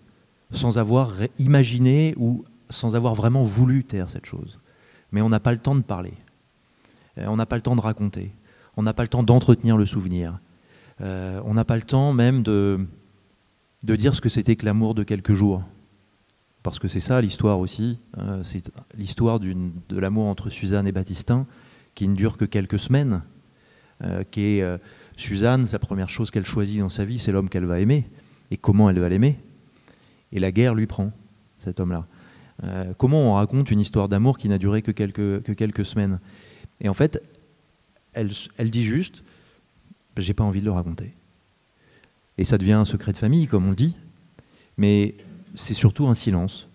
sans 0.51 0.78
avoir 0.78 1.16
imaginé 1.39 2.13
ou 2.16 2.45
sans 2.70 2.95
avoir 2.95 3.16
vraiment 3.16 3.41
voulu 3.41 3.84
taire 3.84 4.07
cette 4.07 4.28
chose. 4.28 4.59
Mais 5.11 5.24
on 5.24 5.30
n'a 5.30 5.39
pas 5.39 5.51
le 5.51 5.57
temps 5.57 5.74
de 5.74 5.82
parler, 5.82 6.13
euh, 7.18 7.26
on 7.28 7.38
n'a 7.38 7.47
pas 7.47 7.55
le 7.55 7.63
temps 7.63 7.76
de 7.76 7.82
raconter, 7.82 8.32
on 8.78 8.84
n'a 8.84 8.93
pas 8.93 9.01
le 9.01 9.09
temps 9.09 9.24
d'entretenir 9.24 9.78
le 9.78 9.88
souvenir. 9.88 10.38
on 10.99 11.53
n'a 11.55 11.66
pas 11.66 11.76
le 11.76 11.82
temps 11.82 12.13
même 12.13 12.43
de, 12.43 12.86
de 13.84 13.95
dire 13.95 14.13
ce 14.13 14.22
que 14.22 14.30
c'était 14.30 14.55
que 14.55 14.66
l'amour 14.68 14.93
de 14.93 15.01
quelques 15.01 15.34
jours. 15.34 15.63
Parce 16.61 16.78
que 16.78 16.88
c'est 16.88 16.99
ça 16.99 17.20
l'histoire 17.20 17.59
aussi, 17.59 17.99
c'est 18.43 18.72
l'histoire 18.95 19.39
de 19.39 19.97
l'amour 19.99 20.28
entre 20.28 20.51
Suzanne 20.51 20.88
et 20.88 20.91
Baptistin, 20.91 21.47
qui 21.95 22.07
ne 22.07 22.16
dure 22.16 22.38
que 22.38 22.45
quelques 22.45 22.80
semaines, 22.80 23.24
qui 24.32 24.41
est 24.41 24.80
Suzanne, 25.18 25.66
sa 25.66 25.80
première 25.80 26.10
chose 26.10 26.32
qu'elle 26.32 26.46
choisit 26.46 26.80
dans 26.80 26.89
sa 26.89 27.06
vie, 27.06 27.20
c'est 27.20 27.32
l'homme 27.32 27.50
qu'elle 27.50 27.66
va 27.66 27.80
aimer, 27.80 28.06
et 28.52 28.58
comment 28.58 28.89
elle 28.89 29.00
va 29.00 29.10
l'aimer? 29.10 29.38
Et 30.32 30.39
la 30.39 30.52
guerre 30.52 30.76
lui 30.76 30.88
prend, 30.88 31.12
cet 31.60 31.80
homme-là. 31.80 32.06
Euh, 32.64 32.93
comment 32.98 33.32
on 33.32 33.34
raconte 33.36 33.72
une 33.72 33.80
histoire 33.80 34.08
d'amour 34.08 34.38
qui 34.38 34.50
n'a 34.50 34.58
duré 34.58 34.82
que 34.82 34.91
quelques, 34.91 35.43
que 35.43 35.52
quelques 35.52 35.86
semaines? 35.86 36.20
Et 36.82 36.89
en 36.89 36.93
fait, 36.93 37.22
elle, 38.14 38.30
dit 38.70 38.84
juste, 38.84 39.24
j'ai 40.18 40.34
pas 40.34 40.43
envie 40.43 40.62
de 40.62 40.66
le 40.66 40.72
raconter. 40.72 41.14
Et 42.38 42.43
ça 42.43 42.58
devient 42.58 42.74
un 42.74 42.86
secret 42.86 43.12
de 43.12 43.18
famille, 43.18 43.48
comme 43.48 43.66
on 43.66 43.72
le 43.72 43.76
dit, 43.76 43.96
mais 44.78 45.16
c'est 45.56 45.74
surtout 45.74 46.08
un 46.08 46.16
silence. 46.16 46.68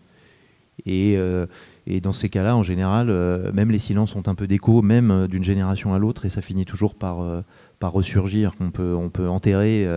Et, 0.86 1.16
euh, 1.16 1.46
et 1.92 2.00
dans 2.00 2.12
ces 2.12 2.28
cas-là, 2.28 2.56
en 2.56 2.62
général, 2.62 3.10
euh, 3.10 3.52
même 3.52 3.70
les 3.70 3.78
silences 3.78 4.14
ont 4.16 4.22
un 4.26 4.34
peu 4.34 4.46
d'écho, 4.46 4.82
même 4.82 5.26
d'une 5.28 5.44
génération 5.44 5.92
à 5.92 5.98
l'autre, 5.98 6.24
et 6.24 6.30
ça 6.30 6.40
finit 6.40 6.64
toujours 6.64 6.94
par, 6.94 7.18
par 7.78 7.92
ressurgir. 7.92 8.54
On 8.60 8.70
peut, 8.70 8.94
on 8.94 9.10
peut 9.10 9.28
enterrer, 9.28 9.88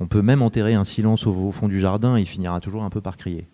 on 0.00 0.06
peut 0.06 0.22
même 0.22 0.42
enterrer 0.42 0.74
un 0.74 0.84
silence 0.84 1.26
au, 1.26 1.52
fond 1.52 1.68
du 1.68 1.80
jardin, 1.80 2.18
il 2.18 2.26
finira 2.26 2.60
toujours 2.60 2.82
un 2.82 2.90
peu 2.90 3.00
par 3.00 3.16
crier. 3.16 3.46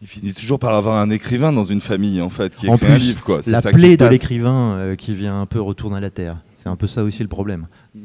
Il 0.00 0.06
finit 0.06 0.32
toujours 0.32 0.58
par 0.58 0.74
avoir 0.74 0.96
un 0.96 1.10
écrivain 1.10 1.52
dans 1.52 1.64
une 1.64 1.80
famille, 1.80 2.20
en 2.20 2.28
fait, 2.28 2.54
qui 2.54 2.66
écrit 2.66 2.86
un 2.86 2.96
livre. 2.96 3.22
Quoi. 3.22 3.40
La 3.46 3.60
plaie 3.60 3.96
de 3.96 4.04
l'écrivain 4.04 4.74
euh, 4.74 4.94
qui 4.94 5.14
vient 5.14 5.40
un 5.40 5.46
peu 5.46 5.60
retourner 5.60 5.96
à 5.96 6.00
la 6.00 6.10
terre. 6.10 6.38
C'est 6.58 6.68
un 6.68 6.76
peu 6.76 6.86
ça 6.86 7.02
aussi 7.02 7.22
le 7.22 7.28
problème. 7.28 7.66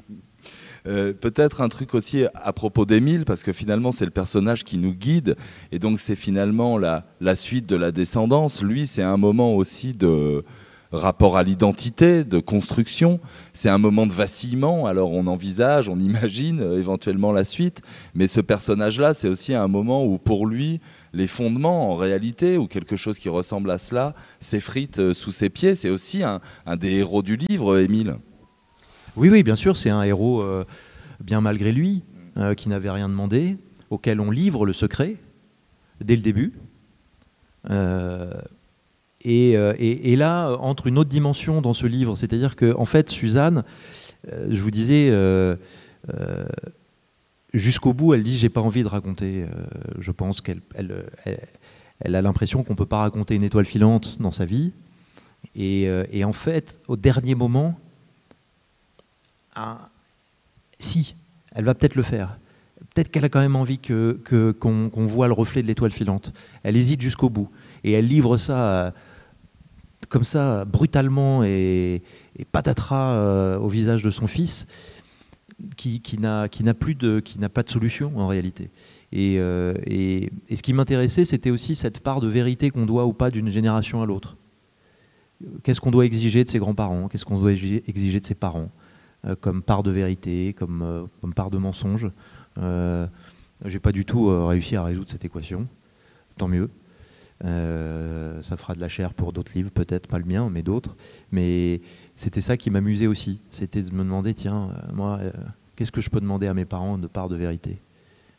Euh, 0.85 1.13
peut-être 1.13 1.61
un 1.61 1.69
truc 1.69 1.93
aussi 1.93 2.25
à 2.33 2.53
propos 2.53 2.85
d'Émile, 2.85 3.25
parce 3.25 3.43
que 3.43 3.53
finalement 3.53 3.91
c'est 3.91 4.05
le 4.05 4.11
personnage 4.11 4.63
qui 4.63 4.77
nous 4.77 4.93
guide, 4.93 5.35
et 5.71 5.79
donc 5.79 5.99
c'est 5.99 6.15
finalement 6.15 6.77
la, 6.77 7.05
suite 7.35 7.67
de 7.67 7.75
la 7.75 7.91
descendance. 7.91 8.61
Lui, 8.61 8.87
c'est 8.87 9.03
un 9.03 9.17
moment 9.17 9.55
aussi 9.55 9.93
de 9.93 10.43
rapport 10.91 11.37
à 11.37 11.43
l'identité, 11.43 12.23
de 12.23 12.39
construction. 12.39 13.19
C'est 13.53 13.69
un 13.69 13.77
moment 13.77 14.05
de 14.05 14.11
vacillement, 14.11 14.85
alors 14.85 15.11
on 15.11 15.27
envisage, 15.27 15.89
on 15.89 15.99
imagine 15.99 16.61
euh, 16.61 16.77
éventuellement 16.77 17.31
la 17.31 17.45
suite, 17.45 17.81
mais 18.13 18.27
ce 18.27 18.41
personnage-là, 18.41 19.13
c'est 19.13 19.27
aussi 19.27 19.53
un 19.53 19.67
moment 19.67 20.05
où 20.05 20.17
pour 20.17 20.45
lui, 20.45 20.79
les 21.13 21.27
fondements, 21.27 21.91
en 21.91 21.95
réalité, 21.95 22.57
ou 22.57 22.67
quelque 22.67 22.97
chose 22.97 23.19
qui 23.19 23.29
ressemble 23.29 23.71
à 23.71 23.77
cela, 23.77 24.13
s'effrite 24.39 24.99
euh, 24.99 25.13
sous 25.13 25.31
ses 25.31 25.49
pieds. 25.49 25.75
C'est 25.75 25.89
aussi 25.89 26.23
un, 26.23 26.39
des 26.75 26.93
héros 26.95 27.23
du 27.23 27.37
livre, 27.37 27.79
Émile. 27.79 28.15
Oui, 29.15 29.29
oui, 29.29 29.43
bien 29.43 29.55
sûr, 29.55 29.77
c'est 29.77 29.89
un 29.89 30.03
héros, 30.03 30.41
euh, 30.41 30.65
bien 31.19 31.41
malgré 31.41 31.71
lui, 31.71 32.03
euh, 32.37 32.55
qui 32.55 32.69
n'avait 32.69 32.89
rien 32.89 33.09
demandé, 33.09 33.57
auquel 33.89 34.19
on 34.19 34.31
livre 34.31 34.65
le 34.65 34.73
secret 34.73 35.17
dès 36.01 36.15
le 36.15 36.21
début. 36.21 36.53
et, 39.25 40.15
là, 40.15 40.57
entre 40.59 40.87
une 40.87 40.97
autre 40.97 41.09
dimension 41.09 41.61
dans 41.61 41.73
ce 41.73 41.85
livre, 41.85 42.15
c'est-à-dire 42.15 42.55
qu'en 42.55 42.81
en 42.81 42.85
fait, 42.85 43.09
Suzanne, 43.09 43.63
je 44.27 44.61
vous 44.61 44.71
disais, 44.71 45.11
jusqu'au 47.53 47.93
bout, 47.93 48.13
elle 48.13 48.23
dit 48.23 48.37
j'ai 48.37 48.49
pas 48.49 48.61
envie 48.61 48.83
de 48.83 48.87
raconter. 48.87 49.43
Euh, 49.43 49.47
je 49.99 50.11
pense 50.11 50.41
qu'elle 50.41 50.61
elle, 51.99 52.15
a 52.15 52.21
l'impression 52.21 52.63
qu'on 52.63 52.75
peut 52.75 52.85
pas 52.85 52.99
raconter 52.99 53.35
une 53.35 53.43
étoile 53.43 53.65
filante 53.65 54.19
dans 54.19 54.31
sa 54.31 54.45
vie. 54.45 54.71
Et, 55.55 55.87
euh, 55.87 56.05
en 56.23 56.31
fait, 56.31 56.81
au 56.87 56.97
dernier 56.97 57.35
moment, 57.35 57.77
ah, 59.55 59.89
si, 60.79 61.15
elle 61.53 61.65
va 61.65 61.73
peut-être 61.73 61.95
le 61.95 62.03
faire. 62.03 62.37
Peut-être 62.93 63.09
qu'elle 63.09 63.25
a 63.25 63.29
quand 63.29 63.39
même 63.39 63.55
envie 63.55 63.79
que, 63.79 64.19
qu'on, 64.59 65.05
voit 65.05 65.27
le 65.27 65.33
reflet 65.33 65.61
de 65.61 65.67
l'étoile 65.67 65.91
filante. 65.91 66.33
Elle 66.63 66.77
hésite 66.77 67.01
jusqu'au 67.01 67.29
bout. 67.29 67.49
Et 67.83 67.93
elle 67.93 68.07
livre 68.07 68.37
ça 68.37 68.85
euh, 68.85 68.91
comme 70.09 70.23
ça, 70.23 70.65
brutalement 70.65 71.43
et, 71.43 72.03
patatras 72.51 73.57
au 73.57 73.67
visage 73.67 74.03
de 74.03 74.11
son 74.11 74.27
fils 74.27 74.65
qui, 75.77 76.01
qui 76.01 76.19
n'a 76.19 76.47
plus 76.73 76.95
pas 76.95 77.63
de 77.63 77.69
solution 77.69 78.11
en 78.17 78.27
réalité. 78.27 78.69
Euh, 79.15 79.75
et, 79.85 80.31
ce 80.53 80.61
qui 80.61 80.73
m'intéressait, 80.73 81.25
c'était 81.25 81.51
aussi 81.51 81.75
cette 81.75 81.99
part 81.99 82.21
de 82.21 82.27
vérité 82.27 82.69
qu'on 82.69 82.85
doit 82.85 83.05
ou 83.05 83.13
pas 83.13 83.31
d'une 83.31 83.49
génération 83.49 84.01
à 84.01 84.05
l'autre. 84.05 84.37
Qu'est-ce 85.63 85.81
qu'on 85.81 85.91
doit 85.91 86.05
exiger 86.05 86.43
de 86.43 86.49
ses 86.49 86.59
grands-parents? 86.59 87.07
Qu'est-ce 87.09 87.25
qu'on 87.25 87.39
doit 87.39 87.51
exiger 87.51 88.19
de 88.19 88.25
ses 88.25 88.35
parents? 88.35 88.69
euh, 88.69 88.82
comme 89.41 89.61
part 89.61 89.83
de 89.83 89.91
vérité, 89.91 90.53
comme, 90.53 90.81
euh, 90.81 91.31
part 91.35 91.49
de 91.49 91.57
mensonge 91.57 92.09
J'ai 92.57 93.79
pas 93.79 93.91
du 93.91 94.05
tout 94.05 94.27
réussi 94.47 94.75
à 94.75 94.83
résoudre 94.83 95.09
cette 95.09 95.25
équation. 95.25 95.67
Tant 96.37 96.47
mieux. 96.47 96.69
ça 97.41 98.57
fera 98.57 98.75
de 98.75 98.81
la 98.81 98.89
chair 98.89 99.13
pour 99.13 99.33
d'autres 99.33 99.51
livres, 99.55 99.71
peut-être 99.71 100.07
pas 100.07 100.19
le 100.19 100.25
mien, 100.25 100.49
mais 100.51 100.63
d'autres. 100.63 100.95
Mais 101.31 101.81
c'était 102.15 102.41
ça 102.41 102.57
qui 102.57 102.69
m'amusait 102.69 103.07
aussi. 103.07 103.41
C'était 103.49 103.81
de 103.81 103.93
me 103.93 104.03
demander, 104.03 104.33
tiens, 104.33 104.69
euh, 104.71 104.93
moi, 104.93 105.19
euh, 105.21 105.31
qu'est-ce 105.75 105.91
que 105.91 106.01
je 106.01 106.09
peux 106.09 106.21
demander 106.21 106.47
à 106.47 106.53
mes 106.53 106.65
parents 106.65 106.97
de 106.97 107.07
part 107.07 107.29
de 107.29 107.35
vérité? 107.35 107.81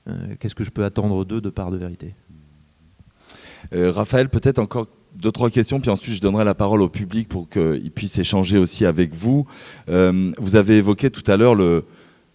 Euh, 0.09 0.37
Qu'est-ce 0.39 0.55
que 0.55 0.64
je 0.64 0.70
peux 0.70 0.85
attendre 0.85 1.24
d'eux 1.24 1.41
de 1.41 1.51
part 1.51 1.70
de 1.70 1.76
vérité? 1.76 2.14
Raphaël, 3.72 4.28
peut-être 4.28 4.59
encore 4.59 4.89
deux, 5.14 5.32
trois 5.32 5.50
questions, 5.50 5.80
puis 5.80 5.90
ensuite 5.90 6.14
je 6.14 6.20
donnerai 6.20 6.44
la 6.44 6.54
parole 6.54 6.82
au 6.82 6.88
public 6.88 7.28
pour 7.28 7.48
qu'il 7.48 7.90
puisse 7.94 8.18
échanger 8.18 8.58
aussi 8.58 8.84
avec 8.84 9.14
vous. 9.14 9.46
vous 9.88 10.56
avez 10.56 10.78
évoqué 10.78 11.10
tout 11.10 11.28
à 11.30 11.36
l'heure 11.36 11.56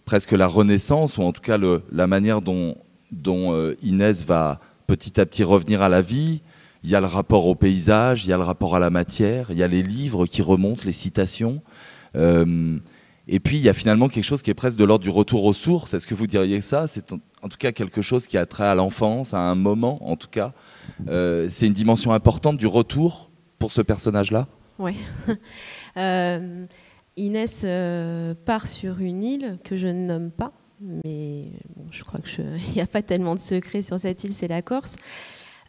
presque 0.04 0.32
la 0.32 0.46
renaissance, 0.46 1.18
ou 1.18 1.22
en 1.22 1.32
tout 1.32 1.42
cas 1.42 1.58
la 1.92 2.06
manière 2.06 2.40
dont, 2.40 2.76
dont 3.12 3.72
Inès 3.82 4.24
va 4.24 4.60
petit 4.86 5.20
à 5.20 5.26
petit 5.26 5.44
revenir 5.44 5.82
à 5.82 5.88
la 5.88 6.02
vie, 6.02 6.40
il 6.82 6.90
y 6.90 6.94
a 6.94 7.00
le 7.00 7.06
rapport 7.06 7.46
au 7.46 7.54
paysage, 7.54 8.24
il 8.24 8.30
y 8.30 8.32
a 8.32 8.36
le 8.36 8.42
rapport 8.42 8.74
à 8.74 8.78
la 8.78 8.90
matière, 8.90 9.46
il 9.50 9.58
y 9.58 9.62
a 9.62 9.68
les 9.68 9.82
livres 9.82 10.26
qui 10.26 10.42
remontent, 10.42 10.82
les 10.84 10.92
citations. 10.92 11.62
Euh, 12.16 12.78
et 13.28 13.38
puis 13.38 13.58
il 13.58 13.62
y 13.62 13.68
a 13.68 13.74
finalement 13.74 14.08
quelque 14.08 14.24
chose 14.24 14.42
qui 14.42 14.50
est 14.50 14.54
presque 14.54 14.78
de 14.78 14.84
l'ordre 14.84 15.04
du 15.04 15.10
retour 15.10 15.44
aux 15.44 15.52
sources. 15.52 15.94
Est-ce 15.94 16.06
que 16.06 16.14
vous 16.14 16.26
diriez 16.26 16.62
ça? 16.62 16.88
C'est 16.88 17.12
en 17.12 17.48
tout 17.48 17.58
cas 17.58 17.72
quelque 17.72 18.02
chose 18.02 18.26
qui 18.26 18.38
a 18.38 18.46
trait 18.46 18.64
à 18.64 18.74
l'enfance, 18.74 19.34
à 19.34 19.40
un 19.40 19.54
moment 19.54 20.10
en 20.10 20.16
tout 20.16 20.28
cas. 20.30 20.52
Euh, 21.08 21.48
c'est 21.50 21.66
une 21.66 21.72
dimension 21.72 22.12
importante 22.12 22.56
du 22.56 22.66
retour 22.66 23.30
pour 23.58 23.72
ce 23.72 23.82
personnage-là 23.82 24.46
Oui. 24.78 24.96
Euh, 25.96 26.66
Inès 27.16 27.66
part 28.44 28.68
sur 28.68 29.00
une 29.00 29.24
île 29.24 29.58
que 29.64 29.76
je 29.76 29.88
ne 29.88 30.06
nomme 30.06 30.30
pas, 30.30 30.52
mais 30.80 31.46
je 31.90 32.04
crois 32.04 32.20
qu'il 32.20 32.44
n'y 32.74 32.80
a 32.80 32.86
pas 32.86 33.02
tellement 33.02 33.34
de 33.34 33.40
secrets 33.40 33.82
sur 33.82 33.98
cette 33.98 34.22
île, 34.22 34.32
c'est 34.32 34.46
la 34.46 34.62
Corse. 34.62 34.96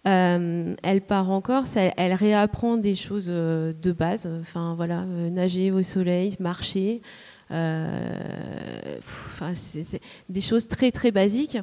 Euh, 0.08 0.74
elle 0.82 1.02
part 1.02 1.30
en 1.30 1.42
Corse, 1.42 1.76
elle, 1.76 2.14
réapprend 2.14 2.78
des 2.78 2.96
choses 2.96 3.28
euh, 3.30 3.72
de 3.74 3.92
base, 3.92 4.28
enfin 4.42 4.74
voilà, 4.76 5.02
euh, 5.02 5.30
nager 5.30 5.72
au 5.72 5.84
soleil, 5.84 6.36
marcher, 6.40 7.02
des 10.30 10.42
choses 10.42 10.68
très 10.68 10.90
très 10.90 11.12
basiques. 11.12 11.58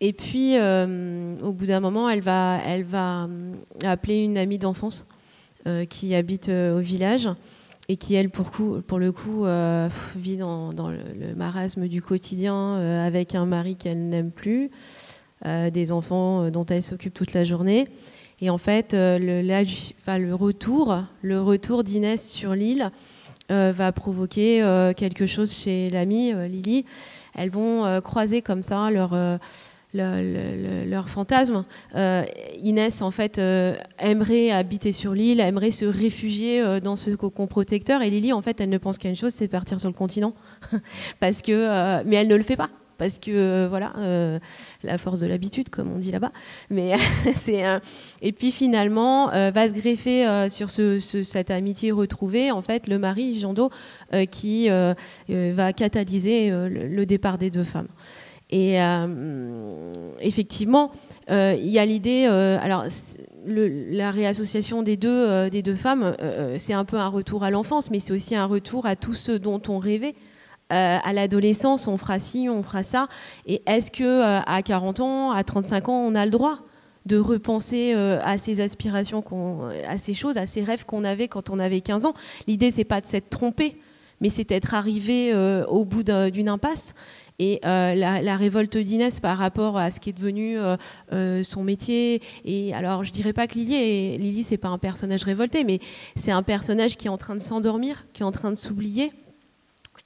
Et 0.00 0.12
puis, 0.12 0.56
au 0.58 1.52
bout 1.52 1.66
d'un 1.66 1.80
moment, 1.80 2.08
elle 2.08 2.20
va, 2.20 2.60
elle 2.66 2.84
va 2.84 3.28
appeler 3.82 4.22
une 4.22 4.36
amie 4.36 4.58
d'enfance 4.58 5.06
qui 5.88 6.14
habite 6.14 6.50
au 6.50 6.80
village 6.80 7.28
et 7.88 7.96
qui, 7.96 8.14
elle, 8.14 8.28
pour, 8.28 8.98
le 8.98 9.10
coup, 9.12 9.46
vit 10.16 10.36
dans, 10.36 10.70
le, 10.90 11.34
marasme 11.34 11.88
du 11.88 12.02
quotidien 12.02 12.74
avec 13.04 13.34
un 13.34 13.46
mari 13.46 13.76
qu'elle 13.76 14.10
n'aime 14.10 14.32
plus. 14.32 14.70
Euh, 15.44 15.68
des 15.68 15.92
enfants 15.92 16.44
euh, 16.44 16.50
dont 16.50 16.64
elle 16.64 16.82
s'occupe 16.82 17.12
toute 17.12 17.34
la 17.34 17.44
journée. 17.44 17.88
Et 18.40 18.48
en 18.48 18.56
fait, 18.56 18.94
euh, 18.94 19.18
le 19.18 20.34
retour, 20.34 20.96
le 21.20 21.42
retour 21.42 21.84
d'Inès 21.84 22.26
sur 22.30 22.54
l'île 22.54 22.90
va 23.48 23.92
provoquer 23.92 24.60
quelque 24.96 25.26
chose 25.26 25.52
chez 25.54 25.88
l'amie 25.88 26.32
Lily. 26.48 26.84
Elles 27.36 27.50
vont 27.50 28.00
croiser 28.00 28.42
comme 28.42 28.62
ça 28.62 28.90
leur 28.90 29.12
leur, 29.94 31.08
fantasme. 31.08 31.64
Inès, 32.62 33.02
en 33.02 33.10
fait, 33.10 33.38
aimerait 33.98 34.50
habiter 34.50 34.92
sur 34.92 35.14
l'île, 35.14 35.40
aimerait 35.40 35.70
se 35.70 35.84
réfugier 35.84 36.80
dans 36.80 36.96
ce 36.96 37.10
cocon 37.10 37.46
protecteur. 37.46 38.02
Et 38.02 38.10
Lily, 38.10 38.32
en 38.32 38.42
fait, 38.42 38.60
elle 38.60 38.70
ne 38.70 38.78
pense 38.78 38.98
qu'à 38.98 39.08
une 39.08 39.16
chose, 39.16 39.32
c'est 39.32 39.48
partir 39.48 39.80
sur 39.80 39.88
le 39.88 39.94
continent. 39.94 40.34
Parce 41.20 41.42
que, 41.42 42.02
mais 42.04 42.16
elle 42.16 42.28
ne 42.28 42.36
le 42.36 42.42
fait 42.42 42.56
pas 42.56 42.70
parce 42.98 43.18
que 43.18 43.30
euh, 43.30 43.66
voilà, 43.68 43.92
euh, 43.98 44.38
la 44.82 44.98
force 44.98 45.20
de 45.20 45.26
l'habitude, 45.26 45.70
comme 45.70 45.92
on 45.92 45.98
dit 45.98 46.10
là-bas. 46.10 46.30
Mais 46.70 46.94
c'est 47.34 47.64
et 48.22 48.32
puis 48.32 48.52
finalement 48.52 49.32
euh, 49.32 49.50
va 49.50 49.68
se 49.68 49.74
greffer 49.74 50.48
sur 50.48 50.70
cette 50.70 51.50
amitié 51.50 51.92
retrouvée, 51.92 52.50
en 52.50 52.62
fait, 52.62 52.86
le 52.86 52.98
mari 52.98 53.38
Jando 53.38 53.70
qui 54.30 54.68
va 54.68 55.72
catalyser 55.72 56.50
le, 56.50 57.06
départ 57.06 57.38
des 57.38 57.50
deux 57.50 57.64
femmes. 57.64 57.88
Et 58.50 58.78
effectivement, 60.20 60.92
il 61.28 61.68
y 61.68 61.78
a 61.78 61.86
l'idée, 61.86 62.26
alors 62.26 62.84
la 63.44 64.10
réassociation 64.10 64.82
des 64.82 64.96
deux, 64.96 65.50
des 65.50 65.62
deux 65.62 65.74
femmes, 65.74 66.16
c'est 66.58 66.72
un 66.72 66.84
peu 66.84 66.96
un 66.96 67.08
retour 67.08 67.42
à 67.42 67.50
l'enfance, 67.50 67.90
mais 67.90 67.98
c'est 67.98 68.12
aussi 68.12 68.36
un 68.36 68.46
retour 68.46 68.86
à 68.86 68.94
tout 68.94 69.14
ce 69.14 69.32
dont 69.32 69.60
on 69.68 69.78
rêvait 69.78 70.14
à 70.68 71.12
l'adolescence, 71.12 71.88
on 71.88 71.96
fera 71.96 72.18
ci, 72.20 72.48
on 72.48 72.62
fera 72.62 72.82
ça. 72.82 73.08
Et 73.46 73.62
est-ce 73.66 73.90
que 73.90 74.22
à 74.22 74.62
40 74.62 75.00
ans, 75.00 75.30
à 75.32 75.42
35 75.42 75.88
ans, 75.88 75.98
on 75.98 76.14
a 76.14 76.24
le 76.24 76.30
droit 76.30 76.58
de 77.04 77.18
repenser 77.18 77.94
à 77.94 78.38
ces 78.38 78.60
aspirations, 78.60 79.24
à 79.88 79.98
ces 79.98 80.14
choses, 80.14 80.36
à 80.36 80.46
ces 80.46 80.62
rêves 80.62 80.84
qu'on 80.84 81.02
avait 81.02 81.26
quand 81.26 81.50
on 81.50 81.58
avait 81.58 81.80
15 81.80 82.06
ans? 82.06 82.14
L'idée, 82.46 82.70
c'est 82.70 82.84
pas 82.84 83.00
de 83.00 83.06
s'être 83.06 83.28
trompé, 83.28 83.76
mais 84.20 84.28
c'est 84.28 84.48
d'être 84.48 84.74
arrivé 84.74 85.34
au 85.68 85.84
bout 85.84 86.04
d'une 86.04 86.48
impasse. 86.48 86.94
Et 87.38 87.60
euh, 87.64 87.94
la, 87.94 88.36
révolte 88.36 88.76
d'Inès 88.76 89.20
par 89.20 89.36
rapport 89.36 89.76
à 89.76 89.90
ce 89.90 90.00
qui 90.00 90.10
est 90.10 90.12
devenu 90.12 90.58
euh, 90.58 90.76
euh, 91.12 91.42
son 91.42 91.62
métier. 91.62 92.22
Et 92.44 92.72
alors, 92.74 93.04
je 93.04 93.12
dirais 93.12 93.32
pas 93.32 93.46
que 93.46 93.54
Lily, 93.54 93.74
est, 93.74 94.18
Lily 94.18 94.42
c'est 94.42 94.56
pas 94.56 94.68
un 94.68 94.78
personnage 94.78 95.24
révolté, 95.24 95.64
mais 95.64 95.80
c'est 96.16 96.32
un 96.32 96.42
personnage 96.42 96.96
qui 96.96 97.08
est 97.08 97.10
en 97.10 97.18
train 97.18 97.34
de 97.34 97.40
s'endormir, 97.40 98.06
qui 98.12 98.22
est 98.22 98.26
en 98.26 98.32
train 98.32 98.50
de 98.50 98.56
s'oublier. 98.56 99.12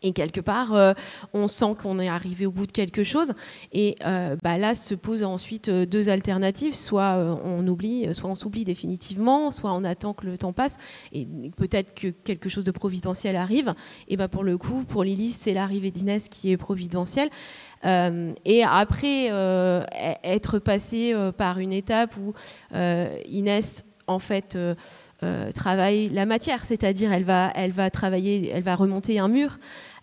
Et 0.03 0.13
quelque 0.13 0.41
part, 0.41 0.75
euh, 0.75 0.93
on 1.35 1.49
sent 1.49 1.75
qu'on 1.81 1.99
est 1.99 2.09
arrivé 2.09 2.47
au 2.47 2.51
bout 2.51 2.67
de 2.67 2.73
quelque 2.73 3.05
chose. 3.05 3.33
Et 3.73 3.97
euh, 4.05 4.37
bah, 4.43 4.59
là 4.59 4.75
se 4.75 4.95
posent 4.95 5.23
ensuite 5.23 5.69
euh, 5.69 5.87
deux 5.87 6.09
alternatives. 6.09 6.75
Soit 6.75 7.17
on 7.45 7.67
oublie, 7.67 8.15
soit 8.15 8.31
on 8.31 8.35
s'oublie 8.35 8.65
définitivement, 8.65 9.51
soit 9.51 9.73
on 9.73 9.85
attend 9.85 10.15
que 10.15 10.27
le 10.27 10.39
temps 10.39 10.53
passe. 10.53 10.77
Et 11.13 11.27
peut-être 11.57 11.95
que 11.95 12.09
quelque 12.09 12.49
chose 12.49 12.65
de 12.65 12.71
providentiel 12.71 13.37
arrive. 13.37 13.75
Et 14.09 14.17
bah, 14.17 14.29
pour 14.29 14.45
le 14.45 14.57
coup, 14.59 14.85
pour 14.85 15.05
Lily, 15.05 15.31
c'est 15.31 15.53
l'arrivée 15.53 15.91
d'Inès 15.91 16.29
qui 16.29 16.51
est 16.51 16.57
providentielle. 16.57 17.31
et 17.85 18.63
après 18.65 19.31
être 20.23 20.59
passé 20.59 21.15
par 21.37 21.59
une 21.59 21.73
étape 21.73 22.17
où 22.17 22.35
Inès, 23.29 23.85
en 24.07 24.19
fait, 24.19 24.59
travaille 25.55 26.09
la 26.09 26.27
matière, 26.27 26.65
c'est-à-dire 26.65 27.13
elle 27.13 27.25
va, 27.25 27.53
elle 27.55 27.73
va 27.73 27.91
travailler, 27.91 28.51
elle 28.55 28.63
va 28.63 28.75
remonter 28.75 29.19
un 29.19 29.29
mur. 29.29 29.59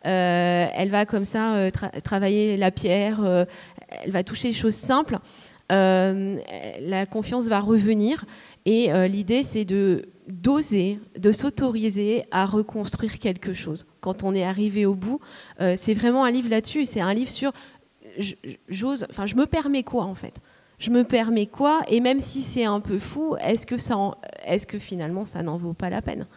Euh, 0.05 0.68
elle 0.74 0.89
va 0.89 1.05
comme 1.05 1.26
ça 1.26 1.55
euh, 1.55 1.70
travailler 2.03 2.55
la 2.55 2.72
pierre, 2.72 3.24
euh, 3.24 3.45
elle 3.89 4.11
va 4.11 4.24
toucher 4.24 4.49
les 4.49 4.53
choses 4.53 4.76
simples. 4.76 5.18
la 5.70 7.05
confiance 7.05 7.47
va 7.47 7.59
revenir 7.59 8.26
et 8.65 8.89
l'idée 9.07 9.43
c'est 9.43 9.65
de 9.65 10.09
d'oser, 10.28 10.99
de 11.18 11.32
s'autoriser 11.32 12.24
à 12.32 12.45
reconstruire 12.45 13.18
quelque 13.18 13.53
chose. 13.53 13.86
Quand 14.01 14.24
on 14.24 14.36
est 14.36 14.43
arrivé 14.43 14.86
au 14.86 14.95
bout, 14.95 15.20
c'est 15.76 15.93
vraiment 15.93 16.26
un 16.26 16.32
livre 16.32 16.49
là-dessus. 16.49 16.86
C'est 16.86 17.01
un 17.01 17.13
livre 17.13 17.32
sur 17.32 17.51
j'ose, 18.70 19.05
enfin 19.09 19.26
je 19.26 19.36
me 19.36 19.45
permets 19.45 19.84
quoi 19.84 20.03
en 20.03 20.15
fait? 20.15 20.39
Je 20.80 20.92
me 20.92 21.04
permets 21.04 21.48
quoi 21.48 21.82
Et 21.88 22.00
même 22.00 22.20
si 22.20 22.42
c'est 22.42 22.66
un 22.66 22.80
peu 22.80 23.00
fou, 23.00 23.36
est-ce 23.42 23.66
que, 23.66 23.78
ça 23.78 23.96
est-ce 24.46 24.68
que 24.68 24.80
finalement 24.80 25.26
ça 25.26 25.42
n'en 25.44 25.58
vaut 25.58 25.74
pas 25.74 25.90
la 25.90 26.02
peine? 26.02 26.28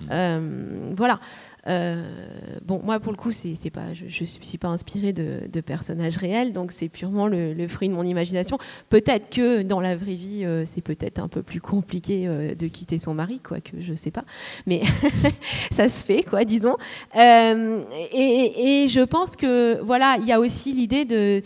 Mmh. 0.00 0.94
Voilà. 0.96 1.20
Euh, 1.68 2.02
bon, 2.64 2.80
moi, 2.82 2.98
pour 2.98 3.12
le 3.12 3.18
coup, 3.18 3.32
c'est, 3.32 3.70
pas, 3.70 3.92
je 3.92 4.04
ne 4.04 4.26
suis 4.26 4.58
pas 4.58 4.68
inspirée 4.68 5.12
de, 5.12 5.60
personnages 5.60 6.16
réels, 6.16 6.52
donc 6.52 6.72
c'est 6.72 6.88
purement 6.88 7.26
le, 7.26 7.68
fruit 7.68 7.88
de 7.88 7.94
mon 7.94 8.04
imagination. 8.04 8.58
Peut-être 8.88 9.28
que 9.28 9.62
dans 9.62 9.80
la 9.80 9.96
vraie 9.96 10.14
vie, 10.14 10.44
euh, 10.44 10.64
c'est 10.64 10.80
peut-être 10.80 11.18
un 11.18 11.28
peu 11.28 11.42
plus 11.42 11.60
compliqué 11.60 12.26
euh, 12.26 12.54
de 12.54 12.66
quitter 12.68 12.98
son 12.98 13.12
mari, 13.12 13.40
quoi, 13.40 13.60
que 13.60 13.80
je 13.80 13.94
sais 13.94 14.10
pas, 14.10 14.24
mais 14.66 14.82
ça 15.70 15.88
se 15.88 16.04
fait, 16.04 16.22
quoi, 16.22 16.44
disons. 16.44 16.76
Et, 17.14 18.86
je 18.88 19.04
pense 19.04 19.36
que, 19.36 19.80
voilà, 19.82 20.16
il 20.20 20.26
y 20.26 20.32
a 20.32 20.40
aussi 20.40 20.72
l'idée 20.72 21.04
de. 21.04 21.42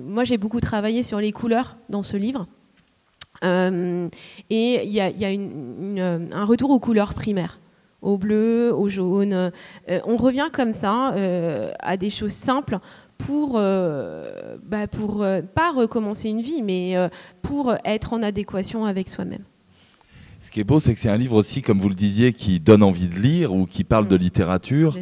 moi, 0.00 0.24
j'ai 0.24 0.38
beaucoup 0.38 0.60
travaillé 0.60 1.02
sur 1.02 1.20
les 1.20 1.32
couleurs 1.32 1.76
dans 1.88 2.02
ce 2.02 2.16
livre. 2.16 2.46
et 3.42 4.08
il 4.50 4.92
y 4.92 5.00
a, 5.00 6.36
un 6.36 6.44
retour 6.44 6.70
aux 6.70 6.80
couleurs 6.80 7.14
primaires 7.14 7.58
au 8.04 8.18
bleu, 8.18 8.72
au 8.72 8.88
jaune. 8.88 9.32
Euh, 9.32 9.50
on 10.04 10.16
revient 10.16 10.48
comme 10.52 10.72
ça 10.72 11.12
euh, 11.14 11.72
à 11.80 11.96
des 11.96 12.10
choses 12.10 12.32
simples 12.32 12.78
pour, 13.18 13.54
euh, 13.56 14.56
bah 14.66 14.86
pour 14.86 15.24
pas 15.54 15.72
recommencer 15.72 16.28
une 16.28 16.42
vie, 16.42 16.62
mais 16.62 16.94
pour 17.42 17.74
être 17.84 18.12
en 18.12 18.22
adéquation 18.22 18.84
avec 18.84 19.08
soi-même. 19.08 19.44
Ce 20.40 20.50
qui 20.50 20.60
est 20.60 20.64
beau, 20.64 20.78
c'est 20.78 20.92
que 20.92 21.00
c'est 21.00 21.08
un 21.08 21.16
livre 21.16 21.36
aussi, 21.36 21.62
comme 21.62 21.80
vous 21.80 21.88
le 21.88 21.94
disiez, 21.94 22.34
qui 22.34 22.60
donne 22.60 22.82
envie 22.82 23.08
de 23.08 23.18
lire 23.18 23.54
ou 23.54 23.64
qui 23.64 23.82
parle 23.82 24.06
de 24.06 24.16
mm. 24.16 24.20
littérature. 24.20 24.96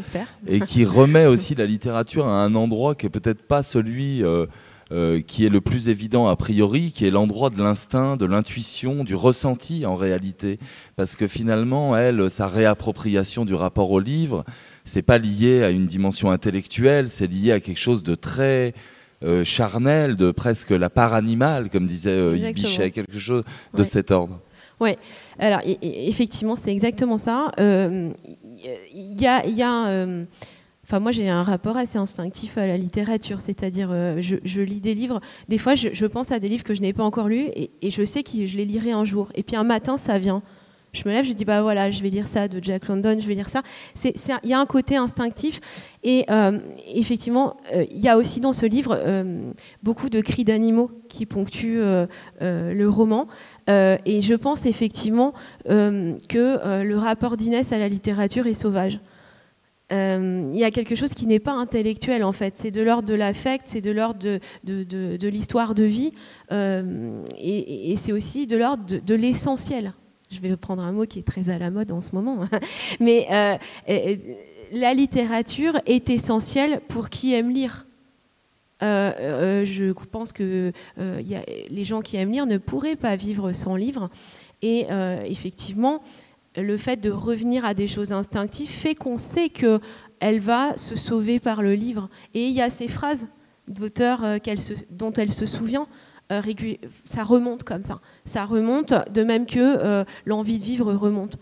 Et 0.47 0.61
qui 0.61 0.85
remet 0.85 1.27
aussi 1.27 1.57
la 1.57 1.67
littérature 1.67 2.27
à 2.27 2.45
un 2.45 2.55
endroit 2.55 2.95
qui 2.95 3.07
est 3.07 3.11
peut-être 3.11 3.43
pas 3.43 3.65
celui 3.65 4.23
euh, 4.93 5.23
qui 5.23 5.47
est 5.47 5.49
le 5.49 5.63
plus 5.63 5.89
évident 5.89 6.27
a 6.27 6.37
priori, 6.37 6.93
qui 6.93 7.07
est 7.07 7.11
l'endroit 7.11 7.49
de 7.49 7.57
l'instinct, 7.63 8.19
de 8.19 8.27
l'intuition, 8.27 9.05
du 9.05 9.15
ressenti 9.15 9.87
en 9.87 9.97
réalité. 9.97 10.59
Parce 10.97 11.17
que 11.17 11.27
finalement, 11.27 11.97
elle, 11.97 12.31
sa 12.31 12.47
réappropriation 12.47 13.47
du 13.47 13.55
rapport 13.55 13.91
au 13.91 14.01
livre, 14.01 14.45
c'est 14.85 15.01
pas 15.01 15.17
lié 15.17 15.63
à 15.63 15.71
une 15.71 15.87
dimension 15.87 16.31
intellectuelle, 16.31 17.09
c'est 17.09 17.27
lié 17.27 17.53
à 17.53 17.61
quelque 17.61 17.81
chose 17.81 18.03
de 18.03 18.15
très 18.15 18.75
euh, 19.25 19.45
charnel, 19.45 20.17
de 20.17 20.31
presque 20.31 20.73
la 20.73 20.91
part 20.91 21.15
animale, 21.15 21.71
comme 21.71 21.87
disait 21.87 22.11
euh, 22.11 22.53
Bichet, 22.53 22.91
quelque 22.91 23.19
chose 23.19 23.45
de 23.73 23.85
cet 23.85 24.11
ordre. 24.11 24.41
Oui, 24.79 24.97
alors 25.39 25.61
effectivement, 25.81 26.57
c'est 26.57 26.73
exactement 26.73 27.17
ça. 27.17 27.51
Il 27.57 28.15
y 29.19 29.27
a, 29.27 29.47
y 29.47 29.63
a 29.63 30.07
moi, 31.01 31.11
j'ai 31.11 31.29
un 31.29 31.43
rapport 31.43 31.77
assez 31.77 31.99
instinctif 31.99 32.59
à 32.59 32.67
la 32.67 32.77
littérature, 32.77 33.41
c'est-à-dire, 33.41 33.89
euh, 33.91 34.21
je, 34.21 34.61
lis 34.61 34.81
des 34.81 34.95
livres. 34.95 35.21
Des 35.49 35.59
fois, 35.59 35.75
je, 35.75 36.07
pense 36.07 36.33
à 36.33 36.39
des 36.39 36.49
livres 36.49 36.65
que 36.65 36.75
je 36.75 36.83
n'ai 36.83 36.93
pas 36.93 37.05
encore 37.05 37.29
lus 37.29 37.47
et, 37.55 37.91
je 37.91 38.05
sais 38.05 38.23
que 38.23 38.47
je 38.47 38.57
les 38.57 38.65
lirai 38.65 38.93
un 38.93 39.05
jour. 39.05 39.31
Et 39.35 39.43
puis 39.43 39.57
un 39.57 39.65
matin, 39.65 39.97
ça 39.97 40.19
vient. 40.19 40.43
Je 40.93 41.09
me 41.09 41.15
lève, 41.15 41.25
je 41.25 41.33
dis 41.33 41.47
bah 41.47 41.63
voilà, 41.63 41.91
je 41.91 42.03
vais 42.03 42.11
lire 42.11 42.29
ça 42.29 42.49
de 42.49 42.63
Jack 42.63 42.87
London, 42.89 43.17
je 43.19 43.27
vais 43.27 43.35
lire 43.35 43.49
ça. 43.49 43.63
Il 44.05 44.51
y 44.51 44.53
a 44.53 44.61
un 44.61 44.67
côté 44.67 44.95
instinctif 44.97 45.59
et 46.05 46.27
euh, 46.29 46.59
effectivement, 46.95 47.57
euh, 47.73 47.87
il 47.91 48.01
y 48.01 48.11
a 48.11 48.19
aussi 48.19 48.41
dans 48.41 48.53
ce 48.53 48.67
livre 48.67 49.01
beaucoup 49.83 50.11
de 50.11 50.21
cris 50.21 50.45
d'animaux 50.45 50.91
qui 51.09 51.25
ponctuent 51.25 51.81
le 52.41 52.87
roman. 52.89 53.27
et 53.69 54.21
je 54.21 54.35
pense 54.35 54.67
effectivement 54.67 55.33
que 55.65 56.83
le 56.83 56.99
rapport 56.99 57.39
d'Inès 57.39 57.73
à 57.73 57.79
la 57.79 57.89
littérature 57.89 58.47
est 58.47 58.53
sauvage. 58.53 59.01
Euh, 59.93 60.51
il 60.53 60.59
y 60.59 60.65
a 60.65 60.71
quelque 60.71 60.95
chose 60.95 61.13
qui 61.13 61.27
n'est 61.27 61.41
pas 61.41 61.53
intellectuel 61.53 62.25
en 62.25 62.33
fait. 62.33 62.55
C'est 62.57 62.71
de 62.71 62.83
l'ordre 62.83 63.09
de 63.09 63.15
l'affect, 63.15 63.67
c'est 63.67 63.81
de 63.81 63.91
l'ordre 63.91 64.19
de, 64.65 65.29
l'histoire 65.29 65.75
de 65.75 65.85
vie, 65.85 66.13
euh, 66.51 67.23
et, 67.39 67.97
c'est 67.97 68.13
aussi 68.13 68.47
de 68.47 68.57
l'ordre 68.57 68.85
de, 68.85 69.15
l'essentiel. 69.15 69.93
Je 70.31 70.41
vais 70.41 70.57
prendre 70.57 70.83
un 70.83 70.93
mot 70.93 71.05
qui 71.05 71.19
est 71.19 71.27
très 71.27 71.51
à 71.51 71.59
la 71.59 71.71
mode 71.71 71.93
en 71.93 72.01
ce 72.01 72.15
moment, 72.15 72.47
mais 73.01 73.27
euh, 73.31 74.17
la 74.73 74.95
littérature 74.95 75.79
est 75.85 76.09
essentielle 76.09 76.81
pour 76.89 77.11
qui 77.11 77.35
aime 77.35 77.51
lire. 77.51 77.87
je 78.81 79.93
pense 80.07 80.33
que 80.33 80.73
les 80.97 81.85
gens 81.85 82.01
qui 82.01 82.17
aiment 82.17 82.33
lire 82.33 82.47
ne 82.47 82.57
pourraient 82.57 82.97
pas 82.97 83.17
vivre 83.17 83.53
sans 83.53 83.77
livre. 83.77 84.09
Et 84.63 84.87
effectivement, 85.27 86.03
le 86.57 86.77
fait 86.77 86.97
de 86.97 87.11
revenir 87.11 87.65
à 87.65 87.75
des 87.75 87.87
choses 87.87 88.13
instinctives 88.13 88.69
fait 88.69 88.95
qu'on 88.95 89.17
sait 89.17 89.49
qu'elle 89.49 90.41
va 90.41 90.77
se 90.77 90.97
sauver 90.97 91.41
par 91.41 91.63
le 91.63 91.75
livre. 91.75 92.09
Et 92.35 92.47
il 92.47 92.53
y 92.53 92.61
a 92.61 92.71
ces 92.71 92.89
phrases 92.89 93.27
d'auteur 93.69 94.25
euh, 94.25 94.39
dont 94.91 95.13
elle 95.13 95.33
se 95.33 95.47
souvient. 95.47 95.87
Euh, 96.31 96.43
ça 97.05 97.23
remonte 97.23 97.65
comme 97.65 97.85
ça. 97.85 98.01
Ça 98.25 98.45
remonte, 98.45 98.95
de 99.11 99.23
même 99.23 99.47
que 99.47 99.59
euh, 99.59 100.05
l'envie 100.25 100.59
de 100.59 100.65
vivre 100.65 100.93
remonte. 100.93 101.39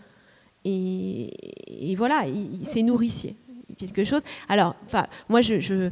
Et, 0.63 1.95
voilà, 1.97 2.25
c'est 2.63 2.83
nourricier 2.83 3.35
quelque 3.79 4.03
chose. 4.03 4.21
Alors, 4.47 4.75
moi, 5.27 5.41
il 5.41 5.91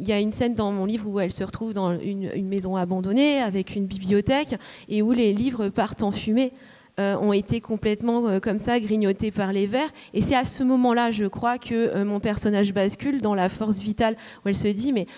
y 0.00 0.12
a 0.12 0.18
une 0.18 0.32
scène 0.32 0.56
dans 0.56 0.72
mon 0.72 0.84
livre 0.84 1.08
où 1.08 1.20
elle 1.20 1.30
se 1.30 1.44
retrouve 1.44 1.72
dans 1.72 1.96
une, 2.00 2.48
maison 2.48 2.74
abandonnée 2.74 3.38
avec 3.38 3.76
une 3.76 3.86
bibliothèque 3.86 4.56
et 4.88 5.00
où 5.00 5.12
les 5.12 5.32
livres 5.32 5.68
partent 5.68 6.02
en 6.02 6.10
fumée. 6.10 6.52
Euh, 7.00 7.16
ont 7.16 7.32
été 7.32 7.60
complètement 7.60 8.28
euh, 8.28 8.38
comme 8.38 8.60
ça 8.60 8.78
grignotés 8.78 9.32
par 9.32 9.52
les 9.52 9.66
vers. 9.66 9.88
Et 10.12 10.22
c'est 10.22 10.36
à 10.36 10.44
ce 10.44 10.62
moment-là, 10.62 11.10
je 11.10 11.24
crois, 11.24 11.58
que 11.58 11.74
euh, 11.74 12.04
mon 12.04 12.20
personnage 12.20 12.72
bascule 12.72 13.20
dans 13.20 13.34
la 13.34 13.48
force 13.48 13.80
vitale 13.80 14.16
où 14.44 14.48
elle 14.48 14.56
se 14.56 14.68
dit, 14.68 14.92
mais 14.92 15.08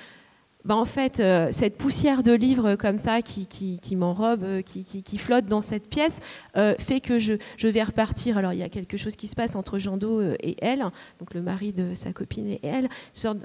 bah, 0.64 0.74
en 0.74 0.86
fait, 0.86 1.22
cette 1.52 1.76
poussière 1.76 2.22
de 2.22 2.32
livres 2.32 2.74
comme 2.76 2.96
ça 2.98 3.20
qui, 3.20 3.46
qui, 3.46 3.94
m'enrobe, 3.94 4.62
qui, 4.62 4.84
qui, 4.84 5.18
flotte 5.18 5.44
dans 5.44 5.60
cette 5.60 5.88
pièce, 5.88 6.18
fait 6.56 6.98
que 6.98 7.20
je, 7.20 7.34
je, 7.56 7.68
vais 7.68 7.84
repartir. 7.84 8.36
Alors, 8.36 8.52
il 8.52 8.58
y 8.58 8.64
a 8.64 8.68
quelque 8.68 8.96
chose 8.96 9.14
qui 9.14 9.28
se 9.28 9.36
passe 9.36 9.54
entre 9.54 9.78
Jean 9.78 9.96
Do 9.96 10.20
et 10.20 10.56
elle, 10.60 10.80
donc 11.20 11.34
le 11.34 11.42
mari 11.42 11.72
de 11.72 11.94
sa 11.94 12.12
copine 12.12 12.48
et 12.48 12.58
elle, 12.64 12.88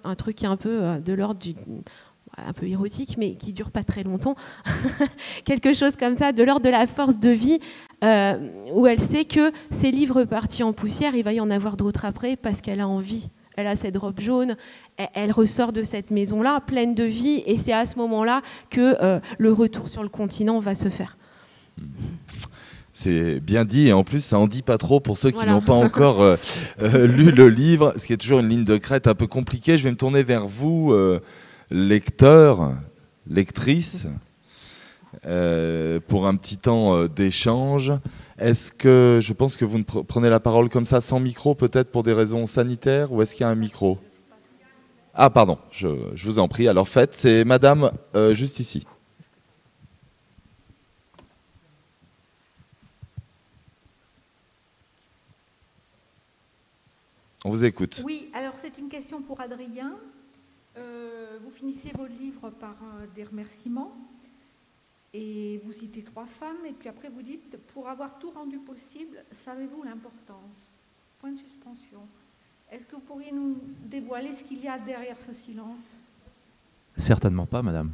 un 0.04 0.16
truc 0.16 0.44
un 0.44 0.58
peu 0.58 1.00
de 1.06 1.14
l'ordre 1.14 1.40
du 1.40 1.54
un 2.38 2.54
peu 2.54 2.68
érotique, 2.68 3.16
mais 3.18 3.36
qui 3.36 3.54
dure 3.54 3.72
pas 3.72 3.84
très 3.84 4.04
longtemps, 4.04 4.36
quelque 5.46 5.74
chose 5.74 5.96
comme 5.96 6.18
ça, 6.18 6.32
de 6.32 6.44
l'ordre 6.44 6.66
de 6.66 6.70
la 6.70 6.88
force 6.88 7.20
de 7.20 7.30
vie, 7.30 7.60
euh, 8.04 8.38
où 8.74 8.88
elle 8.88 9.00
sait 9.00 9.26
que 9.26 9.52
ces 9.70 9.92
livres 9.92 10.24
partis 10.24 10.64
en 10.64 10.74
poussière, 10.74 11.16
il 11.16 11.24
va 11.24 11.34
y 11.34 11.40
en 11.40 11.52
avoir 11.52 11.78
d'autres 11.78 12.06
après 12.06 12.36
parce 12.36 12.62
qu'elle 12.62 12.82
a 12.82 12.88
envie. 12.88 13.30
Elle 13.58 13.68
a 13.68 13.76
cette 13.76 13.98
robe 13.98 14.20
jaune, 14.20 14.56
elle, 15.14 15.32
ressort 15.32 15.74
de 15.74 15.84
cette 15.84 16.10
maison-là 16.10 16.62
pleine 16.62 16.96
de 16.96 17.04
vie, 17.04 17.44
et 17.46 17.58
c'est 17.58 17.74
à 17.74 17.86
ce 17.86 17.98
moment-là 17.98 18.42
que 18.70 18.96
euh, 19.04 19.20
le 19.38 19.52
retour 19.52 19.90
sur 19.90 20.04
le 20.04 20.10
continent 20.10 20.60
va 20.60 20.74
se 20.74 20.90
faire. 20.90 21.18
C'est 22.94 23.40
bien 23.40 23.66
dit 23.66 23.88
et 23.88 23.94
en 23.94 24.04
plus 24.04 24.22
ça 24.22 24.38
en 24.38 24.48
dit 24.48 24.62
pas 24.62 24.78
trop 24.78 25.00
pour 25.00 25.18
ceux 25.18 25.32
qui 25.32 25.46
n'ont 25.46 25.62
pas 25.62 25.74
encore 25.74 26.22
euh, 26.22 27.08
lu 27.08 27.32
le 27.32 27.50
livre, 27.50 27.94
ce 27.98 28.08
qui 28.08 28.14
est 28.14 28.18
toujours 28.18 28.40
une 28.40 28.50
ligne 28.50 28.64
de 28.64 28.78
crête 28.78 29.08
un 29.08 29.16
peu 29.16 29.28
compliquée. 29.28 29.78
Je 29.78 29.84
vais 29.84 29.92
me 29.92 29.98
tourner 29.98 30.24
vers 30.24 30.48
vous, 30.48 30.94
lecteurs, 31.72 32.74
lectrices, 33.28 34.06
pour 36.08 36.28
un 36.28 36.36
petit 36.36 36.58
temps 36.58 37.06
d'échange. 37.08 37.94
Est-ce 38.38 38.72
que 38.72 39.20
je 39.22 39.34
pense 39.34 39.58
que 39.58 39.66
vous 39.66 39.78
ne 39.78 39.84
prenez 39.84 40.30
la 40.30 40.40
parole 40.40 40.70
comme 40.70 40.86
ça 40.86 41.02
sans 41.02 41.20
micro, 41.20 41.56
peut-être 41.56 41.92
pour 41.92 42.04
des 42.04 42.14
raisons 42.14 42.46
sanitaires, 42.48 43.12
ou 43.12 43.22
est-ce 43.22 43.34
qu'il 43.34 43.42
y 43.42 43.48
a 43.48 43.50
un 43.50 43.56
micro? 43.56 44.00
Ah 45.14 45.30
pardon, 45.30 45.58
je, 45.72 45.88
vous 46.24 46.40
en 46.40 46.48
prie. 46.48 46.68
Alors 46.68 46.88
faites, 46.88 47.16
c'est 47.16 47.44
Madame 47.46 47.92
juste 48.34 48.60
ici. 48.60 48.86
On 57.44 57.50
vous 57.50 57.66
écoute. 57.66 58.02
Oui, 58.06 58.30
alors 58.34 58.54
c'est 58.56 58.78
une 58.78 58.88
question 58.88 59.22
pour 59.22 59.42
Adrien. 59.42 59.94
Euh, 60.78 61.11
vous 61.44 61.52
finissez 61.52 61.92
votre 61.98 62.14
livre 62.20 62.50
par 62.50 62.76
euh, 62.84 63.06
des 63.16 63.24
remerciements 63.24 63.92
et 65.14 65.62
vous 65.66 65.74
citez 65.74 66.04
trois 66.04 66.26
femmes 66.26 66.66
et 66.68 66.72
puis 66.72 66.90
après 66.90 67.10
vous 67.10 67.22
dites 67.22 67.58
pour 67.74 67.90
avoir 67.90 68.20
tout 68.20 68.32
rendu 68.32 68.58
possible, 68.60 69.24
savez-vous 69.32 69.84
l'importance? 69.84 70.72
Point 71.20 71.32
de 71.32 71.38
suspension. 71.38 72.00
Est-ce 72.72 72.86
que 72.86 72.96
vous 72.96 73.02
pourriez 73.02 73.32
nous 73.32 73.58
dévoiler 73.86 74.34
ce 74.34 74.44
qu'il 74.44 74.64
y 74.64 74.68
a 74.68 74.80
derrière 74.80 75.20
ce 75.20 75.34
silence? 75.34 75.82
Certainement 76.98 77.46
pas, 77.46 77.62
madame. 77.62 77.92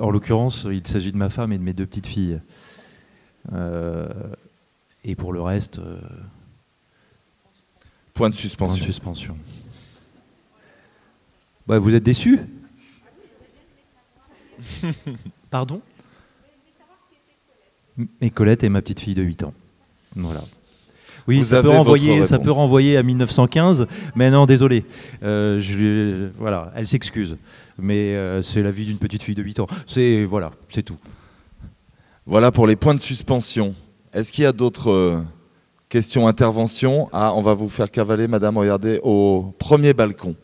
en 0.00 0.10
l'occurrence, 0.10 0.66
il 0.70 0.86
s'agit 0.86 1.12
de 1.12 1.16
ma 1.16 1.30
femme 1.30 1.52
et 1.52 1.58
de 1.58 1.62
mes 1.62 1.72
deux 1.72 1.86
petites 1.86 2.06
filles. 2.06 2.40
Euh, 3.52 4.08
et 5.04 5.14
pour 5.14 5.32
le 5.32 5.40
reste. 5.40 5.78
Euh, 5.78 6.00
point 8.14 8.30
de 8.30 8.34
suspension. 8.34 8.76
Point 8.76 8.86
de 8.86 8.92
suspension. 8.92 9.36
Bah, 11.66 11.78
vous 11.78 11.94
êtes 11.94 12.02
déçu 12.04 12.40
Pardon? 15.50 15.80
Et 18.20 18.30
Colette 18.30 18.62
est 18.62 18.68
ma 18.68 18.82
petite 18.82 19.00
fille 19.00 19.14
de 19.14 19.22
8 19.22 19.44
ans. 19.44 19.54
Voilà. 20.14 20.42
Oui, 21.28 21.44
ça, 21.44 21.60
peut, 21.60 21.70
renvoyer, 21.70 22.24
ça 22.24 22.38
peut 22.38 22.52
renvoyer 22.52 22.96
à 22.96 23.02
1915, 23.02 23.88
mais 24.14 24.30
non, 24.30 24.46
désolé. 24.46 24.84
Euh, 25.24 25.60
je, 25.60 26.28
voilà, 26.38 26.72
elle 26.76 26.86
s'excuse. 26.86 27.36
Mais 27.78 28.14
euh, 28.14 28.42
c'est 28.42 28.62
la 28.62 28.70
vie 28.70 28.86
d'une 28.86 28.98
petite 28.98 29.24
fille 29.24 29.34
de 29.34 29.42
8 29.42 29.60
ans. 29.60 29.66
C'est 29.88 30.24
voilà, 30.24 30.52
c'est 30.68 30.84
tout. 30.84 30.98
Voilà 32.26 32.52
pour 32.52 32.66
les 32.68 32.76
points 32.76 32.94
de 32.94 33.00
suspension. 33.00 33.74
Est-ce 34.12 34.30
qu'il 34.30 34.44
y 34.44 34.46
a 34.46 34.52
d'autres 34.52 34.90
euh, 34.90 35.20
questions, 35.88 36.28
interventions? 36.28 37.08
Ah, 37.12 37.34
on 37.34 37.42
va 37.42 37.54
vous 37.54 37.68
faire 37.68 37.90
cavaler, 37.90 38.28
madame, 38.28 38.56
regardez, 38.56 39.00
au 39.02 39.52
premier 39.58 39.94
balcon. 39.94 40.36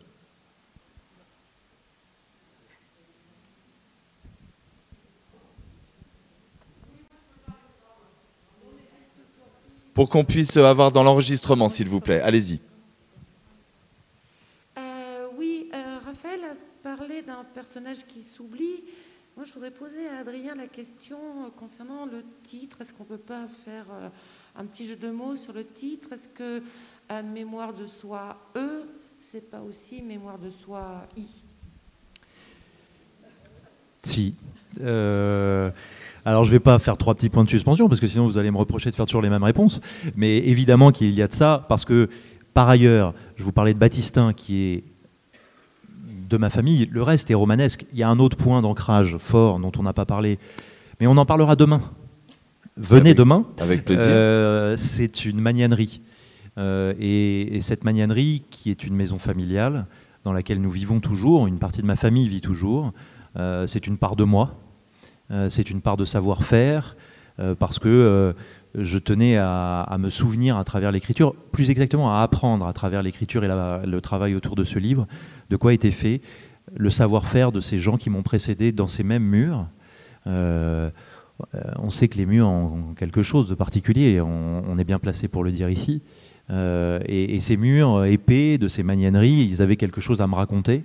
Pour 9.95 10.09
qu'on 10.09 10.25
puisse 10.25 10.57
avoir 10.57 10.91
dans 10.91 11.03
l'enregistrement, 11.03 11.69
s'il 11.69 11.89
vous 11.89 12.01
plaît. 12.01 12.21
Allez-y. 12.21 12.61
Euh, 14.79 15.27
oui, 15.37 15.71
euh, 15.75 15.99
Raphaël 16.05 16.41
a 16.45 16.55
parlé 16.83 17.23
d'un 17.23 17.45
personnage 17.45 18.07
qui 18.07 18.23
s'oublie. 18.23 18.83
Moi, 19.37 19.47
je 19.47 19.53
voudrais 19.55 19.71
poser 19.71 20.07
à 20.09 20.19
Adrien 20.19 20.55
la 20.55 20.67
question 20.67 21.19
euh, 21.19 21.49
concernant 21.57 22.05
le 22.05 22.23
titre. 22.43 22.83
Est-ce 22.83 22.93
qu'on 22.93 23.05
ne 23.05 23.09
peut 23.09 23.17
pas 23.17 23.47
faire 23.49 23.87
euh, 23.91 24.09
un 24.57 24.67
petit 24.67 24.85
jeu 24.85 24.97
de 24.97 25.11
mots 25.11 25.37
sur 25.37 25.55
le 25.55 25.65
titre? 25.65 26.13
Est-ce 26.13 26.29
que 26.29 26.63
euh, 27.11 27.23
mémoire 27.23 27.73
de 27.73 27.87
soi 27.87 28.37
E, 28.57 28.87
c'est 29.21 29.51
pas 29.51 29.61
aussi 29.61 30.03
mémoire 30.03 30.39
de 30.39 30.51
soi 30.51 31.07
I? 31.17 31.27
Si. 34.03 34.35
Alors 36.25 36.45
je 36.45 36.51
ne 36.51 36.57
vais 36.57 36.61
pas 36.61 36.79
faire 36.79 36.97
trois 36.97 37.15
petits 37.15 37.29
points 37.29 37.45
de 37.45 37.51
suspension 37.51 37.89
parce 37.89 38.01
que 38.01 38.07
sinon 38.07 38.27
vous 38.27 38.39
allez 38.39 38.51
me 38.51 38.57
reprocher 38.57 38.91
de 38.91 38.95
faire 38.95 39.07
toujours 39.07 39.23
les 39.23 39.31
mêmes 39.31 39.43
réponses. 39.43 39.81
Mais 40.17 40.39
évidemment 40.39 40.93
qu'il 40.93 41.11
y 41.11 41.23
a 41.23 41.29
de 41.29 41.33
ça 41.33 41.65
parce 41.69 41.85
que 41.85 42.09
par 42.55 42.69
ailleurs, 42.69 43.15
je 43.37 43.45
vous 43.45 43.53
parlais 43.53 43.75
de 43.75 43.79
Baptistin 43.79 44.33
qui 44.33 44.63
est 44.63 44.85
de 46.29 46.37
ma 46.37 46.51
famille. 46.51 46.89
Le 46.91 47.03
reste 47.03 47.31
est 47.31 47.35
romanesque. 47.35 47.87
Il 47.93 47.99
y 47.99 48.03
a 48.03 48.09
un 48.09 48.19
autre 48.19 48.37
point 48.37 48.63
d'ancrage 48.63 49.17
fort 49.19 49.59
dont 49.59 49.73
on 49.79 49.83
n'a 49.83 49.93
pas 49.93 50.05
parlé, 50.05 50.39
mais 51.01 51.07
on 51.07 51.17
en 51.17 51.27
parlera 51.27 51.57
demain. 51.57 51.81
Venez 52.77 53.15
demain. 53.15 53.45
Avec 53.59 53.85
plaisir. 53.85 54.07
Euh, 54.09 54.77
c'est 54.77 55.25
une 55.25 55.41
magnanerie. 55.41 56.01
Euh, 56.59 56.95
et, 56.99 57.61
cette 57.61 57.85
magnanerie, 57.85 58.45
qui 58.51 58.71
est 58.71 58.85
une 58.85 58.95
maison 58.95 59.19
familiale, 59.19 59.87
dans 60.25 60.33
laquelle 60.33 60.61
nous 60.61 60.71
vivons 60.71 61.01
toujours, 61.01 61.47
une 61.47 61.59
partie 61.59 61.83
de 61.83 61.87
ma 61.87 61.97
famille 61.97 62.29
vit 62.29 62.41
toujours, 62.41 62.93
euh, 63.39 63.67
c'est 63.67 63.87
une 63.87 63.97
part 63.97 64.17
de 64.17 64.25
moi, 64.25 64.57
c'est 65.49 65.71
une 65.71 65.81
part 65.81 65.97
de 65.97 66.05
savoir-faire, 66.05 66.97
parce 67.59 67.79
que 67.79 68.35
je 68.75 68.99
tenais 68.99 69.37
à, 69.37 69.97
me 69.99 70.11
souvenir 70.11 70.57
à 70.57 70.65
travers 70.65 70.93
l'écriture, 70.93 71.35
plus 71.53 71.71
exactement 71.71 72.15
à 72.15 72.23
apprendre 72.23 72.67
à 72.67 72.73
travers 72.73 73.03
l'écriture 73.03 73.45
et 73.45 73.49
le 73.49 74.01
travail 74.01 74.35
autour 74.35 74.55
de 74.55 74.65
ce 74.65 74.79
livre, 74.79 75.07
de 75.51 75.57
quoi 75.57 75.73
était 75.73 75.91
fait 75.91 76.21
le 76.75 76.91
savoir-faire 76.91 77.53
de 77.53 77.61
ces 77.61 77.79
gens 77.79 77.97
qui 77.97 78.11
m'ont 78.11 78.23
précédé 78.23 78.73
dans 78.73 78.87
ces 78.87 79.03
mêmes 79.03 79.25
murs. 79.25 79.67
Euh, 80.27 80.91
on 81.79 81.91
sait 81.91 82.09
que 82.09 82.17
les 82.17 82.27
murs 82.27 82.49
ont 82.49 82.95
quelque 82.97 83.23
chose 83.23 83.49
de 83.49 83.55
particulier, 83.55 84.21
on, 84.21 84.79
est 84.79 84.85
bien 84.85 84.99
placé 84.99 85.29
pour 85.29 85.45
le 85.45 85.51
dire 85.51 85.69
ici. 85.69 86.03
Euh, 86.51 87.01
et, 87.07 87.41
ces 87.41 87.57
murs 87.57 88.05
épais 88.05 88.59
de 88.59 88.69
ces 88.69 88.83
magnaneries, 88.83 89.49
ils 89.51 89.63
avaient 89.63 89.77
quelque 89.77 90.01
chose 90.01 90.21
à 90.21 90.27
me 90.27 90.35
raconter. 90.35 90.85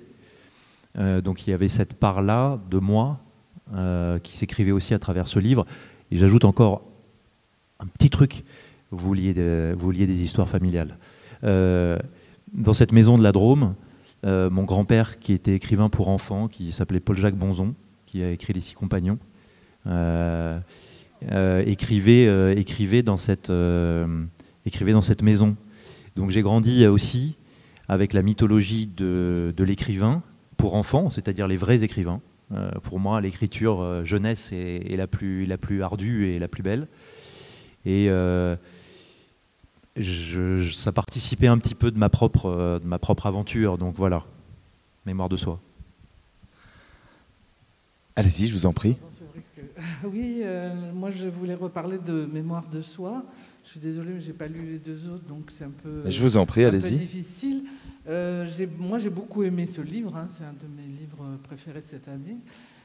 Euh, 0.98 1.22
donc 1.22 1.46
il 1.46 1.52
y 1.52 1.54
avait 1.54 1.68
cette 1.68 1.94
part-là 1.94 2.60
de 2.72 2.80
moi 2.80 3.20
qui 4.24 4.38
s'écrivait 4.38 4.72
aussi 4.72 4.94
à 4.94 5.00
travers 5.00 5.28
ce 5.28 5.40
livre. 5.40 5.66
Et 6.12 6.18
j'ajoute 6.18 6.46
encore 6.46 6.84
un 7.80 7.86
petit 7.86 8.10
truc, 8.10 8.44
vous 8.92 9.14
liez, 9.14 9.34
des 9.34 10.24
histoires 10.24 10.50
familiales. 10.50 10.98
dans 11.44 12.74
cette 12.74 12.92
maison 12.92 13.18
de 13.18 13.24
la 13.24 13.32
Drôme, 13.32 13.76
euh, 14.26 14.50
mon 14.50 14.64
grand-père, 14.64 15.20
qui 15.20 15.34
était 15.34 15.54
écrivain 15.54 15.90
pour 15.90 16.10
enfants, 16.10 16.48
qui 16.48 16.72
s'appelait 16.72 17.00
Paul-Jacques 17.00 17.36
Bonzon, 17.36 17.76
qui 18.06 18.24
a 18.24 18.32
écrit 18.32 18.54
Les 18.54 18.62
Six 18.62 18.74
Compagnons, 18.74 19.20
euh, 19.86 20.60
euh, 21.32 21.64
écrivait 21.66 23.04
dans 23.04 23.18
cette 23.18 23.50
maison. 25.22 25.56
Donc 26.16 26.32
j'ai 26.32 26.42
grandi 26.42 26.88
aussi 26.88 27.38
avec 27.88 28.14
la 28.14 28.24
mythologie 28.24 28.88
de, 28.88 29.54
l'écrivain 29.60 30.24
pour 30.58 30.74
enfants, 30.74 31.10
c'est-à-dire 31.10 31.48
les 31.48 31.58
vrais 31.58 31.84
écrivains. 31.84 32.22
Pour 32.84 33.00
moi, 33.00 33.20
l'écriture 33.22 34.06
jeunesse 34.06 34.52
est, 34.54 34.96
la, 34.96 35.08
plus, 35.08 35.46
la 35.46 35.58
plus 35.58 35.84
ardue 35.84 36.28
et 36.28 36.40
la 36.40 36.48
plus 36.48 36.64
belle. 36.64 36.88
Et 37.86 38.10
ça 40.74 40.92
participait 40.92 41.48
un 41.48 41.58
petit 41.58 41.76
peu 41.76 41.92
de 41.92 41.98
ma 41.98 42.10
propre, 42.10 42.48
euh, 42.48 42.80
de 42.80 42.86
ma 42.86 43.00
propre 43.00 43.26
aventure. 43.26 43.78
Donc 43.78 43.96
voilà, 43.96 44.24
mémoire 45.06 45.30
de 45.30 45.38
soi. 45.38 45.60
Allez-y, 48.16 48.48
je 48.48 48.54
vous 48.54 48.66
en 48.66 48.74
prie. 48.74 48.98
Oui, 50.04 50.42
euh, 50.44 50.92
moi 50.92 51.12
je 51.12 51.28
voulais 51.28 51.54
reparler 51.54 52.00
de 52.00 52.26
mémoire 52.26 52.68
de 52.68 52.82
soi. 52.82 53.24
Je 53.68 53.72
suis 53.72 53.80
désolé, 53.82 54.14
mais 54.14 54.22
j'ai 54.22 54.32
pas 54.32 54.48
lu 54.48 54.62
les 54.66 54.78
deux 54.78 55.10
autres, 55.10 55.26
donc 55.26 55.52
c'est 55.52 55.66
un 55.66 55.74
peu. 55.84 56.10
Je 56.10 56.22
vous 56.22 56.38
en 56.38 56.46
prie, 56.46 56.64
allez-y. 56.64 57.00
Difficile. 57.00 57.66
Euh, 58.08 58.48
moi, 58.78 58.98
j'ai 58.98 59.10
beaucoup 59.10 59.44
aimé 59.44 59.66
ce 59.66 59.82
livre. 59.82 60.16
Hein, 60.16 60.28
c'est 60.30 60.46
un 60.46 60.54
de 60.54 60.68
mes 60.74 60.88
livres 60.88 61.38
préférés 61.44 61.82
de 61.82 61.88
cette 61.88 62.08
année. 62.08 62.38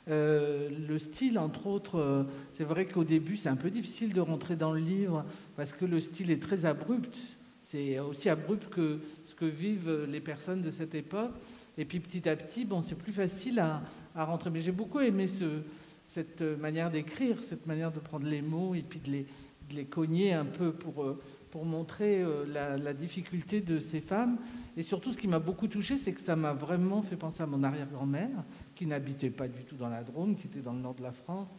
Euh, 0.09 0.68
le 0.89 0.99
style, 0.99 1.39
entre 1.39 1.68
autres, 1.68 2.01
euh, 2.01 2.24
c'est 2.51 2.64
vrai 2.64 2.87
qu'au 2.87 3.05
début, 3.05 3.37
c'est 3.37 3.49
un 3.49 3.55
peu 3.55 3.70
difficile 3.70 4.12
de 4.12 4.20
rentrer 4.20 4.57
dans 4.57 4.72
le 4.72 4.80
livre 4.80 5.24
parce 5.55 5.72
que 5.72 5.85
le 5.85 6.01
style 6.01 6.33
est 6.33 6.43
très 6.43 6.66
abrupt. 6.66 7.16
C'est 7.61 8.01
aussi 8.01 8.28
abrupt 8.28 8.68
que 8.68 8.99
ce 9.24 9.37
que 9.37 9.45
vivent 9.45 10.09
les 10.11 10.20
personnes 10.20 10.62
de 10.62 10.70
cette 10.72 10.97
époque. 10.97 11.30
Et 11.78 11.85
puis 11.85 12.01
petit 12.01 12.28
à 12.28 12.35
petit, 12.35 12.64
bon, 12.64 12.83
c'est 12.83 12.97
plus 12.97 13.12
facile 13.12 13.61
à, 13.61 13.85
rentrer. 14.24 14.51
Mais 14.51 14.61
j'ai 14.61 14.72
beaucoup 14.72 14.99
aimé 14.99 15.28
ce, 15.28 15.61
cette 16.05 16.43
manière 16.43 16.91
d'écrire, 16.91 17.41
cette 17.41 17.68
manière 17.68 17.93
de 17.93 18.01
prendre 18.01 18.26
les 18.26 18.43
mots 18.43 18.74
et 18.74 18.83
puis 18.83 18.99
de 18.99 19.12
les, 19.12 19.26
de 19.73 19.77
les 19.77 19.85
cogner 19.85 20.33
un 20.33 20.45
peu 20.45 20.73
pour, 20.73 21.03
euh, 21.03 21.20
pour 21.51 21.64
montrer 21.64 22.25
la, 22.49 22.77
la, 22.77 22.95
difficulté 22.95 23.61
de 23.61 23.79
ces 23.79 24.01
femmes. 24.01 24.39
Et 24.77 24.83
surtout, 24.83 25.12
ce 25.12 25.18
qui 25.18 25.29
m'a 25.29 25.39
beaucoup 25.39 25.68
touché, 25.68 25.97
c'est 25.97 26.12
que 26.12 26.20
ça 26.20 26.37
m'a 26.37 26.53
vraiment 26.53 27.03
fait 27.03 27.16
penser 27.16 27.43
à 27.43 27.47
mon 27.47 27.62
arrière-grand-mère, 27.62 28.45
qui 28.75 28.87
n'habitait 28.87 29.31
pas 29.31 29.49
du 29.49 29.64
tout 29.64 29.77
dans 29.77 29.89
la 29.89 30.03
Drôme, 30.03 30.37
qui 30.37 30.47
était 30.47 30.61
dans 30.61 30.73
le 30.73 30.81
nord 30.81 30.95
de 30.95 31.03
la 31.03 31.12
France, 31.12 31.51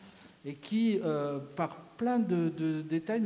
et 0.45 0.55
qui, 0.55 0.99
euh, 1.03 1.39
par 1.55 1.77
plein 1.97 2.19
de, 2.19 2.81
détails, 2.81 3.23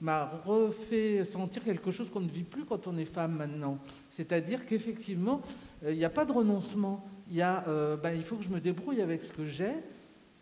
m'a 0.00 0.26
refait 0.44 1.24
sentir 1.24 1.64
quelque 1.64 1.90
chose 1.90 2.10
qu'on 2.10 2.20
ne 2.20 2.28
vit 2.28 2.42
plus 2.42 2.64
quand 2.64 2.86
on 2.86 2.98
est 2.98 3.06
femme 3.06 3.36
maintenant. 3.36 3.78
C'est-à-dire 4.10 4.66
qu'effectivement, 4.66 5.40
euh, 5.84 5.92
il 5.92 5.98
n'y 5.98 6.04
a 6.04 6.10
pas 6.10 6.24
de 6.24 6.32
renoncement. 6.32 7.06
Il, 7.30 7.36
y 7.36 7.42
a, 7.42 7.66
euh, 7.68 7.96
ben, 7.96 8.12
il 8.14 8.22
faut 8.22 8.36
que 8.36 8.44
je 8.44 8.50
me 8.50 8.60
débrouille 8.60 9.00
avec 9.00 9.22
ce 9.22 9.32
que 9.32 9.46
j'ai, 9.46 9.72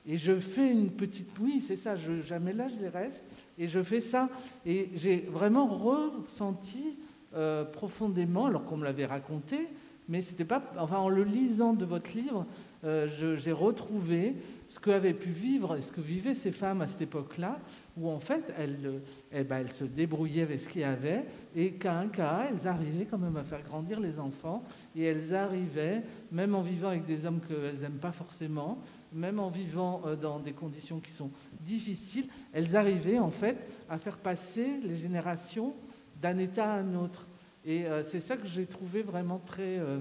Et 0.05 0.17
je 0.17 0.37
fais 0.37 0.71
une 0.71 0.91
petite, 0.91 1.31
oui, 1.41 1.61
c'est 1.61 1.77
ça, 1.77 1.95
je, 1.95 2.21
jamais 2.23 2.53
là, 2.53 2.67
je 2.69 2.81
les 2.81 2.89
reste, 2.89 3.25
et 3.59 3.67
je 3.67 3.83
fais 3.83 4.01
ça. 4.01 4.29
Et 4.65 4.91
j'ai 4.95 5.19
vraiment 5.31 5.67
ressenti 5.67 6.97
euh, 7.35 7.65
profondément, 7.65 8.47
alors 8.47 8.65
qu'on 8.65 8.77
me 8.77 8.85
l'avait 8.85 9.07
raconté, 9.07 9.69
mais 10.09 10.23
c'était 10.23 10.45
pas, 10.45 10.63
enfin, 10.79 10.99
en 10.99 11.09
le 11.09 11.25
lisant 11.25 11.73
de 11.73 11.85
votre 11.85 12.17
livre, 12.17 12.47
euh, 12.85 13.09
j'ai 13.37 13.53
retrouvé 13.53 14.37
ce 14.69 14.79
qu'avaient 14.79 15.15
pu 15.15 15.31
vivre 15.31 15.77
et 15.77 15.83
ce 15.83 15.91
que 15.91 16.01
vivaient 16.01 16.35
ces 16.35 16.53
femmes 16.53 16.81
à 16.81 16.87
cette 16.87 17.03
époque-là, 17.03 17.59
où 17.97 18.09
en 18.09 18.21
fait 18.21 18.55
elles, 18.57 19.01
eh 19.33 19.43
ben, 19.43 19.59
elles, 19.59 19.73
se 19.73 19.85
débrouillaient 19.85 20.43
avec 20.43 20.61
ce 20.61 20.69
qu'il 20.69 20.83
y 20.83 20.85
avait, 20.85 21.25
et 21.57 21.73
qu'à 21.73 21.99
un 21.99 22.07
cas, 22.09 22.47
elles 22.49 22.69
arrivaient 22.69 23.07
quand 23.07 23.19
même 23.19 23.37
à 23.37 23.43
faire 23.43 23.63
grandir 23.63 23.99
les 23.99 24.21
enfants, 24.21 24.63
et 24.95 25.03
elles 25.03 25.35
arrivaient, 25.35 26.03
même 26.31 26.55
en 26.55 26.63
vivant 26.63 26.89
avec 26.89 27.05
des 27.05 27.27
hommes 27.27 27.41
qu'elles 27.41 27.81
n'aiment 27.81 27.99
pas 27.99 28.13
forcément, 28.13 28.79
même 29.13 29.39
en 29.39 29.51
vivant 29.51 30.03
euh, 30.07 30.17
dans 30.17 30.39
des 30.39 30.53
conditions 30.53 31.01
qui 31.01 31.11
sont 31.11 31.31
difficiles, 31.61 32.29
elles 32.53 32.77
arrivaient 32.77 33.19
en 33.19 33.31
fait 33.31 33.73
à 33.89 33.99
faire 33.99 34.19
passer 34.19 34.81
les 34.83 34.97
générations 34.97 35.75
d'un 36.21 36.39
état 36.39 36.73
à 36.75 36.79
un 36.79 36.95
autre. 36.95 37.27
Et 37.65 37.87
euh, 37.87 38.03
c'est 38.03 38.21
ça 38.21 38.37
que 38.37 38.47
j'ai 38.47 38.67
trouvé 38.67 39.03
vraiment 39.03 39.39
très 39.39 39.79
euh, 39.79 40.01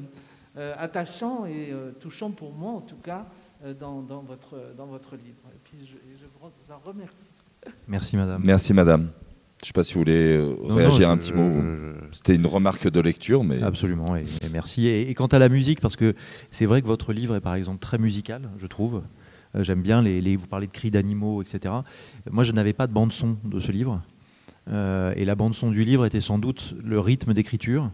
attachant 0.78 1.46
et 1.46 1.74
touchant 2.00 2.32
pour 2.32 2.54
moi, 2.54 2.72
en 2.72 2.82
tout 2.82 2.96
cas, 2.98 3.28
dans, 3.78 4.02
votre, 4.02 4.74
dans 4.78 4.86
votre 4.86 5.18
livre. 5.18 5.42
Et 5.54 5.60
puis 5.64 5.78
je, 5.86 5.98
je 6.18 6.26
vous 6.26 6.72
en 6.72 6.80
remercie. 6.80 7.32
Merci 7.88 8.16
madame. 8.16 8.42
Merci 8.44 8.74
madame. 8.74 9.12
Je 9.66 9.70
ne 9.70 9.74
sais 9.74 9.74
pas 9.74 9.84
si 9.84 9.96
vous 9.96 10.02
voulez 10.02 10.40
réagir 10.70 11.10
un 11.10 11.18
petit 11.18 11.34
mot. 11.34 11.50
C'était 12.12 12.36
une 12.36 12.46
remarque 12.46 12.88
de 12.88 13.00
lecture, 13.00 13.44
mais 13.44 13.64
absolument. 13.64 14.16
Et, 14.16 14.26
merci. 14.54 14.88
Et, 14.88 15.12
quant 15.16 15.26
à 15.26 15.40
la 15.40 15.50
musique, 15.50 15.82
parce 15.82 15.96
que 15.96 16.14
c'est 16.52 16.68
vrai 16.68 16.84
que 16.84 16.88
votre 16.88 17.14
livre 17.14 17.36
est 17.36 17.42
par 17.42 17.56
exemple 17.56 17.80
très 17.80 17.98
musical, 17.98 18.52
je 18.60 18.68
trouve. 18.68 19.02
J'aime 19.58 19.82
bien 19.82 20.04
les, 20.04 20.36
vous 20.36 20.46
parlez 20.46 20.68
de 20.68 20.72
cris 20.72 20.92
d'animaux, 20.92 21.42
etc. 21.42 21.74
Moi, 22.30 22.44
je 22.44 22.52
n'avais 22.52 22.74
pas 22.74 22.86
de 22.86 22.94
bande 22.94 23.12
son 23.12 23.38
de 23.44 23.60
ce 23.60 23.72
livre. 23.72 24.04
Euh, 24.70 25.14
et 25.16 25.26
la 25.26 25.34
bande 25.34 25.56
son 25.56 25.72
du 25.72 25.84
livre 25.84 26.06
était 26.06 26.20
sans 26.20 26.38
doute 26.38 26.76
le 26.84 27.00
rythme 27.00 27.34
d'écriture. 27.34 27.90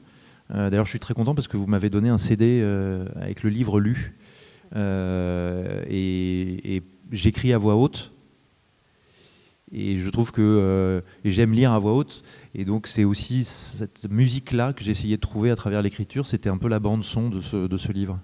Euh, 0.53 0.69
d'ailleurs, 0.69 0.83
je 0.83 0.89
suis 0.89 0.99
très 0.99 1.13
content 1.13 1.33
parce 1.33 1.47
que 1.47 1.55
vous 1.55 1.67
m'avez 1.67 1.89
donné 1.89 2.09
un 2.09 2.17
CD 2.17 2.59
euh, 2.61 3.05
avec 3.15 3.43
le 3.43 3.49
livre 3.49 3.79
lu. 3.79 4.17
et, 4.75 6.83
j'écris 7.13 7.53
à 7.53 7.57
voix 7.57 7.77
haute. 7.77 8.10
Et 9.73 9.99
je 9.99 10.09
trouve 10.09 10.31
que 10.31 11.01
j'aime 11.23 11.53
lire 11.53 11.71
à 11.71 11.79
voix 11.79 11.93
haute. 11.93 12.23
Et 12.55 12.65
donc, 12.65 12.87
c'est 12.87 13.05
aussi 13.05 13.45
cette 13.45 14.09
musique-là 14.09 14.73
que 14.73 14.83
j'essayais 14.83 15.15
de 15.15 15.21
trouver 15.21 15.49
à 15.49 15.55
travers 15.55 15.81
l'écriture. 15.81 16.25
C'était 16.25 16.49
un 16.49 16.57
peu 16.57 16.67
la 16.67 16.79
bande 16.79 17.03
son 17.03 17.29
de 17.29 17.41
ce 17.77 17.91
livre. 17.91 18.19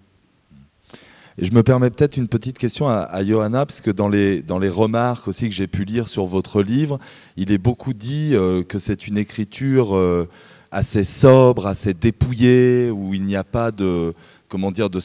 Et 1.39 1.45
je 1.45 1.53
me 1.53 1.61
permets 1.61 1.91
peut-être 1.91 2.17
une 2.17 2.27
petite 2.27 2.57
question 2.57 2.87
à, 2.87 3.23
Johanna, 3.23 3.67
parce 3.67 3.81
que 3.81 3.91
dans 3.91 4.09
les, 4.09 4.41
dans 4.41 4.57
les 4.57 4.69
remarques 4.69 5.27
aussi 5.27 5.47
que 5.47 5.53
j'ai 5.53 5.67
pu 5.67 5.85
lire 5.85 6.09
sur 6.09 6.25
votre 6.25 6.63
livre, 6.63 6.99
il 7.35 7.51
est 7.51 7.59
beaucoup 7.59 7.93
dit 7.93 8.31
euh, 8.33 8.63
que 8.63 8.79
c'est 8.79 9.07
une 9.07 9.19
écriture 9.19 9.95
euh, 9.95 10.27
assez 10.71 11.03
sobre, 11.03 11.67
assez 11.67 11.93
dépouillée, 11.93 12.89
où 12.89 13.13
il 13.13 13.23
n'y 13.23 13.35
a 13.35 13.43
pas 13.43 13.71
de, 13.71 14.15
comment 14.49 14.71
dire, 14.71 14.89
de 14.89 14.99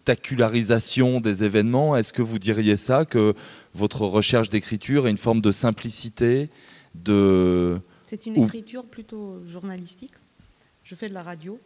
spectacularisation 0.00 1.20
des 1.20 1.44
événements. 1.44 1.96
Est-ce 1.96 2.12
que 2.12 2.22
vous 2.22 2.38
diriez 2.38 2.76
ça, 2.76 3.04
que 3.04 3.34
votre 3.74 4.02
recherche 4.02 4.50
d'écriture 4.50 5.06
est 5.06 5.10
une 5.10 5.16
forme 5.16 5.40
de 5.40 5.52
simplicité 5.52 6.50
de... 6.94 7.78
C'est 8.06 8.26
une 8.26 8.42
écriture 8.42 8.84
plutôt 8.84 9.44
journalistique. 9.46 10.14
Je 10.82 10.94
fais 10.94 11.08
de 11.08 11.14
la 11.14 11.22
radio, 11.22 11.60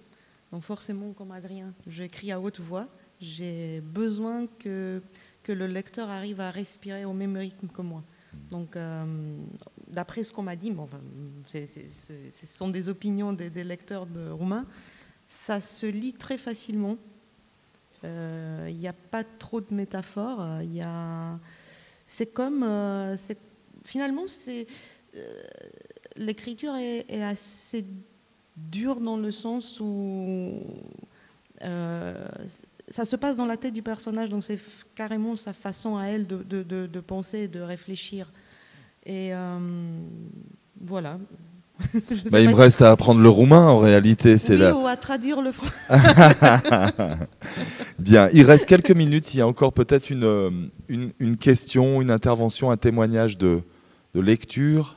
donc 0.53 0.63
forcément, 0.63 1.13
comme 1.13 1.31
Adrien, 1.31 1.73
j'écris 1.87 2.33
à 2.33 2.41
haute 2.41 2.61
voix 2.61 2.89
j'ai 3.21 3.81
besoin 3.81 4.47
que, 4.59 5.03
que 5.43 5.53
le 5.53 5.67
lecteur 5.67 6.11
arrive 6.11 6.41
à 6.41 6.51
respirer 6.51 7.05
au 7.05 7.13
même 7.13 7.37
rythme 7.37 7.69
que 7.69 7.83
moi. 7.83 8.03
Donc, 8.51 8.77
euh, 8.77 9.37
d'après 9.89 10.25
ce 10.25 10.33
qu'on 10.33 10.43
m'a 10.43 10.57
dit, 10.57 10.71
bon, 10.71 10.89
ce 11.47 12.47
sont 12.47 12.69
des 12.69 12.89
opinions 12.89 13.33
des, 13.33 13.65
lecteurs 13.65 14.07
de 14.07 14.29
roumains, 14.31 14.67
ça 15.29 15.61
se 15.61 15.87
lit 15.87 16.13
très 16.13 16.37
facilement. 16.37 16.97
Euh, 18.05 18.67
il 18.69 18.77
n'y 18.77 18.89
a 18.89 18.93
pas 18.93 19.25
trop 19.25 19.61
de 19.61 19.73
métaphores. 19.75 20.63
Il 20.63 20.75
y 20.75 20.83
a, 20.83 21.39
c'est 22.07 22.27
comme, 22.27 22.63
euh, 22.63 23.17
finalement, 23.85 24.25
c'est 24.27 24.67
l'écriture 26.17 26.75
est, 26.77 27.23
assez 27.23 27.85
dure 28.57 29.01
dans 29.01 29.17
le 29.17 29.31
sens 29.33 29.81
où 29.81 30.53
ça 32.89 33.05
se 33.05 33.17
passe 33.17 33.37
dans 33.37 33.47
la 33.47 33.57
tête 33.57 33.73
du 33.73 33.83
personnage, 33.83 34.29
donc 34.29 34.45
c'est 34.45 34.59
carrément 34.95 35.37
sa 35.37 35.53
façon 35.53 35.97
à 35.97 36.07
elle 36.07 36.27
de, 36.27 37.01
penser, 37.01 37.49
de 37.49 37.61
réfléchir. 37.61 38.31
Et 39.05 39.35
euh, 39.35 39.99
voilà. 40.81 41.19
Bah, 42.31 42.41
il 42.41 42.49
me 42.49 42.55
reste 42.55 42.83
à 42.83 42.91
apprendre 42.91 43.21
le 43.21 43.29
roumain 43.29 43.67
en 43.67 43.79
réalité. 43.79 44.39
C'est 44.39 44.57
oui, 44.57 44.83
ou 44.83 44.87
à 44.87 44.97
traduire 44.97 45.43
le 45.43 45.53
français. 45.53 45.75
Bien, 47.99 48.29
il 48.33 48.45
reste 48.45 48.67
quelques 48.67 48.93
minutes. 48.93 49.25
S'il 49.25 49.41
y 49.41 49.43
a 49.43 49.47
encore 49.47 49.73
peut-être 49.73 50.11
une, 50.11 50.25
euh, 50.25 50.51
une, 50.89 51.13
une, 51.19 51.37
question, 51.37 52.01
une 52.01 52.11
intervention, 52.11 52.71
un 52.71 52.77
témoignage 52.77 53.39
de, 53.39 53.63
de 54.15 54.21
lecture. 54.21 54.97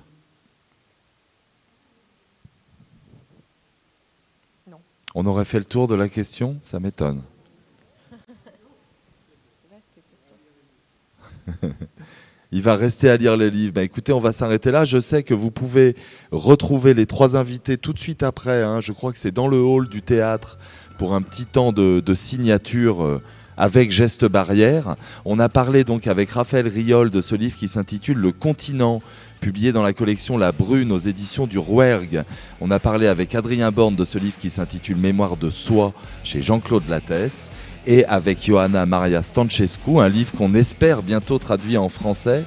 Non. 4.69 4.77
On 5.15 5.25
aurait 5.25 5.45
fait 5.45 5.59
le 5.59 5.65
tour 5.65 5.87
de 5.87 5.95
la 5.95 6.09
question 6.09 6.57
Ça 6.63 6.79
m'étonne. 6.79 7.21
Il 12.53 12.61
va 12.61 12.75
rester 12.75 13.09
à 13.09 13.17
lire 13.17 13.35
les 13.35 13.49
livres. 13.49 13.73
Bah, 13.73 13.83
écoutez, 13.83 14.13
on 14.13 14.19
va 14.19 14.31
s'arrêter 14.31 14.71
là. 14.71 14.85
Je 14.85 14.99
sais 14.99 15.21
que 15.21 15.33
vous 15.33 15.51
pouvez 15.51 15.95
retrouver 16.31 16.93
les 16.93 17.05
trois 17.05 17.35
invités 17.35 17.77
tout 17.77 17.91
de 17.91 17.99
suite 17.99 18.23
après. 18.23 18.63
Hein. 18.63 18.79
Je 18.79 18.93
crois 18.93 19.11
que 19.11 19.17
c'est 19.17 19.33
dans 19.33 19.49
le 19.49 19.59
hall 19.59 19.89
du 19.89 20.01
théâtre 20.01 20.57
pour 20.97 21.13
un 21.13 21.21
petit 21.21 21.45
temps 21.45 21.73
de, 21.73 22.01
signature 22.13 23.03
euh, 23.03 23.21
avec 23.57 23.91
geste 23.91 24.23
barrière. 24.23 24.95
On 25.25 25.39
a 25.39 25.49
parlé 25.49 25.83
donc 25.83 26.07
avec 26.07 26.31
Raphaël 26.31 26.69
Riol 26.69 27.11
de 27.11 27.21
ce 27.21 27.35
livre 27.35 27.57
qui 27.57 27.67
s'intitule 27.67 28.17
Le 28.17 28.31
continent, 28.31 29.01
publié 29.41 29.73
dans 29.73 29.83
la 29.83 29.91
collection 29.91 30.37
La 30.37 30.53
Brune 30.53 30.93
aux 30.93 30.99
éditions 30.99 31.47
du 31.47 31.57
Rouergue. 31.57 32.23
On 32.61 32.71
a 32.71 32.79
parlé 32.79 33.07
avec 33.07 33.35
Adrien 33.35 33.71
Borne 33.71 33.95
de 33.97 34.05
ce 34.05 34.17
livre 34.17 34.37
qui 34.37 34.49
s'intitule 34.49 34.97
Mémoire 34.97 35.35
de 35.35 35.49
soi 35.49 35.93
chez 36.23 36.41
Jean-Claude 36.41 36.87
Lattès 36.87 37.49
et 37.87 38.05
avec 38.05 38.45
Johanna 38.45 38.85
Maria 38.85 39.23
Stancescu, 39.23 39.99
un 39.99 40.09
livre 40.09 40.33
qu'on 40.33 40.53
espère 40.53 41.01
bientôt 41.01 41.39
traduit 41.39 41.77
en 41.77 41.87
français 41.87 42.43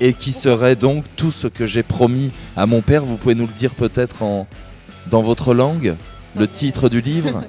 et 0.00 0.12
qui 0.12 0.32
serait 0.32 0.76
donc 0.76 1.04
tout 1.16 1.30
ce 1.30 1.46
que 1.46 1.66
j'ai 1.66 1.84
promis 1.84 2.32
à 2.56 2.66
mon 2.66 2.80
père. 2.82 3.04
Vous 3.04 3.16
pouvez 3.16 3.36
nous 3.36 3.46
le 3.46 3.52
dire 3.52 3.74
peut-être 3.74 4.22
en, 4.22 4.48
dans 5.08 5.22
votre 5.22 5.54
langue, 5.54 5.94
le 6.36 6.48
titre 6.48 6.88
du 6.88 7.00
livre? 7.00 7.44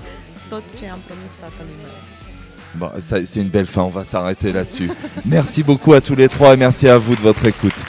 Bon, 2.76 2.90
c'est 3.02 3.42
une 3.42 3.50
belle 3.50 3.66
fin, 3.66 3.82
on 3.82 3.90
va 3.90 4.06
s'arrêter 4.06 4.54
là-dessus. 4.54 4.92
merci 5.26 5.64
beaucoup 5.64 5.94
à 5.94 6.02
tous 6.02 6.16
les 6.16 6.30
trois 6.30 6.54
et 6.54 6.58
merci 6.58 6.88
à 6.88 6.98
vous 6.98 7.16
de 7.16 7.22
votre 7.22 7.46
écoute. 7.46 7.84